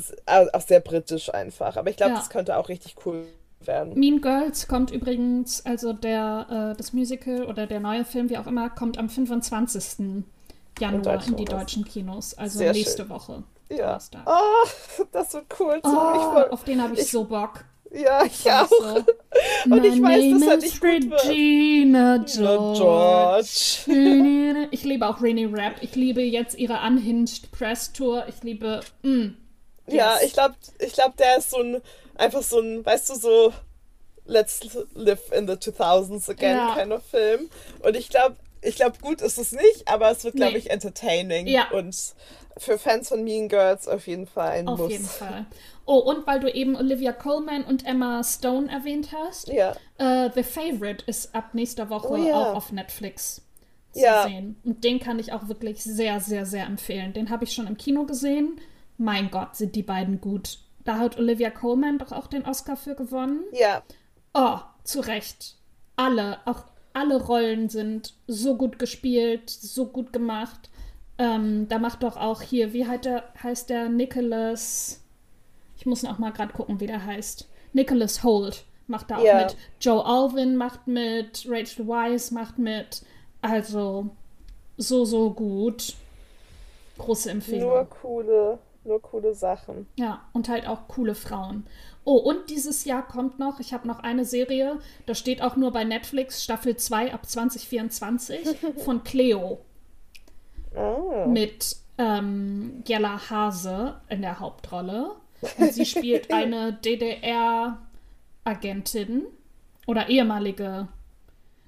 auch 0.53 0.61
sehr 0.61 0.79
britisch 0.79 1.33
einfach. 1.33 1.75
Aber 1.77 1.89
ich 1.89 1.97
glaube, 1.97 2.13
Ja. 2.13 2.17
das 2.17 2.29
könnte 2.29 2.57
auch 2.57 2.69
richtig 2.69 2.95
cool 3.05 3.25
werden. 3.67 3.97
Mean 3.99 4.21
Girls 4.21 4.67
kommt 4.67 4.91
übrigens, 4.91 5.65
also 5.65 5.93
der, 5.93 6.71
äh, 6.73 6.77
das 6.77 6.93
Musical 6.93 7.45
oder 7.45 7.67
der 7.67 7.79
neue 7.79 8.05
Film, 8.05 8.29
wie 8.29 8.37
auch 8.37 8.47
immer, 8.47 8.69
kommt 8.69 8.97
am 8.97 9.09
25. 9.09 10.23
Januar 10.79 10.95
in 10.97 11.03
Deutschland 11.03 11.39
die 11.39 11.45
deutschen 11.45 11.85
Kinos. 11.85 12.33
Also 12.37 12.57
Sehr 12.59 12.73
nächste 12.73 13.03
schön. 13.03 13.09
Woche. 13.09 13.43
Ja. 13.69 13.97
Oh, 14.25 14.67
das 15.11 15.33
wird 15.33 15.45
cool. 15.59 15.79
So, 15.83 15.89
ich 15.89 15.95
Oh, 15.97 16.31
voll, 16.33 16.47
auf 16.51 16.63
den 16.65 16.81
habe 16.81 16.93
ich, 16.93 16.99
ich- 17.01 17.11
so 17.11 17.23
Bock. 17.23 17.63
ja, 17.91 18.23
ich 18.25 18.51
auch. 18.51 18.67
so. 18.67 19.03
Und 19.73 19.83
ich 19.85 20.01
weiß, 20.01 20.39
dass 20.39 20.47
er 20.49 20.57
nicht 20.57 20.81
gut 20.81 21.09
wird. 21.09 21.25
Regina 21.27 22.17
George. 22.17 22.79
George. 23.87 24.67
Ich 24.71 24.83
liebe 24.83 25.07
auch 25.07 25.21
Rainy 25.21 25.45
Rap. 25.45 25.75
Ich 25.81 25.95
liebe 25.95 26.21
jetzt 26.21 26.57
ihre 26.57 26.79
Unhinged 26.85 27.51
Press 27.51 27.91
Tour. 27.93 28.25
Ich 28.27 28.43
liebe. 28.43 28.81
Mm, 29.03 29.29
Ja, 29.87 30.13
Yes. 30.15 30.23
ich 30.25 30.33
glaube, 30.33 30.55
ich 30.79 30.93
glaub, 30.93 31.15
der 31.17 31.37
ist 31.37 31.51
so 31.51 31.57
ein, 31.61 31.81
einfach 32.17 32.43
so 32.43 32.59
ein, 32.59 32.85
weißt 32.85 33.09
du, 33.09 33.15
so 33.15 33.53
Let's 34.27 34.61
live 34.95 35.31
in 35.31 35.47
the 35.47 35.53
2000s 35.53 36.29
again 36.31 36.57
Ja. 36.57 36.75
kind 36.75 36.91
of 36.91 37.03
Film. 37.05 37.47
Und 37.83 37.95
ich 37.95 38.09
glaube, 38.09 38.37
ich 38.63 38.75
glaube, 38.75 38.97
gut 38.99 39.21
ist 39.21 39.37
es 39.37 39.51
nicht, 39.51 39.87
aber 39.87 40.09
es 40.09 40.23
wird, 40.23 40.35
glaube 40.35 40.53
Nee. 40.53 40.57
ich, 40.57 40.71
entertaining. 40.71 41.45
Ja. 41.45 41.69
Und 41.69 41.95
für 42.57 42.79
Fans 42.79 43.09
von 43.09 43.23
Mean 43.23 43.49
Girls 43.49 43.87
auf 43.87 44.07
jeden 44.07 44.25
Fall 44.25 44.49
ein 44.51 44.67
auf 44.67 44.79
Muss. 44.79 44.91
jeden 44.91 45.05
Fall. 45.05 45.45
Oh, 45.85 45.99
und 45.99 46.25
weil 46.25 46.39
du 46.39 46.51
eben 46.51 46.75
Olivia 46.75 47.11
Colman 47.13 47.63
und 47.65 47.85
Emma 47.85 48.23
Stone 48.23 48.71
erwähnt 48.71 49.09
hast, 49.13 49.49
Ja, 49.49 49.75
äh, 49.99 50.31
The 50.33 50.41
Favorite 50.41 51.03
ist 51.05 51.35
ab 51.35 51.53
nächster 51.53 51.91
Woche 51.91 52.07
Oh 52.13 52.15
ja. 52.15 52.33
auch 52.33 52.55
auf 52.55 52.71
Netflix 52.71 53.43
zu 53.91 53.99
Ja. 54.01 54.23
sehen. 54.27 54.59
Und 54.63 54.83
den 54.83 54.99
kann 54.99 55.19
ich 55.19 55.33
auch 55.33 55.47
wirklich 55.47 55.83
sehr, 55.83 56.19
sehr, 56.19 56.47
sehr 56.47 56.65
empfehlen. 56.65 57.13
Den 57.13 57.29
habe 57.29 57.43
ich 57.43 57.53
schon 57.53 57.67
im 57.67 57.77
Kino 57.77 58.05
gesehen. 58.05 58.59
Mein 58.97 59.29
Gott, 59.29 59.55
sind 59.55 59.75
die 59.75 59.83
beiden 59.83 60.19
gut. 60.19 60.57
Da 60.85 60.97
hat 60.99 61.17
Olivia 61.17 61.49
Colman 61.49 61.97
doch 61.97 62.11
auch 62.13 62.27
den 62.27 62.45
Oscar 62.45 62.77
für 62.77 62.95
gewonnen. 62.95 63.43
ja, 63.51 63.83
Oh, 64.33 64.59
zu 64.83 64.99
Recht. 65.01 65.55
Alle, 65.97 66.39
auch 66.45 66.63
alle 66.93 67.21
Rollen 67.23 67.69
sind 67.69 68.13
so 68.27 68.55
gut 68.55 68.79
gespielt, 68.79 69.49
so 69.49 69.85
gut 69.87 70.11
gemacht. 70.13 70.69
Ähm, 71.17 71.67
da 71.69 71.79
macht 71.79 72.03
doch 72.03 72.17
auch 72.17 72.41
hier, 72.41 72.73
wie 72.73 72.85
heißt 72.85 73.05
der, 73.05 73.23
heißt 73.41 73.69
der 73.69 73.87
Nicholas? 73.89 75.01
Ich 75.77 75.85
muss 75.85 76.03
noch 76.03 76.19
mal 76.19 76.31
gerade 76.31 76.53
gucken, 76.53 76.79
wie 76.81 76.87
der 76.87 77.05
heißt. 77.05 77.47
Nicholas 77.73 78.23
Holt 78.23 78.65
macht 78.87 79.09
da 79.09 79.17
auch 79.17 79.23
Ja. 79.23 79.37
mit. 79.43 79.55
Joe 79.81 80.05
Alvin 80.05 80.55
macht 80.57 80.85
mit. 80.87 81.45
Rachel 81.49 81.87
Weisz 81.87 82.31
macht 82.31 82.57
mit. 82.59 83.03
Also 83.41 84.09
so, 84.77 85.05
so 85.05 85.31
gut. 85.31 85.93
Große 86.97 87.29
Empfehlung. 87.31 87.69
nur 87.69 87.85
coole, 87.89 88.59
nur 88.85 89.01
coole 89.01 89.33
Sachen. 89.33 89.87
Ja, 89.97 90.21
und 90.33 90.49
halt 90.49 90.67
auch 90.67 90.87
coole 90.87 91.15
Frauen. 91.15 91.65
Oh, 92.03 92.17
und 92.17 92.49
dieses 92.49 92.85
Jahr 92.85 93.07
kommt 93.07 93.39
noch, 93.39 93.59
ich 93.59 93.73
habe 93.73 93.87
noch 93.87 93.99
eine 93.99 94.25
Serie, 94.25 94.77
da 95.05 95.15
steht 95.15 95.41
auch 95.41 95.55
nur 95.55 95.71
bei 95.71 95.83
Netflix, 95.83 96.43
Staffel 96.43 96.77
2 96.77 97.13
ab 97.13 97.25
2024 97.25 98.57
von 98.77 99.03
Cleo 99.03 99.59
Ah, 100.75 101.25
mit 101.27 101.77
ähm, 101.97 102.83
Jella 102.85 103.19
Hase 103.29 104.01
in 104.09 104.21
der 104.21 104.39
Hauptrolle. 104.39 105.15
Und 105.57 105.73
sie 105.73 105.85
spielt 105.85 106.33
eine 106.33 106.73
DDR-Agentin 106.73 109.23
oder 109.87 110.09
ehemalige. 110.09 110.87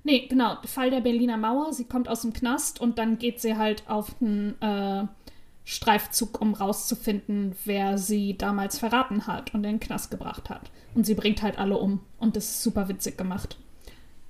Nee, 0.04 0.28
genau, 0.28 0.58
Fall 0.66 0.92
der 0.92 1.02
Berliner 1.02 1.38
Mauer. 1.38 1.74
Sie 1.74 1.86
kommt 1.86 2.10
aus 2.10 2.22
dem 2.22 2.34
Knast 2.34 2.80
und 2.80 2.98
dann 2.98 3.18
geht 3.18 3.42
sie 3.42 3.58
halt 3.58 3.84
auf 3.90 4.16
einen 4.22 4.56
äh, 4.62 5.06
Streifzug, 5.70 6.40
um 6.40 6.54
rauszufinden, 6.54 7.54
wer 7.66 7.98
sie 7.98 8.38
damals 8.38 8.80
verraten 8.80 9.28
hat 9.28 9.54
und 9.54 9.66
in 9.66 9.72
den 9.74 9.80
Knast 9.82 10.10
gebracht 10.12 10.50
hat. 10.50 10.72
Und 10.96 11.06
sie 11.06 11.14
bringt 11.14 11.42
halt 11.42 11.60
alle 11.60 11.78
um. 11.78 12.00
Und 12.20 12.38
das 12.38 12.46
ist 12.46 12.64
super 12.64 12.88
witzig 12.88 13.18
gemacht. 13.18 13.58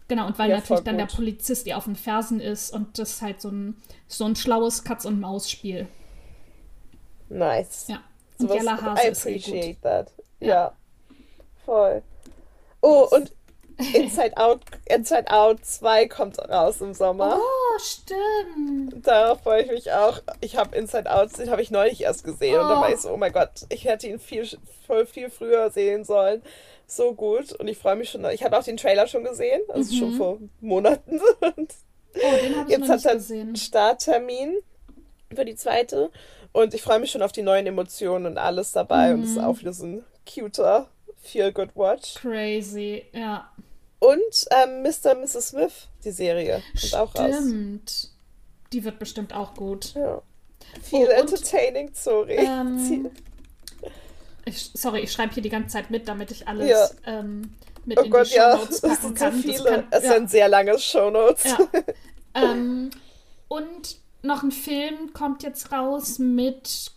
Genau, 0.07 0.25
und 0.25 0.39
weil 0.39 0.49
Ja, 0.49 0.55
natürlich 0.57 0.83
dann 0.83 0.97
der 0.97 1.05
gut. 1.05 1.15
Polizist 1.17 1.67
ihr 1.67 1.77
auf 1.77 1.83
den 1.83 1.95
Fersen 1.95 2.39
ist 2.39 2.73
und 2.73 2.97
das 2.97 3.11
ist 3.11 3.21
halt 3.21 3.39
so 3.39 3.49
ein, 3.49 3.75
so 4.07 4.25
ein 4.25 4.35
schlaues 4.35 4.83
Katz-und-Maus-Spiel. 4.83 5.87
nice. 7.29 7.87
Ja. 7.87 8.01
Und 8.39 8.47
Sowas- 8.49 8.57
Jella 8.57 8.81
Hase 8.81 9.07
I 9.07 9.11
ist 9.11 9.21
sehr 9.21 9.33
gut. 9.33 9.41
appreciate 9.43 9.81
that. 9.81 10.11
Ja. 10.39 10.47
Ja. 10.47 10.71
Voll. 11.65 12.01
Oh, 12.81 13.07
und 13.11 13.31
Inside 13.93 14.37
Out, 14.37 14.61
Inside 14.85 15.29
Out 15.31 15.63
2 15.65 16.07
kommt 16.07 16.39
raus 16.39 16.81
im 16.81 16.93
Sommer. 16.93 17.39
Oh, 17.39 17.79
stimmt. 17.79 19.05
Darauf 19.05 19.41
freue 19.41 19.63
ich 19.63 19.71
mich 19.71 19.91
auch. 19.91 20.19
Ich 20.41 20.57
habe 20.57 20.75
Inside 20.75 21.11
Out, 21.11 21.37
den 21.37 21.49
habe 21.51 21.61
ich 21.61 21.69
neulich 21.71 22.01
erst 22.01 22.23
gesehen. 22.23 22.59
Und 22.59 22.67
da 22.69 22.79
Oh. 22.79 22.81
war 22.81 22.91
ich 22.91 22.97
so, 22.99 23.11
oh 23.11 23.17
mein 23.17 23.31
Gott, 23.33 23.65
ich 23.69 23.85
hätte 23.85 24.07
ihn 24.07 24.19
viel, 24.19 24.47
voll 24.87 25.05
viel 25.05 25.29
früher 25.29 25.69
sehen 25.69 26.03
sollen. 26.05 26.41
So 26.87 27.13
gut. 27.13 27.51
Und 27.53 27.67
ich 27.67 27.77
freue 27.77 27.95
mich 27.95 28.09
schon. 28.09 28.25
Ich 28.31 28.43
habe 28.43 28.57
auch 28.57 28.63
den 28.63 28.77
Trailer 28.77 29.07
schon 29.07 29.23
gesehen. 29.23 29.61
Also 29.69 29.93
schon 29.95 30.13
vor 30.13 30.39
Monaten. 30.61 31.19
Oh, 32.19 32.35
den 32.43 32.55
habe 32.55 32.63
ich 32.71 32.77
jetzt 32.77 32.87
noch 32.87 32.95
hat 32.95 33.05
er 33.05 33.13
gesehen. 33.15 33.47
einen 33.49 33.55
Starttermin 33.57 34.57
für 35.35 35.45
die 35.45 35.53
zweite. 35.53 36.09
Und 36.51 36.73
ich 36.73 36.81
freue 36.81 36.99
mich 36.99 37.11
schon 37.11 37.21
auf 37.21 37.31
die 37.31 37.43
neuen 37.43 37.67
Emotionen 37.67 38.25
und 38.25 38.37
alles 38.39 38.71
dabei. 38.71 39.13
Und 39.13 39.21
es 39.23 39.31
Mhm. 39.31 39.37
ist 39.37 39.43
auch 39.43 39.59
wieder 39.59 39.73
so 39.73 39.85
ein 39.85 40.03
cuter 40.27 40.87
Feel-Good-Watch. 41.21 42.15
Crazy, 42.15 43.03
ja. 43.13 43.51
Und 43.99 44.45
ähm, 44.51 44.83
Mr. 44.83 45.15
und 45.15 45.21
Mrs. 45.21 45.49
Smith, 45.49 45.87
die 46.03 46.11
Serie, 46.11 46.61
kommt 46.79 46.95
auch 46.95 47.15
raus. 47.15 47.35
Stimmt. 47.35 48.09
Die 48.73 48.83
wird 48.83 48.99
bestimmt 48.99 49.33
auch 49.33 49.55
gut. 49.55 49.93
Ja. 49.95 50.21
Viel 50.83 51.07
Oh, 51.07 51.11
entertaining, 51.11 51.91
sorry. 51.93 52.35
Ähm, 52.35 53.09
Ich, 54.45 54.71
sorry, 54.73 55.01
ich 55.01 55.11
schreibe 55.11 55.33
hier 55.33 55.43
die 55.43 55.49
ganze 55.49 55.73
Zeit 55.73 55.89
mit, 55.91 56.07
damit 56.07 56.31
ich 56.31 56.47
alles 56.47 56.69
Ja. 56.69 56.89
ähm, 57.05 57.53
mit 57.85 57.99
oh 57.99 58.03
in 58.03 58.11
Gott, 58.11 58.31
die 58.31 58.35
ja, 58.35 58.53
Shownotes 58.53 58.75
es 58.83 58.99
packen 59.01 59.15
sind 59.41 59.57
so 59.57 59.63
kann. 59.65 59.73
Kann 59.73 59.87
es 59.91 60.03
ja. 60.05 60.13
sind 60.13 60.29
sehr 60.29 60.47
lange 60.47 60.79
Shownotes. 60.79 61.43
Ja. 61.43 61.57
ähm, 62.33 62.89
und 63.49 63.97
noch 64.21 64.43
ein 64.43 64.51
Film 64.51 65.11
kommt 65.11 65.43
jetzt 65.43 65.73
raus 65.73 66.17
mit 66.17 66.91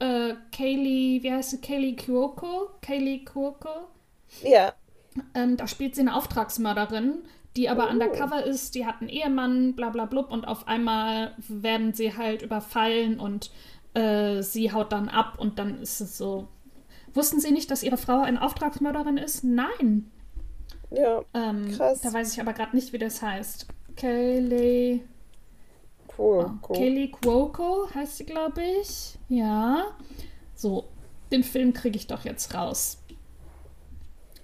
äh, 0.00 0.34
Kaylee, 0.50 1.22
wie 1.22 1.32
heißt 1.32 1.50
sie? 1.50 1.60
Kaylee 1.60 1.94
Cuoco? 1.94 2.70
Kaylee 2.82 3.24
Cuoco? 3.24 3.88
ja. 4.42 4.72
Ähm, 5.34 5.56
da 5.56 5.66
spielt 5.66 5.94
sie 5.94 6.00
eine 6.02 6.14
Auftragsmörderin, 6.16 7.18
die 7.56 7.68
aber 7.68 7.86
Oh. 7.88 7.90
undercover 7.92 8.44
ist, 8.44 8.74
die 8.74 8.86
hat 8.86 9.00
einen 9.00 9.08
Ehemann, 9.10 9.74
bla 9.74 9.90
bla 9.90 10.04
blub, 10.06 10.30
und 10.30 10.46
auf 10.46 10.68
einmal 10.68 11.34
werden 11.48 11.92
sie 11.94 12.16
halt 12.16 12.42
überfallen 12.42 13.18
und 13.20 13.50
äh, 13.94 14.42
sie 14.42 14.72
haut 14.72 14.92
dann 14.92 15.08
ab 15.08 15.34
und 15.38 15.58
dann 15.58 15.80
ist 15.80 16.00
es 16.00 16.16
so. 16.18 16.48
Wussten 17.14 17.40
Sie 17.40 17.50
nicht, 17.52 17.70
dass 17.70 17.82
Ihre 17.82 17.96
Frau 17.96 18.20
eine 18.20 18.42
Auftragsmörderin 18.42 19.16
ist? 19.16 19.42
Nein. 19.42 20.10
Ja, 20.90 21.22
Ähm, 21.34 21.70
Krass. 21.76 22.00
Da 22.02 22.12
weiß 22.12 22.32
ich 22.32 22.40
aber 22.40 22.52
gerade 22.52 22.76
nicht, 22.76 22.92
wie 22.92 22.98
das 22.98 23.22
heißt. 23.22 23.66
Kaylee. 23.96 25.00
cool, 26.18 26.50
cool. 26.68 26.76
Kaylee 26.76 27.08
Cuoco 27.08 27.88
heißt 27.94 28.18
sie, 28.18 28.24
glaube 28.24 28.62
ich. 28.82 29.18
Ja. 29.28 29.84
So, 30.54 30.84
den 31.32 31.42
Film 31.44 31.72
kriege 31.72 31.96
ich 31.96 32.06
doch 32.06 32.24
jetzt 32.24 32.54
raus. 32.54 32.98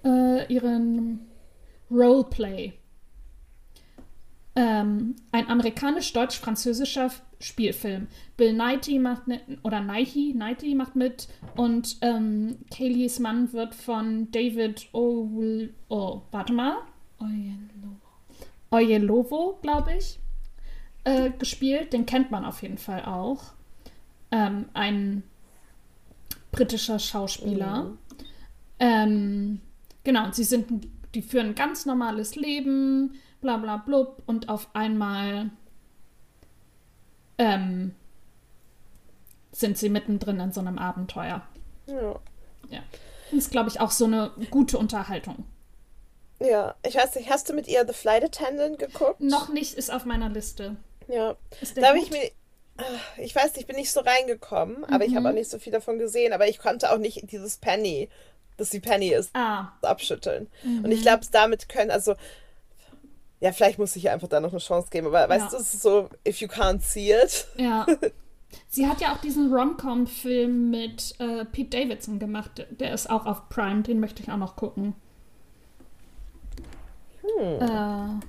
Äh, 0.05 0.53
ihren 0.53 1.21
Roleplay. 1.91 2.75
Ähm, 4.57 5.17
ein 5.33 5.49
amerikanisch-deutsch-französischer 5.49 7.11
Spielfilm. 7.41 8.07
Bill 8.37 8.53
Nighy 8.53 8.99
macht 8.99 9.27
mit, 9.27 9.41
oder 9.63 9.81
Nighy, 9.81 10.33
Nighy 10.35 10.75
macht 10.75 10.95
mit 10.95 11.29
und 11.57 11.97
ähm, 12.03 12.59
Kayleys 12.71 13.19
Mann 13.19 13.53
wird 13.53 13.75
von 13.75 14.31
David 14.31 14.89
o 14.93 15.29
oh, 15.89 16.23
warte 16.31 16.53
mal. 16.53 16.77
Oyelowo, 18.71 19.59
glaube 19.63 19.95
ich, 19.95 20.19
äh, 21.05 21.31
gespielt. 21.31 21.93
Den 21.93 22.07
kennt 22.07 22.31
man 22.31 22.45
auf 22.45 22.63
jeden 22.63 22.79
Fall 22.79 23.05
auch. 23.05 23.53
Ähm, 24.31 24.67
ein 24.75 25.23
britischer 26.53 26.99
Schauspieler. 26.99 27.85
Mhm. 27.85 27.99
Ähm, 28.79 29.61
genau, 30.05 30.25
und 30.27 30.35
sie 30.35 30.45
sind, 30.45 30.87
die 31.15 31.23
führen 31.23 31.49
ein 31.49 31.55
ganz 31.55 31.87
normales 31.87 32.37
Leben, 32.37 33.19
bla 33.41 33.57
bla 33.57 33.79
blub, 33.79 34.23
und 34.27 34.49
auf 34.49 34.69
einmal 34.75 35.51
ähm, 37.39 37.95
sind 39.53 39.79
sie 39.79 39.89
mittendrin 39.89 40.41
in 40.41 40.53
so 40.53 40.61
einem 40.61 40.79
Abenteuer. 40.79 41.43
Ja. 41.87 42.21
Ja. 42.71 42.83
Das 43.31 43.39
ist, 43.39 43.51
glaube 43.51 43.69
ich, 43.69 43.81
auch 43.81 43.91
so 43.91 44.05
eine 44.05 44.31
gute 44.51 44.79
Unterhaltung. 44.79 45.45
ja, 46.41 46.75
ich 46.87 46.95
weiß 46.97 47.15
nicht, 47.17 47.31
hast 47.31 47.49
du 47.49 47.53
mit 47.55 47.69
ihr 47.69 47.87
The 47.87 47.93
Flight 47.93 48.25
Attendant 48.25 48.79
geguckt? 48.79 49.21
Noch 49.21 49.49
nicht 49.53 49.75
ist 49.75 49.91
auf 49.93 50.05
meiner 50.05 50.29
Liste. 50.29 50.77
Ja. 51.09 51.37
Ist 51.61 51.77
der 51.77 51.83
Da 51.83 51.89
habe 51.91 51.99
ich 51.99 52.11
mir. 52.11 52.31
Ah, 52.77 52.83
Ich 53.19 53.35
weiß 53.37 53.53
nicht, 53.53 53.61
ich 53.61 53.67
bin 53.67 53.77
nicht 53.77 53.93
so 53.93 54.01
reingekommen, 54.01 54.85
aber 54.87 55.05
ich 55.05 55.15
habe 55.15 55.29
auch 55.29 55.33
Mhm. 55.33 55.39
nicht 55.39 55.51
so 55.51 55.59
viel 55.59 55.73
davon 55.73 55.99
gesehen. 55.99 56.33
Aber 56.33 56.49
ich 56.49 56.59
konnte 56.59 56.91
auch 56.93 56.99
nicht 56.99 57.31
dieses 57.31 57.57
Penny, 57.59 58.09
dass 58.57 58.71
sie 58.71 58.81
Penny 58.81 59.09
ist, 59.09 59.31
Ah, 59.35 59.73
abschütteln. 59.83 60.49
Und 60.65 60.83
Mhm. 60.87 60.91
ich 60.93 61.03
glaube, 61.03 61.25
damit 61.33 61.69
können, 61.69 61.91
also. 61.91 62.15
Ja, 63.41 63.53
vielleicht 63.53 63.79
muss 63.79 63.95
ich 63.97 64.05
ihr 64.05 64.13
einfach 64.13 64.29
da 64.29 64.41
noch 64.41 64.53
eine 64.53 64.59
Chance 64.61 64.89
geben, 64.91 65.09
aber 65.09 65.29
weißt 65.29 65.53
Ja. 65.53 65.59
du, 65.59 65.63
es 65.63 65.75
ist 65.75 65.83
so, 65.83 66.09
if 66.27 66.41
you 66.41 66.49
can't 66.49 66.81
see 66.81 67.13
it. 67.13 67.47
ja. 67.57 67.85
Sie 68.69 68.87
hat 68.87 69.01
ja 69.01 69.13
auch 69.13 69.19
diesen 69.21 69.53
Rom-Com-Film 69.53 70.71
mit 70.71 71.17
äh, 71.19 71.45
Pete 71.45 71.77
Davidson 71.77 72.21
gemacht. 72.21 72.65
Der 72.71 72.95
ist 72.95 73.11
auch 73.11 73.27
auf 73.27 73.49
Prime, 73.49 73.83
den 73.83 73.99
möchte 73.99 74.23
ich 74.23 74.31
auch 74.31 74.37
noch 74.37 74.55
gucken. 74.55 74.95
Hm. 77.23 77.61
Äh, 77.61 78.21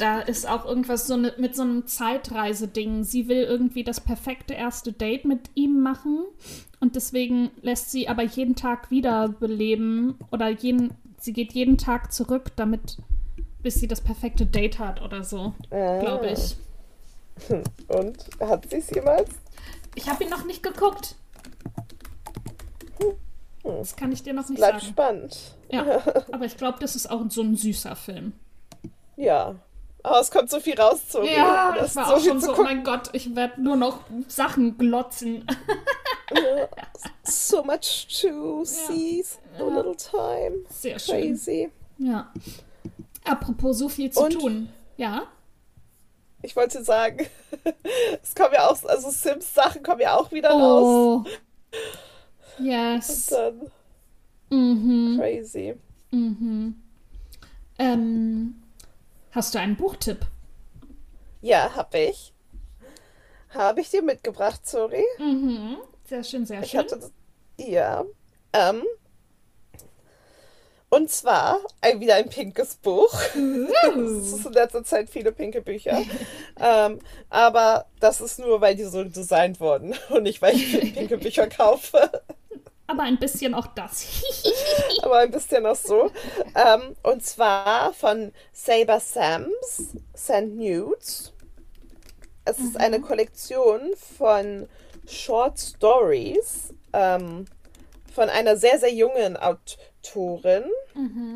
da 0.00 0.20
ist 0.20 0.48
auch 0.48 0.64
irgendwas 0.64 1.06
so 1.06 1.16
ne, 1.16 1.32
mit 1.38 1.54
so 1.54 1.62
einem 1.62 1.86
Zeitreiseding. 1.86 3.04
Sie 3.04 3.28
will 3.28 3.42
irgendwie 3.42 3.84
das 3.84 4.00
perfekte 4.00 4.54
erste 4.54 4.92
Date 4.92 5.24
mit 5.24 5.50
ihm 5.54 5.80
machen 5.82 6.24
und 6.80 6.96
deswegen 6.96 7.50
lässt 7.62 7.90
sie 7.90 8.08
aber 8.08 8.22
jeden 8.22 8.54
Tag 8.56 8.90
wiederbeleben 8.90 10.14
oder 10.30 10.48
jeden 10.48 10.94
sie 11.18 11.32
geht 11.34 11.52
jeden 11.52 11.76
Tag 11.76 12.12
zurück, 12.12 12.52
damit, 12.56 12.96
bis 13.62 13.74
sie 13.74 13.86
das 13.88 14.00
perfekte 14.00 14.46
Date 14.46 14.78
hat 14.78 15.02
oder 15.02 15.22
so, 15.22 15.52
Ah. 15.70 15.98
glaube 16.00 16.30
ich. 16.30 16.56
Und 17.88 18.24
hat 18.40 18.68
sie 18.70 18.76
es 18.78 18.90
jemals? 18.90 19.30
Ich 19.94 20.08
habe 20.08 20.24
ihn 20.24 20.30
noch 20.30 20.44
nicht 20.46 20.62
geguckt. 20.62 21.14
Das 23.62 23.96
kann 23.96 24.12
ich 24.12 24.22
dir 24.22 24.32
noch 24.32 24.48
nicht 24.48 24.58
Bleibt 24.58 24.80
sagen. 24.80 24.92
spannend. 24.92 25.54
Ja, 25.70 26.00
aber 26.32 26.44
ich 26.46 26.56
glaube, 26.56 26.78
das 26.80 26.96
ist 26.96 27.10
auch 27.10 27.22
so 27.28 27.42
ein 27.42 27.56
süßer 27.56 27.96
Film. 27.96 28.32
Ja. 29.16 29.54
Aber 30.02 30.20
es 30.20 30.30
kommt 30.30 30.48
so 30.50 30.60
viel 30.60 30.80
raus, 30.80 31.00
Zoe. 31.08 31.30
Ja, 31.30 31.72
Das 31.76 31.90
ist 31.90 31.96
war 31.96 32.14
auch 32.14 32.18
viel 32.20 32.30
schon 32.30 32.40
so, 32.40 32.48
oh 32.48 32.54
gucken. 32.54 32.64
mein 32.64 32.84
Gott, 32.84 33.10
ich 33.12 33.34
werde 33.36 33.60
nur 33.62 33.76
noch 33.76 34.00
Sachen 34.28 34.78
glotzen. 34.78 35.46
So 37.24 37.62
much 37.64 38.06
to 38.20 38.64
see, 38.64 39.22
so 39.58 39.68
Ja. 39.68 39.76
little 39.76 39.96
time. 39.96 40.64
Sehr 40.70 40.98
schön. 40.98 41.30
Crazy. 41.32 41.70
Ja. 41.98 42.32
Apropos 43.24 43.78
so 43.78 43.88
viel 43.88 44.10
zu 44.10 44.20
Und? 44.24 44.32
tun. 44.32 44.68
Ja. 44.96 45.24
Ich 46.42 46.56
wollte 46.56 46.82
sagen, 46.82 47.26
es 48.22 48.34
kommen 48.34 48.54
ja 48.54 48.68
auch, 48.70 48.82
also 48.84 49.10
Sims-Sachen 49.10 49.82
kommen 49.82 50.00
ja 50.00 50.16
auch 50.16 50.32
wieder 50.32 50.50
raus. 50.50 51.24
Oh. 51.24 51.24
Yes. 52.58 53.30
Und 53.30 53.38
dann 53.38 53.70
Mhm. 54.52 55.18
crazy. 55.18 55.74
Mhm. 56.10 56.74
Ähm, 57.78 58.59
hast 59.32 59.54
du 59.54 59.58
einen 59.58 59.76
Buchtipp? 59.76 60.26
Ja, 61.40 61.74
hab 61.74 61.94
ich. 61.94 62.32
Habe 63.50 63.80
ich 63.80 63.90
dir 63.90 64.02
mitgebracht, 64.02 64.66
sorry. 64.66 65.04
Mhm. 65.18 65.78
Sehr 66.08 66.22
schön, 66.24 66.46
sehr 66.46 66.62
Ich 66.62 66.70
schön. 66.70 66.80
hatte 66.80 67.10
ja. 67.58 68.04
Ähm, 68.52 68.82
und 70.92 71.08
zwar 71.08 71.58
ein, 71.80 72.00
wieder 72.00 72.16
ein 72.16 72.28
pinkes 72.28 72.76
Buch. 72.76 73.12
Es 73.34 74.32
ist 74.32 74.46
in 74.46 74.52
letzter 74.52 74.82
Zeit 74.84 75.08
viele 75.08 75.30
pinke 75.32 75.62
Bücher. 75.62 76.02
ähm, 76.58 76.98
aber 77.28 77.86
das 78.00 78.20
ist 78.20 78.38
nur, 78.40 78.60
weil 78.60 78.74
die 78.74 78.84
so 78.84 79.04
designt 79.04 79.60
wurden 79.60 79.94
und 80.10 80.24
nicht, 80.24 80.42
weil 80.42 80.54
ich 80.56 80.94
pinke 80.94 81.18
Bücher 81.18 81.48
kaufe. 81.48 82.10
Aber 82.90 83.04
ein 83.04 83.18
bisschen 83.18 83.54
auch 83.54 83.68
das. 83.68 84.24
aber 85.02 85.18
ein 85.18 85.30
bisschen 85.30 85.62
noch 85.62 85.76
so. 85.76 86.10
Ähm, 86.56 86.96
und 87.04 87.24
zwar 87.24 87.92
von 87.92 88.32
Saber 88.52 88.98
Sams, 88.98 89.96
Sand 90.12 90.56
Nudes. 90.56 91.32
Es 92.44 92.58
ist 92.58 92.76
eine 92.76 93.00
Kollektion 93.00 93.92
von 94.18 94.68
Short 95.06 95.60
Stories 95.60 96.74
ähm, 96.92 97.44
von 98.12 98.28
einer 98.28 98.56
sehr, 98.56 98.80
sehr 98.80 98.92
jungen 98.92 99.36
Autorin. 99.36 100.64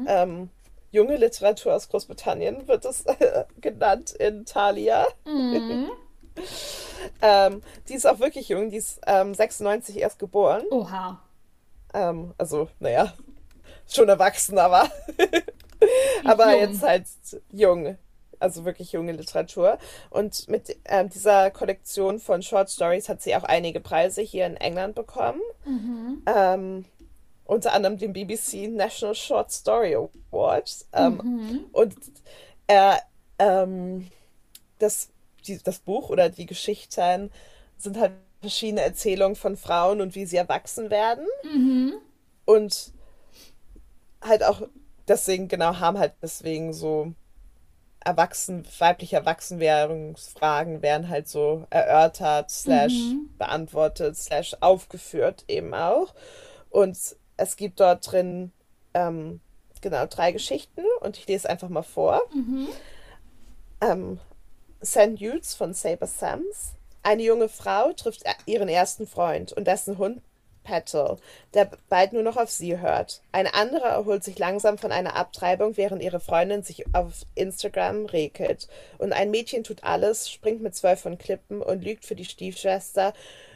Ähm, 0.08 0.50
junge 0.90 1.16
Literatur 1.16 1.74
aus 1.74 1.88
Großbritannien 1.88 2.66
wird 2.66 2.84
es 2.84 3.06
äh, 3.06 3.44
genannt 3.60 4.12
in 4.12 4.44
Thalia. 4.44 5.06
Mhm. 5.24 5.90
Ähm, 7.20 7.62
die 7.88 7.94
ist 7.94 8.06
auch 8.06 8.18
wirklich 8.18 8.48
jung, 8.48 8.70
die 8.70 8.78
ist 8.78 9.00
ähm, 9.06 9.34
96 9.34 9.98
erst 9.98 10.18
geboren. 10.18 10.62
Oha. 10.70 11.20
Ähm, 11.94 12.34
also, 12.36 12.68
naja, 12.80 13.14
schon 13.88 14.08
erwachsen, 14.08 14.58
aber, 14.58 14.90
aber 16.24 16.52
Jung. 16.52 16.60
jetzt 16.60 16.82
halt 16.82 17.06
jung. 17.52 17.96
Also 18.40 18.64
wirklich 18.66 18.92
junge 18.92 19.12
Literatur. 19.12 19.78
Und 20.10 20.48
mit 20.48 20.76
ähm, 20.84 21.08
dieser 21.08 21.50
Kollektion 21.50 22.18
von 22.18 22.42
Short 22.42 22.68
Stories 22.70 23.08
hat 23.08 23.22
sie 23.22 23.34
auch 23.36 23.44
einige 23.44 23.80
Preise 23.80 24.20
hier 24.20 24.44
in 24.44 24.56
England 24.56 24.94
bekommen. 24.96 25.40
Ähm, 26.26 26.84
unter 27.46 27.72
anderem 27.72 27.96
den 27.96 28.12
BBC 28.12 28.68
National 28.68 29.14
Short 29.14 29.50
Story 29.52 29.94
Award. 29.94 30.84
Ähm, 30.92 31.20
Und 31.72 31.94
er, 32.66 33.00
ähm, 33.38 34.10
das, 34.78 35.08
die, 35.46 35.58
das 35.62 35.78
Buch 35.78 36.10
oder 36.10 36.28
die 36.28 36.46
Geschichten 36.46 37.30
sind 37.78 37.98
halt 37.98 38.12
verschiedene 38.44 38.82
Erzählungen 38.82 39.36
von 39.36 39.56
Frauen 39.56 40.00
und 40.00 40.14
wie 40.14 40.26
sie 40.26 40.36
erwachsen 40.36 40.90
werden. 40.90 41.26
Und 42.44 42.92
halt 44.20 44.44
auch 44.44 44.62
deswegen, 45.08 45.48
genau, 45.48 45.78
haben 45.80 45.98
halt 45.98 46.12
deswegen 46.22 46.72
so 46.72 47.12
erwachsen, 48.00 48.64
weibliche 48.78 49.16
Erwachsenwerdungsfragen 49.16 50.82
werden 50.82 51.08
halt 51.08 51.26
so 51.26 51.66
erörtert, 51.70 52.50
slash 52.50 52.92
beantwortet, 53.38 54.16
slash 54.16 54.54
aufgeführt 54.60 55.44
eben 55.48 55.72
auch. 55.72 56.14
Und 56.68 56.98
es 57.38 57.56
gibt 57.56 57.80
dort 57.80 58.10
drin 58.12 58.52
ähm, 58.92 59.40
genau 59.80 60.06
drei 60.06 60.32
Geschichten 60.32 60.82
und 61.00 61.16
ich 61.16 61.26
lese 61.26 61.48
einfach 61.48 61.68
mal 61.70 61.82
vor. 61.82 62.20
Ähm, 63.80 64.18
St. 64.84 65.16
Judes 65.18 65.54
von 65.54 65.72
Saber 65.72 66.06
Sams. 66.06 66.74
Eine 67.06 67.22
junge 67.22 67.50
Frau 67.50 67.92
trifft 67.92 68.24
ihren 68.46 68.68
ersten 68.68 69.06
Freund 69.06 69.52
und 69.52 69.66
dessen 69.66 69.98
Hund 69.98 70.22
Petal, 70.62 71.18
der 71.52 71.70
bald 71.90 72.14
nur 72.14 72.22
noch 72.22 72.38
auf 72.38 72.50
sie 72.50 72.78
hört. 72.78 73.20
Eine 73.30 73.52
andere 73.52 73.84
erholt 73.84 74.24
sich 74.24 74.38
langsam 74.38 74.78
von 74.78 74.90
einer 74.90 75.14
Abtreibung, 75.14 75.76
während 75.76 76.02
ihre 76.02 76.18
Freundin 76.18 76.62
sich 76.62 76.86
auf 76.94 77.26
Instagram 77.34 78.06
regelt. 78.06 78.68
Und 78.96 79.12
ein 79.12 79.30
Mädchen 79.30 79.64
tut 79.64 79.84
alles, 79.84 80.30
springt 80.30 80.62
mit 80.62 80.74
zwölf 80.74 81.00
von 81.02 81.18
Klippen 81.18 81.60
und 81.60 81.84
lügt 81.84 82.06
für 82.06 82.16
die 82.16 82.24
Stiefschwester, 82.24 83.12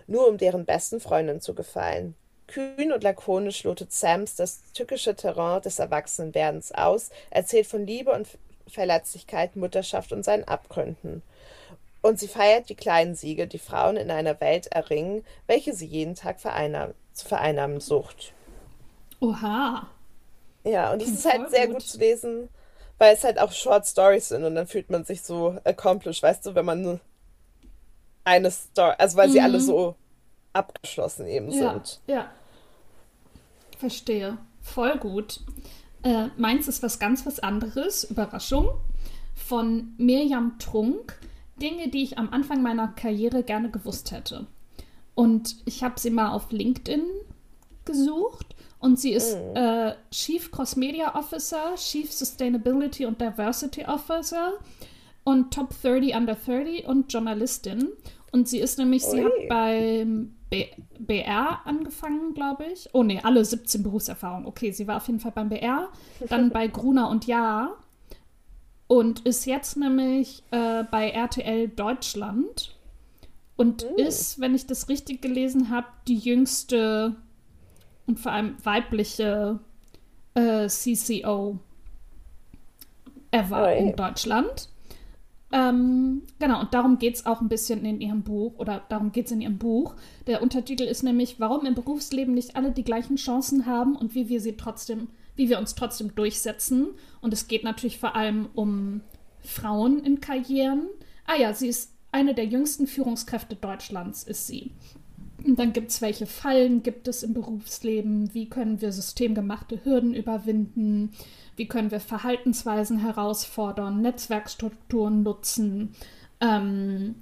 nur 0.06 0.28
um 0.28 0.36
deren 0.36 0.66
besten 0.66 1.00
Freundin 1.00 1.40
zu 1.40 1.54
gefallen. 1.54 2.14
Kühn 2.48 2.92
und 2.92 3.02
lakonisch 3.02 3.64
lotet 3.64 3.92
Sams 3.92 4.36
das 4.36 4.62
tückische 4.74 5.16
Terrain 5.16 5.62
des 5.62 5.78
Erwachsenwerdens 5.78 6.72
aus, 6.72 7.08
erzählt 7.30 7.66
von 7.66 7.86
Liebe 7.86 8.12
und 8.12 8.28
Verletzlichkeit, 8.66 9.56
Mutterschaft 9.56 10.12
und 10.12 10.22
seinen 10.22 10.44
Abgründen. 10.44 11.22
Und 12.00 12.18
sie 12.18 12.28
feiert 12.28 12.68
die 12.68 12.74
kleinen 12.76 13.14
Siege, 13.14 13.46
die 13.46 13.58
Frauen 13.58 13.96
in 13.96 14.10
einer 14.10 14.40
Welt 14.40 14.68
erringen, 14.68 15.24
welche 15.46 15.74
sie 15.74 15.86
jeden 15.86 16.14
Tag 16.14 16.40
vereinnahmt, 16.40 16.94
zu 17.12 17.26
vereinnahmen 17.26 17.80
sucht. 17.80 18.32
Oha. 19.20 19.88
Ja, 20.64 20.92
und 20.92 21.00
es 21.02 21.06
Klingt 21.08 21.18
ist 21.18 21.32
halt 21.32 21.50
sehr 21.50 21.66
gut. 21.66 21.76
gut 21.76 21.82
zu 21.86 21.98
lesen, 21.98 22.48
weil 22.98 23.14
es 23.14 23.24
halt 23.24 23.38
auch 23.40 23.50
Short 23.52 23.86
Stories 23.86 24.28
sind 24.28 24.44
und 24.44 24.54
dann 24.54 24.66
fühlt 24.66 24.90
man 24.90 25.04
sich 25.04 25.22
so 25.22 25.58
accomplished, 25.64 26.22
weißt 26.22 26.46
du, 26.46 26.54
wenn 26.54 26.64
man 26.64 27.00
eine 28.24 28.50
Story, 28.50 28.94
also 28.98 29.16
weil 29.16 29.30
sie 29.30 29.40
alle 29.40 29.60
so 29.60 29.94
abgeschlossen 30.52 31.26
eben 31.26 31.46
Mhm. 31.46 31.52
Ja, 31.52 31.72
sind. 31.72 32.00
ja. 32.06 32.30
Verstehe. 33.78 34.38
Voll 34.60 34.98
gut. 34.98 35.40
Äh, 36.02 36.26
meins 36.36 36.68
ist 36.68 36.82
was 36.82 36.98
ganz 36.98 37.24
was 37.26 37.38
anderes. 37.40 38.04
Überraschung. 38.04 38.68
Von 39.34 39.94
Mirjam 39.98 40.58
Trunk. 40.58 41.18
Dinge, 41.58 41.88
die 41.88 42.02
ich 42.02 42.18
am 42.18 42.30
Anfang 42.30 42.62
meiner 42.62 42.88
Karriere 42.88 43.42
gerne 43.42 43.70
gewusst 43.70 44.12
hätte. 44.12 44.46
Und 45.14 45.56
ich 45.64 45.82
habe 45.82 45.98
sie 45.98 46.10
mal 46.10 46.32
auf 46.32 46.52
LinkedIn 46.52 47.02
gesucht. 47.84 48.54
Und 48.78 49.00
sie 49.00 49.12
ist 49.12 49.36
äh, 49.54 49.94
Chief 50.12 50.52
Cross 50.52 50.76
Media 50.76 51.16
Officer, 51.16 51.74
Chief 51.74 52.12
Sustainability 52.12 53.06
und 53.06 53.20
Diversity 53.20 53.84
Officer 53.84 54.52
und 55.24 55.52
Top 55.52 55.70
30 55.82 56.14
Under 56.14 56.36
30 56.36 56.86
und 56.86 57.12
Journalistin. 57.12 57.88
Und 58.30 58.48
sie 58.48 58.58
ist 58.58 58.78
nämlich, 58.78 59.04
sie 59.04 59.18
Ui. 59.18 59.24
hat 59.24 59.48
beim 59.48 60.34
B 60.50 60.66
BR 60.98 61.60
angefangen, 61.64 62.34
glaube 62.34 62.66
ich. 62.72 62.88
Oh 62.92 63.02
nee, 63.02 63.20
alle 63.22 63.44
17 63.44 63.82
Berufserfahrungen. 63.82 64.46
Okay, 64.46 64.70
sie 64.70 64.86
war 64.86 64.98
auf 64.98 65.06
jeden 65.06 65.20
Fall 65.20 65.32
beim 65.32 65.48
BR, 65.48 65.88
dann 66.28 66.50
bei 66.52 66.68
Gruner 66.68 67.10
und 67.10 67.26
Jahr 67.26 67.76
und 68.88 69.20
ist 69.20 69.46
jetzt 69.46 69.76
nämlich 69.76 70.42
äh, 70.50 70.82
bei 70.90 71.10
RTL 71.10 71.68
Deutschland 71.68 72.74
und 73.56 73.82
ist, 73.82 74.40
wenn 74.40 74.54
ich 74.54 74.66
das 74.66 74.88
richtig 74.88 75.22
gelesen 75.22 75.68
habe, 75.68 75.86
die 76.08 76.16
jüngste 76.16 77.16
und 78.06 78.18
vor 78.18 78.32
allem 78.32 78.56
weibliche 78.64 79.60
äh, 80.34 80.66
CCO 80.68 81.58
ever 83.30 83.66
Ui. 83.66 83.78
in 83.78 83.96
Deutschland. 83.96 84.70
Ähm, 85.50 86.22
genau, 86.38 86.60
und 86.60 86.74
darum 86.74 86.98
geht 86.98 87.16
es 87.16 87.26
auch 87.26 87.40
ein 87.40 87.48
bisschen 87.48 87.84
in 87.84 88.00
ihrem 88.00 88.22
Buch, 88.22 88.58
oder 88.58 88.82
darum 88.88 89.12
geht 89.12 89.26
es 89.26 89.32
in 89.32 89.40
ihrem 89.40 89.58
Buch. 89.58 89.94
Der 90.26 90.42
Untertitel 90.42 90.82
ist 90.82 91.02
nämlich, 91.02 91.40
warum 91.40 91.64
im 91.64 91.74
Berufsleben 91.74 92.34
nicht 92.34 92.54
alle 92.54 92.70
die 92.70 92.84
gleichen 92.84 93.16
Chancen 93.16 93.66
haben 93.66 93.96
und 93.96 94.14
wie 94.14 94.28
wir 94.28 94.40
sie 94.40 94.56
trotzdem, 94.56 95.08
wie 95.38 95.48
wir 95.48 95.58
uns 95.58 95.74
trotzdem 95.76 96.14
durchsetzen. 96.14 96.88
Und 97.22 97.32
es 97.32 97.48
geht 97.48 97.64
natürlich 97.64 97.98
vor 97.98 98.16
allem 98.16 98.48
um 98.54 99.00
Frauen 99.40 100.04
in 100.04 100.20
Karrieren. 100.20 100.88
Ah 101.24 101.36
ja, 101.36 101.54
sie 101.54 101.68
ist 101.68 101.92
eine 102.10 102.34
der 102.34 102.46
jüngsten 102.46 102.86
Führungskräfte 102.86 103.54
Deutschlands, 103.54 104.24
ist 104.24 104.48
sie. 104.48 104.72
Und 105.44 105.58
dann 105.60 105.72
gibt 105.72 105.90
es, 105.90 106.02
welche 106.02 106.26
Fallen 106.26 106.82
gibt 106.82 107.06
es 107.06 107.22
im 107.22 107.34
Berufsleben? 107.34 108.34
Wie 108.34 108.48
können 108.48 108.80
wir 108.80 108.90
systemgemachte 108.90 109.84
Hürden 109.84 110.12
überwinden? 110.12 111.12
Wie 111.54 111.68
können 111.68 111.92
wir 111.92 112.00
Verhaltensweisen 112.00 112.98
herausfordern, 112.98 114.02
Netzwerkstrukturen 114.02 115.22
nutzen? 115.22 115.94
Ähm, 116.40 117.14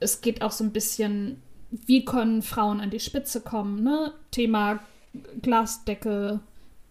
es 0.00 0.20
geht 0.20 0.42
auch 0.42 0.50
so 0.50 0.64
ein 0.64 0.72
bisschen, 0.72 1.40
wie 1.70 2.04
können 2.04 2.42
Frauen 2.42 2.80
an 2.80 2.90
die 2.90 3.00
Spitze 3.00 3.40
kommen? 3.40 3.84
Ne? 3.84 4.12
Thema 4.32 4.80
Glasdecke 5.40 6.40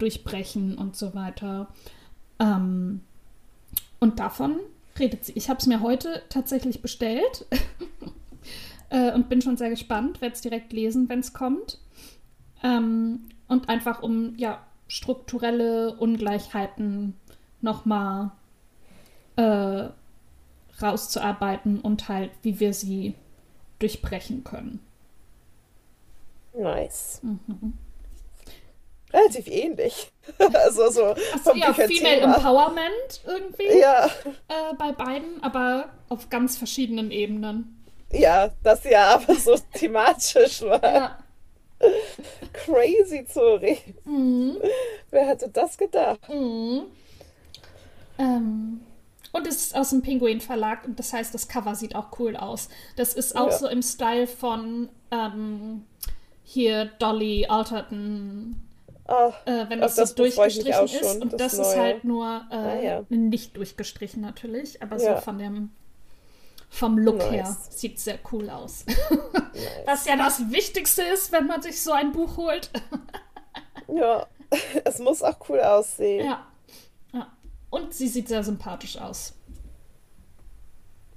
durchbrechen 0.02 0.76
und 0.76 0.96
so 0.96 1.14
weiter. 1.14 1.68
Ähm, 2.40 3.00
und 4.00 4.18
davon 4.18 4.58
redet 4.98 5.24
sie. 5.24 5.32
Ich 5.32 5.48
habe 5.48 5.60
es 5.60 5.66
mir 5.66 5.80
heute 5.80 6.22
tatsächlich 6.28 6.82
bestellt 6.82 7.46
äh, 8.90 9.12
und 9.12 9.28
bin 9.28 9.40
schon 9.40 9.56
sehr 9.56 9.70
gespannt, 9.70 10.20
werde 10.20 10.34
es 10.34 10.40
direkt 10.40 10.72
lesen, 10.72 11.08
wenn 11.08 11.20
es 11.20 11.32
kommt. 11.32 11.78
Ähm, 12.64 13.28
und 13.46 13.68
einfach 13.68 14.02
um 14.02 14.36
ja 14.36 14.66
strukturelle 14.88 15.96
Ungleichheiten 15.96 17.14
nochmal 17.60 18.32
äh, 19.36 19.88
rauszuarbeiten 20.82 21.80
und 21.80 22.08
halt, 22.08 22.32
wie 22.42 22.58
wir 22.58 22.74
sie 22.74 23.14
durchbrechen 23.78 24.42
können. 24.42 24.80
Nice. 26.58 27.20
Mhm. 27.22 27.74
Relativ 29.12 29.46
ähnlich. 29.46 30.10
also 30.38 30.90
so 30.90 31.14
vom 31.42 31.58
ja, 31.58 31.72
Female 31.72 32.20
Empowerment 32.20 33.20
irgendwie. 33.26 33.78
Ja. 33.78 34.06
Äh, 34.06 34.74
bei 34.78 34.92
beiden, 34.92 35.42
aber 35.42 35.90
auf 36.08 36.30
ganz 36.30 36.56
verschiedenen 36.56 37.10
Ebenen. 37.10 37.82
Ja, 38.12 38.50
das 38.62 38.84
ja 38.84 39.08
aber 39.14 39.34
so 39.34 39.56
thematisch 39.74 40.62
war. 40.62 40.82
Ja. 40.82 41.18
Crazy 42.52 43.26
Zori. 43.26 43.78
Mhm. 44.04 44.58
Wer 45.10 45.26
hätte 45.26 45.48
das 45.48 45.76
gedacht? 45.76 46.20
Mhm. 46.28 46.84
Ähm, 48.18 48.80
und 49.32 49.46
es 49.46 49.56
ist 49.56 49.76
aus 49.76 49.90
dem 49.90 50.02
Pinguin 50.02 50.40
Verlag 50.40 50.84
und 50.84 50.98
das 50.98 51.12
heißt, 51.12 51.34
das 51.34 51.48
Cover 51.48 51.74
sieht 51.74 51.96
auch 51.96 52.18
cool 52.18 52.36
aus. 52.36 52.68
Das 52.96 53.14
ist 53.14 53.34
auch 53.36 53.50
ja. 53.50 53.58
so 53.58 53.66
im 53.66 53.82
Style 53.82 54.26
von 54.26 54.90
ähm, 55.10 55.86
hier 56.44 56.86
Dolly 56.98 57.46
Alterton. 57.46 58.62
Oh, 59.08 59.32
äh, 59.46 59.68
wenn 59.68 59.80
das, 59.80 59.96
das 59.96 60.10
so 60.10 60.16
durchgestrichen 60.16 60.84
ist. 60.84 60.98
Schon, 60.98 61.22
und 61.22 61.32
das, 61.32 61.56
das 61.56 61.68
ist 61.68 61.76
halt 61.76 62.04
nur 62.04 62.46
äh, 62.50 62.54
ah, 62.54 62.80
ja. 62.80 63.04
nicht 63.08 63.56
durchgestrichen 63.56 64.20
natürlich, 64.20 64.80
aber 64.80 64.96
ja. 64.98 65.16
so 65.16 65.20
von 65.22 65.38
dem 65.38 65.70
vom 66.72 66.96
Look 66.96 67.18
nice. 67.18 67.30
her 67.30 67.56
sieht 67.70 68.00
sehr 68.00 68.18
cool 68.32 68.48
aus. 68.48 68.86
nice. 68.86 69.68
Was 69.84 70.06
ja 70.06 70.16
das 70.16 70.50
Wichtigste 70.50 71.02
ist, 71.02 71.30
wenn 71.30 71.46
man 71.46 71.60
sich 71.60 71.82
so 71.82 71.92
ein 71.92 72.12
Buch 72.12 72.36
holt. 72.38 72.70
ja, 73.88 74.26
es 74.84 74.98
muss 74.98 75.22
auch 75.22 75.36
cool 75.48 75.60
aussehen. 75.60 76.26
Ja. 76.26 76.46
ja. 77.12 77.26
Und 77.70 77.92
sie 77.92 78.08
sieht 78.08 78.28
sehr 78.28 78.42
sympathisch 78.44 78.96
aus. 78.96 79.34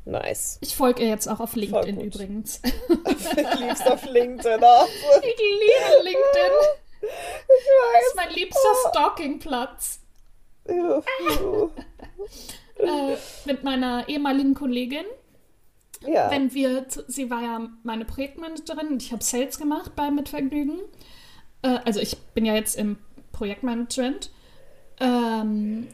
Nice. 0.04 0.58
Ich 0.62 0.76
folge 0.76 1.04
ihr 1.04 1.10
jetzt 1.10 1.28
auch 1.28 1.40
auf 1.40 1.56
LinkedIn 1.56 2.00
übrigens. 2.00 2.62
ich 2.64 3.60
lieb's 3.60 3.82
auf 3.88 4.06
LinkedIn 4.06 4.64
auch. 4.64 4.88
Ich 4.88 5.38
liebe 5.38 6.04
LinkedIn. 6.04 6.85
Ich 7.06 7.50
weiß. 7.50 7.94
Das 7.94 8.08
ist 8.08 8.16
mein 8.16 8.34
liebster 8.34 8.74
Stalkingplatz. 8.90 10.00
äh, 10.68 11.02
mit 13.46 13.64
meiner 13.64 14.10
ehemaligen 14.10 14.56
Kollegin 14.56 15.06
ja. 16.08 16.30
Wenn 16.30 16.54
wir, 16.54 16.86
sie 17.08 17.30
war 17.30 17.42
ja 17.42 17.70
meine 17.84 18.06
Projektmanagerin 18.06 18.90
und 18.90 19.04
ich 19.04 19.12
habe 19.12 19.24
Sales 19.24 19.58
gemacht 19.58 19.96
bei 19.96 20.12
Mitvergnügen. 20.12 20.80
Äh, 21.62 21.80
also 21.86 22.00
ich 22.00 22.18
bin 22.34 22.46
ja 22.46 22.56
jetzt 22.56 22.76
im 22.76 22.98
Projektmanagement. 23.32 24.32
Ähm, 25.00 25.88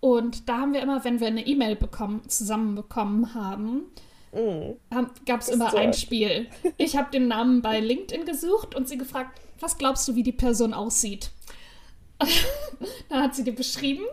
und 0.00 0.48
da 0.48 0.58
haben 0.58 0.72
wir 0.72 0.82
immer, 0.82 1.04
wenn 1.04 1.20
wir 1.20 1.26
eine 1.26 1.46
E-Mail 1.46 1.76
bekommen, 1.76 2.28
zusammenbekommen 2.28 3.34
haben, 3.34 3.84
mhm. 4.32 4.76
gab 5.26 5.40
es 5.40 5.48
immer 5.48 5.74
ein 5.74 5.92
Spiel. 5.92 6.48
Ich 6.78 6.96
habe 6.96 7.10
den 7.10 7.28
Namen 7.28 7.62
bei 7.62 7.80
LinkedIn 7.80 8.24
gesucht 8.24 8.74
und 8.74 8.88
sie 8.88 8.96
gefragt, 8.96 9.40
was 9.60 9.78
glaubst 9.78 10.08
du, 10.08 10.14
wie 10.14 10.22
die 10.22 10.32
Person 10.32 10.74
aussieht? 10.74 11.30
Dann 13.08 13.22
hat 13.22 13.34
sie 13.34 13.44
dir 13.44 13.54
beschrieben 13.54 14.04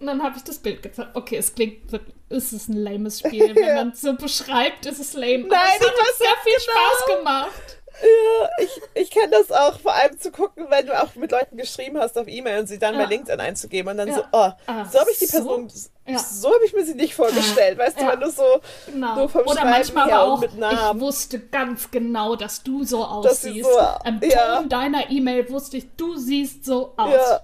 und 0.00 0.06
dann 0.06 0.22
habe 0.22 0.36
ich 0.36 0.44
das 0.44 0.58
Bild 0.58 0.82
gezeigt. 0.82 1.10
Okay, 1.14 1.36
es 1.36 1.54
klingt 1.54 1.92
es 2.28 2.52
ist 2.52 2.68
ein 2.68 2.76
lames 2.76 3.20
Spiel. 3.20 3.54
Wenn 3.54 3.74
man 3.74 3.88
es 3.90 4.00
so 4.00 4.14
beschreibt, 4.14 4.86
ist 4.86 4.98
es 4.98 5.14
lame. 5.14 5.46
Nein, 5.46 5.50
Aber 5.50 5.86
es 5.86 5.98
hat 5.98 6.18
sehr 6.18 6.36
viel 6.42 6.56
genau. 6.56 6.72
Spaß 6.72 7.18
gemacht. 7.18 7.78
Ja, 8.02 8.48
ich, 8.58 9.02
ich 9.02 9.10
kenne 9.10 9.30
das 9.30 9.52
auch, 9.52 9.78
vor 9.78 9.94
allem 9.94 10.18
zu 10.18 10.32
gucken, 10.32 10.66
wenn 10.68 10.86
du 10.86 11.00
auch 11.00 11.14
mit 11.14 11.30
Leuten 11.30 11.56
geschrieben 11.56 11.98
hast 11.98 12.18
auf 12.18 12.26
E-Mail 12.26 12.60
und 12.60 12.66
sie 12.66 12.78
dann 12.78 12.94
ja. 12.94 13.04
bei 13.04 13.06
LinkedIn 13.06 13.38
einzugeben 13.38 13.92
und 13.92 13.98
dann 13.98 14.08
ja. 14.08 14.14
so, 14.16 14.22
oh, 14.32 14.50
ah, 14.66 14.84
so 14.90 14.98
habe 14.98 15.10
ich 15.12 15.18
die 15.18 15.26
Person, 15.26 15.68
so, 15.68 15.90
ja. 16.06 16.18
so 16.18 16.48
habe 16.52 16.64
ich 16.66 16.72
mir 16.72 16.84
sie 16.84 16.94
nicht 16.94 17.14
vorgestellt, 17.14 17.78
weißt 17.78 18.00
du, 18.00 18.06
wenn 18.06 18.20
du 18.20 18.30
so 18.30 18.60
genau. 18.86 19.16
nur 19.16 19.28
vom 19.28 19.42
Oder 19.42 19.60
Schreiben 19.60 19.70
manchmal 19.70 20.08
her 20.08 20.22
auch, 20.22 20.40
mit 20.40 20.56
Namen. 20.56 20.96
ich 20.96 21.00
wusste 21.00 21.38
ganz 21.38 21.90
genau, 21.90 22.36
dass 22.36 22.62
du 22.62 22.84
so 22.84 23.04
aussiehst. 23.04 23.70
So, 23.70 23.78
Am 23.78 24.20
Ton 24.20 24.68
deiner 24.68 25.10
E-Mail 25.10 25.48
wusste 25.50 25.78
ich, 25.78 25.86
du 25.96 26.16
siehst 26.16 26.64
so 26.64 26.92
aus. 26.96 27.12
Ja. 27.12 27.40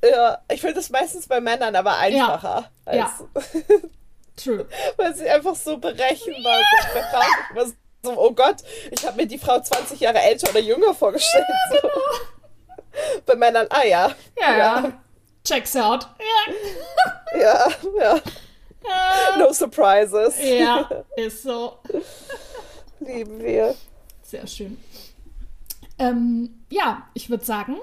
Ja, 0.00 0.38
ich 0.48 0.60
finde 0.60 0.78
es 0.78 0.90
meistens 0.90 1.26
bei 1.26 1.40
Männern 1.40 1.74
aber 1.74 1.96
einfacher. 1.98 2.70
Ja. 2.86 2.94
ja. 2.94 3.12
True. 4.36 4.66
Weil 4.96 5.14
sie 5.14 5.28
einfach 5.28 5.56
so 5.56 5.76
berechenbar 5.78 6.58
sind. 6.58 6.94
Bei 6.94 7.02
Frauen 7.02 7.26
immer 7.50 7.66
so, 8.02 8.16
oh 8.16 8.30
Gott, 8.30 8.56
ich 8.92 9.04
habe 9.04 9.16
mir 9.16 9.26
die 9.26 9.38
Frau 9.38 9.60
20 9.60 9.98
Jahre 9.98 10.20
älter 10.20 10.50
oder 10.50 10.60
jünger 10.60 10.94
vorgestellt. 10.94 11.44
Ja, 11.48 11.80
genau. 11.80 11.94
so. 11.94 13.20
Bei 13.26 13.34
Männern, 13.34 13.66
ah 13.70 13.84
ja. 13.84 14.10
Ja, 14.40 14.56
ja. 14.56 14.92
Checks 15.44 15.76
out. 15.76 16.08
Ja, 16.18 16.52
ja. 17.40 17.68
ja. 17.98 18.20
No 19.38 19.52
surprises. 19.52 20.36
Ja, 20.42 20.88
ist 21.16 21.42
so. 21.42 21.78
Lieben 23.00 23.40
wir. 23.40 23.74
Sehr 24.22 24.46
schön. 24.46 24.78
Ähm, 25.98 26.64
ja, 26.70 27.08
ich 27.14 27.28
würde 27.28 27.44
sagen, 27.44 27.76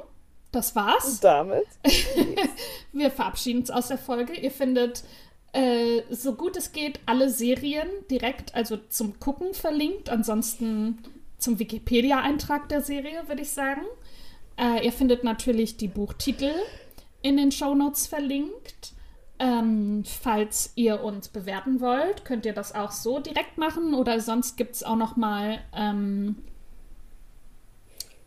das 0.52 0.76
war's. 0.76 1.06
Und 1.06 1.24
damit. 1.24 1.66
Wir 2.94 3.12
verabschieden 3.12 3.60
uns 3.60 3.72
aus 3.72 3.90
der 3.90 3.98
Folge. 3.98 4.34
Ihr 4.34 4.52
findet 4.52 5.04
äh, 5.52 6.02
so 6.10 6.34
gut 6.34 6.58
es 6.58 6.72
geht 6.72 7.00
alle 7.06 7.30
Serien 7.30 7.88
direkt, 8.10 8.56
also 8.56 8.78
zum 8.90 9.20
Gucken 9.20 9.54
verlinkt. 9.54 10.10
Ansonsten 10.10 11.04
zum 11.38 11.60
Wikipedia-Eintrag 11.60 12.70
der 12.70 12.82
Serie, 12.82 13.28
würde 13.28 13.42
ich 13.42 13.52
sagen. 13.52 13.82
Äh, 14.58 14.86
ihr 14.86 14.94
findet 14.94 15.24
natürlich 15.24 15.78
die 15.78 15.88
Buchtitel 15.88 16.52
in 17.22 17.38
den 17.38 17.52
Shownotes 17.52 18.08
verlinkt. 18.08 18.94
Ähm, 19.38 20.04
falls 20.06 20.72
ihr 20.76 21.04
uns 21.04 21.28
bewerten 21.28 21.82
wollt, 21.82 22.24
könnt 22.24 22.46
ihr 22.46 22.54
das 22.54 22.74
auch 22.74 22.92
so 22.92 23.20
direkt 23.20 23.58
machen 23.58 23.94
oder 23.94 24.22
sonst 24.22 24.56
gibt 24.56 24.76
es 24.76 24.84
auch 24.84 24.96
noch 24.96 25.18
mal 25.18 25.60
ähm, 25.76 26.38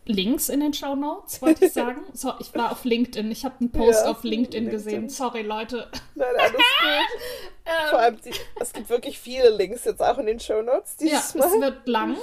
Links 0.09 0.49
in 0.49 0.59
den 0.59 0.73
Show 0.73 0.95
Notes, 0.95 1.41
wollte 1.41 1.65
ich 1.65 1.73
sagen. 1.73 2.01
So, 2.13 2.33
ich 2.39 2.53
war 2.55 2.71
auf 2.71 2.83
LinkedIn. 2.83 3.31
Ich 3.31 3.45
habe 3.45 3.55
einen 3.59 3.71
Post 3.71 4.03
ja, 4.03 4.11
auf 4.11 4.23
LinkedIn, 4.23 4.65
LinkedIn, 4.65 4.69
gesehen. 4.69 5.09
Sorry, 5.09 5.43
Leute. 5.43 5.87
Nein, 6.15 6.27
alles 6.37 6.51
gut. 6.51 6.61
ähm, 7.65 7.89
Vor 7.89 7.99
allem, 7.99 8.17
die, 8.25 8.31
es 8.59 8.73
gibt 8.73 8.89
wirklich 8.89 9.19
viele 9.19 9.49
Links 9.49 9.85
jetzt 9.85 10.01
auch 10.01 10.17
in 10.17 10.25
den 10.25 10.39
Show 10.39 10.61
Notes. 10.61 10.97
Ja, 10.99 11.21
Mal. 11.35 11.47
es 11.47 11.61
wird 11.61 11.87
lang. 11.87 12.17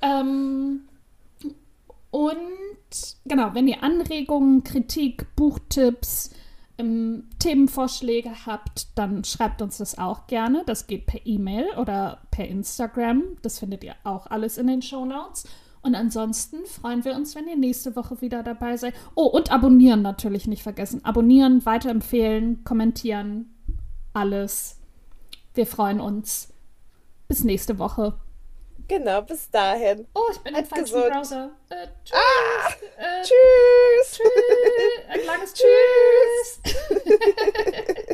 Ähm, 0.00 0.88
und 2.10 3.16
genau, 3.26 3.50
wenn 3.54 3.68
ihr 3.68 3.82
Anregungen, 3.82 4.64
Kritik, 4.64 5.26
Buchtipps, 5.36 6.30
ähm, 6.78 7.24
Themenvorschläge 7.38 8.46
habt, 8.46 8.98
dann 8.98 9.24
schreibt 9.24 9.62
uns 9.62 9.78
das 9.78 9.98
auch 9.98 10.26
gerne. 10.26 10.62
Das 10.66 10.86
geht 10.86 11.06
per 11.06 11.24
E-Mail 11.24 11.66
oder 11.78 12.22
per 12.30 12.48
Instagram. 12.48 13.22
Das 13.42 13.58
findet 13.58 13.84
ihr 13.84 13.94
auch 14.04 14.26
alles 14.26 14.58
in 14.58 14.66
den 14.66 14.82
Show 14.82 15.04
Notes. 15.04 15.44
Und 15.82 15.94
ansonsten 15.94 16.64
freuen 16.64 17.04
wir 17.04 17.14
uns, 17.14 17.34
wenn 17.34 17.46
ihr 17.46 17.56
nächste 17.56 17.94
Woche 17.94 18.20
wieder 18.22 18.42
dabei 18.42 18.76
seid. 18.76 18.94
Oh, 19.14 19.26
und 19.26 19.52
abonnieren 19.52 20.00
natürlich 20.00 20.46
nicht 20.46 20.62
vergessen. 20.62 21.04
Abonnieren, 21.04 21.66
weiterempfehlen, 21.66 22.64
kommentieren, 22.64 23.54
alles. 24.14 24.80
Wir 25.52 25.66
freuen 25.66 26.00
uns. 26.00 26.52
Bis 27.28 27.44
nächste 27.44 27.78
Woche. 27.78 28.14
Genau, 28.86 29.22
bis 29.22 29.50
dahin. 29.50 30.06
Oh, 30.14 30.28
ich 30.30 30.38
bin 30.40 30.54
halt 30.54 30.66
im 30.66 30.70
falschen 30.70 31.10
Browser. 31.10 31.50
Äh, 31.70 31.86
ah, 32.12 32.70
tschüss. 32.74 32.90
Ah, 32.98 33.02
äh, 33.02 33.22
tschüss. 33.22 34.18
Tschüss. 34.18 35.08
Ein 35.08 35.24
langes 35.24 35.54
Tschüss. 35.58 36.60
tschüss. 36.64 38.08